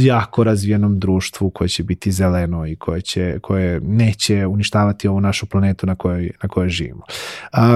jako 0.00 0.44
razvijenom 0.44 0.98
društvu 0.98 1.50
koje 1.50 1.68
će 1.68 1.82
biti 1.82 2.12
zeleno 2.12 2.66
i 2.66 2.76
koje, 2.76 3.00
će, 3.00 3.38
koje 3.42 3.80
neće 3.80 4.46
uništavati 4.46 5.08
ovu 5.08 5.20
našu 5.20 5.46
planetu 5.46 5.86
na 5.86 5.94
kojoj, 5.94 6.30
na 6.42 6.48
kojoj 6.48 6.68
živimo. 6.68 7.02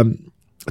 Um, 0.01 0.17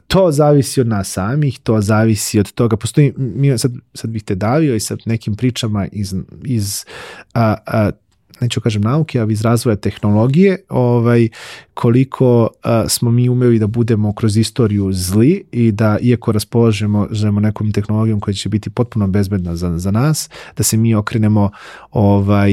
to 0.07 0.31
zavisi 0.31 0.81
od 0.81 0.87
nas 0.87 1.11
samih, 1.11 1.59
to 1.59 1.81
zavisi 1.81 2.39
od 2.39 2.51
toga, 2.51 2.77
postoji, 2.77 3.13
mi 3.17 3.57
sad, 3.57 3.71
sad 3.93 4.09
bih 4.09 4.23
te 4.23 4.35
davio 4.35 4.75
i 4.75 4.79
sa 4.79 4.97
nekim 5.05 5.35
pričama 5.35 5.87
iz, 5.91 6.15
iz 6.43 6.85
a, 7.33 7.55
a, 7.65 7.91
neću 8.41 8.61
kažem 8.61 8.81
nauke, 8.81 9.19
ali 9.19 9.33
iz 9.33 9.41
razvoja 9.41 9.75
tehnologije, 9.75 10.57
ovaj, 10.69 11.29
koliko 11.73 12.49
a, 12.63 12.89
smo 12.89 13.11
mi 13.11 13.29
umeli 13.29 13.59
da 13.59 13.67
budemo 13.67 14.13
kroz 14.13 14.37
istoriju 14.37 14.93
zli 14.93 15.43
i 15.51 15.71
da 15.71 15.97
iako 16.01 16.31
raspolažemo 16.31 17.07
žemo 17.11 17.39
nekom 17.39 17.71
tehnologijom 17.71 18.19
koja 18.19 18.33
će 18.33 18.49
biti 18.49 18.69
potpuno 18.69 19.07
bezbedna 19.07 19.55
za, 19.55 19.79
za 19.79 19.91
nas, 19.91 20.29
da 20.57 20.63
se 20.63 20.77
mi 20.77 20.95
okrenemo 20.95 21.49
ovaj, 21.91 22.51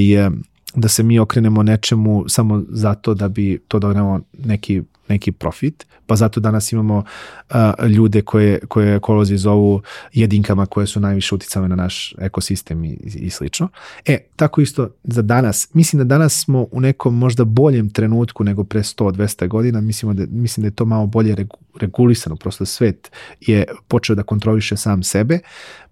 da 0.74 0.88
se 0.88 1.02
mi 1.02 1.18
okrenemo 1.18 1.62
nečemu 1.62 2.24
samo 2.28 2.62
zato 2.68 3.14
da 3.14 3.28
bi 3.28 3.58
to 3.68 3.78
donelo 3.78 4.20
neki 4.44 4.82
neki 5.12 5.32
profit, 5.32 5.86
pa 6.06 6.16
zato 6.16 6.40
danas 6.40 6.72
imamo 6.72 7.04
uh, 7.50 7.56
ljude 7.88 8.22
koje, 8.22 8.60
koje 8.68 8.96
ekolozi 8.96 9.36
zovu 9.36 9.82
jedinkama 10.12 10.66
koje 10.66 10.86
su 10.86 11.00
najviše 11.00 11.34
uticale 11.34 11.68
na 11.68 11.76
naš 11.76 12.14
ekosistem 12.18 12.84
i, 12.84 12.98
i 13.04 13.30
slično. 13.30 13.68
E, 14.06 14.18
tako 14.36 14.60
isto 14.60 14.88
za 15.04 15.22
danas. 15.22 15.68
Mislim 15.74 15.98
da 15.98 16.04
danas 16.04 16.40
smo 16.44 16.66
u 16.70 16.80
nekom 16.80 17.18
možda 17.18 17.44
boljem 17.44 17.90
trenutku 17.90 18.44
nego 18.44 18.64
pre 18.64 18.80
100-200 18.80 19.48
godina. 19.48 19.80
Mislimo 19.80 20.14
da, 20.14 20.24
mislim 20.30 20.62
da 20.62 20.66
je 20.66 20.74
to 20.74 20.84
malo 20.84 21.06
bolje 21.06 21.36
regulisano. 21.80 22.36
Prosto 22.36 22.64
svet 22.64 23.10
je 23.40 23.64
počeo 23.88 24.16
da 24.16 24.22
kontroliše 24.22 24.76
sam 24.76 25.02
sebe, 25.02 25.38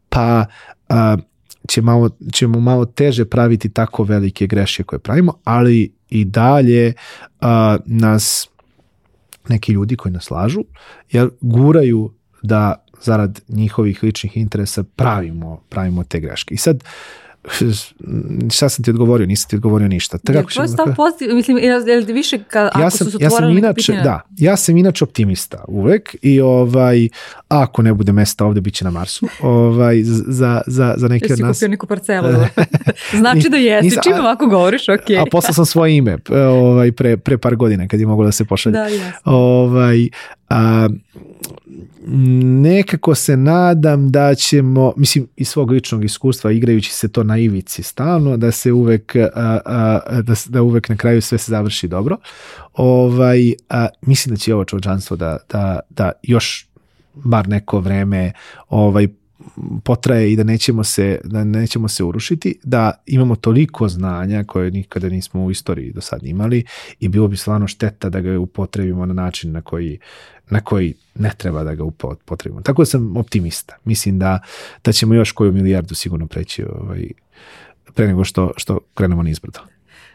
pa 0.09 0.47
uh, 0.89 1.21
će 1.69 1.83
malo, 1.83 2.11
ćemo 2.33 2.61
malo 2.61 2.85
teže 2.85 3.25
praviti 3.25 3.69
tako 3.69 4.05
velike 4.05 4.47
greške 4.47 4.83
koje 4.83 4.99
pravimo, 4.99 5.35
ali 5.45 5.93
i 6.11 6.25
dalje 6.25 6.93
uh, 7.41 7.49
nas 7.87 8.50
neki 9.49 9.73
ljudi 9.73 9.97
koji 9.97 10.13
nas 10.13 10.31
lažu, 10.31 10.65
jer 11.11 11.31
guraju 11.41 12.13
da 12.43 12.85
zarad 13.03 13.41
njihovih 13.49 14.03
ličnih 14.03 14.37
interesa 14.37 14.85
pravimo, 14.97 15.63
pravimo 15.69 16.05
te 16.05 16.21
greške. 16.21 16.55
I 16.55 16.59
sad, 16.59 16.77
uh, 16.77 17.30
šta 18.51 18.69
sam 18.69 18.85
ti 18.85 18.91
odgovorio, 18.91 19.27
nisam 19.27 19.49
ti 19.51 19.57
odgovorio 19.57 19.89
ništa. 19.89 20.19
Tako 20.19 20.39
ja, 20.39 20.45
tvoj 20.55 20.69
stav 20.69 20.87
pozitiv, 20.97 21.35
mislim, 21.35 21.59
je 21.59 21.97
li 21.97 22.13
više 22.13 22.39
ka, 22.49 22.71
ako 22.73 22.81
ja 22.81 22.91
sam, 22.91 23.11
su 23.11 23.19
ja 23.21 23.31
sam 23.31 23.51
inače, 23.59 23.93
Da, 23.93 24.21
ja 24.37 24.57
sam 24.57 24.77
inače 24.77 25.05
optimista 25.05 25.65
uvek 25.69 26.17
i 26.23 26.41
ovaj, 26.41 27.09
ako 27.49 27.83
ne 27.83 27.95
bude 27.95 28.13
mesta 28.13 28.45
ovde, 28.45 28.61
bit 28.61 28.75
će 28.75 28.85
na 28.85 28.91
Marsu. 28.91 29.29
Ovaj, 29.43 30.03
za, 30.03 30.61
za, 30.67 30.95
za 30.97 31.09
neke 31.09 31.33
od 31.33 31.41
nas. 31.41 31.49
Jesi 31.49 31.59
kupio 31.59 31.69
neku 31.69 31.87
parcelu? 31.87 32.29
znači 33.21 33.49
da 33.49 33.57
jesi, 33.57 33.85
nisam, 33.85 34.03
čim 34.03 34.13
ovako 34.13 34.47
govoriš, 34.47 34.89
ok. 34.89 35.11
A 35.21 35.25
poslao 35.31 35.53
sam 35.53 35.67
svoje 35.67 35.97
ime 35.97 36.19
ovaj, 36.31 36.93
pre, 36.93 37.17
pre 37.17 37.39
par 37.39 37.57
godina 37.57 37.89
kad 37.89 38.01
je 38.01 38.07
moglo 38.07 38.25
da 38.25 38.33
se 38.33 38.45
pošalje. 38.45 38.73
Da, 38.73 38.87
jasno. 38.87 39.21
Ovaj, 39.25 40.09
a, 40.49 40.89
nekako 42.63 43.15
se 43.15 43.37
nadam 43.37 44.11
da 44.11 44.35
ćemo, 44.35 44.93
mislim, 44.97 45.29
iz 45.37 45.49
svog 45.49 45.71
ličnog 45.71 46.05
iskustva 46.05 46.53
igrajući 46.53 46.93
se 46.93 47.09
to 47.09 47.25
na 47.25 47.39
ivici 47.39 47.83
stalno, 47.83 48.37
da 48.37 48.53
se 48.53 48.73
uvek, 48.73 49.17
a, 49.17 49.59
a, 49.65 50.23
da, 50.23 50.35
da 50.49 50.63
uvek 50.63 50.89
na 50.89 50.97
kraju 50.97 51.23
sve 51.23 51.39
se 51.39 51.51
završi 51.51 51.89
dobro. 51.89 52.17
Ovaj, 52.75 53.53
a, 53.69 53.87
mislim 54.03 54.35
da 54.35 54.39
će 54.39 54.55
ovo 54.55 54.65
čovječanstvo 54.65 55.17
da, 55.17 55.39
da, 55.53 55.81
da 55.91 56.13
još 56.23 56.69
bar 57.15 57.49
neko 57.49 57.81
vreme 57.81 58.33
ovaj 58.69 59.09
potraje 59.85 60.33
i 60.33 60.37
da 60.37 60.45
nećemo 60.45 60.85
se 60.85 61.21
da 61.25 61.45
nećemo 61.45 61.89
se 61.89 62.05
urušiti, 62.05 62.59
da 62.65 62.93
imamo 63.07 63.37
toliko 63.37 63.89
znanja 63.89 64.45
koje 64.45 64.71
nikada 64.71 65.09
nismo 65.09 65.45
u 65.45 65.51
istoriji 65.51 65.93
do 65.93 66.01
sad 66.01 66.23
imali 66.23 66.65
i 67.01 67.09
bilo 67.09 67.29
bi 67.29 67.37
stvarno 67.37 67.67
šteta 67.67 68.09
da 68.09 68.21
ga 68.21 68.39
upotrebimo 68.39 69.07
na 69.07 69.15
način 69.15 69.53
na 69.53 69.63
koji 69.63 69.99
na 70.51 70.61
koji 70.61 70.95
ne 71.15 71.31
treba 71.37 71.65
da 71.65 71.75
ga 71.75 71.85
upotrebimo. 71.85 72.63
Tako 72.63 72.83
da 72.83 72.87
sam 72.87 73.17
optimista. 73.17 73.77
Mislim 73.85 74.19
da, 74.19 74.41
da 74.85 74.93
ćemo 74.93 75.15
još 75.15 75.33
koju 75.33 75.53
milijardu 75.53 75.95
sigurno 75.95 76.27
preći 76.27 76.65
ovaj, 76.65 77.09
pre 77.95 78.07
nego 78.07 78.25
što, 78.25 78.53
što 78.57 78.79
krenemo 78.95 79.23
nizbrdo. 79.23 79.61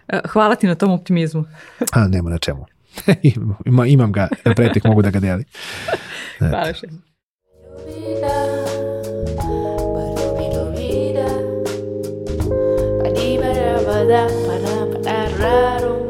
E, 0.08 0.20
hvala 0.28 0.56
ti 0.56 0.68
na 0.68 0.76
tom 0.76 0.92
optimizmu. 0.92 1.46
A, 1.92 2.08
nema 2.08 2.30
na 2.30 2.38
čemu. 2.38 2.66
Ima, 3.66 3.88
imam 3.88 4.12
ga, 4.12 4.28
na 4.46 4.56
pretek 4.56 4.84
mogu 4.84 5.02
da 5.02 5.10
ga 5.10 5.20
delim. 5.20 5.46
Hvala 6.40 6.74
še. 6.74 6.88
Para, 14.06 14.86
para, 15.04 15.28
raro. 15.40 16.05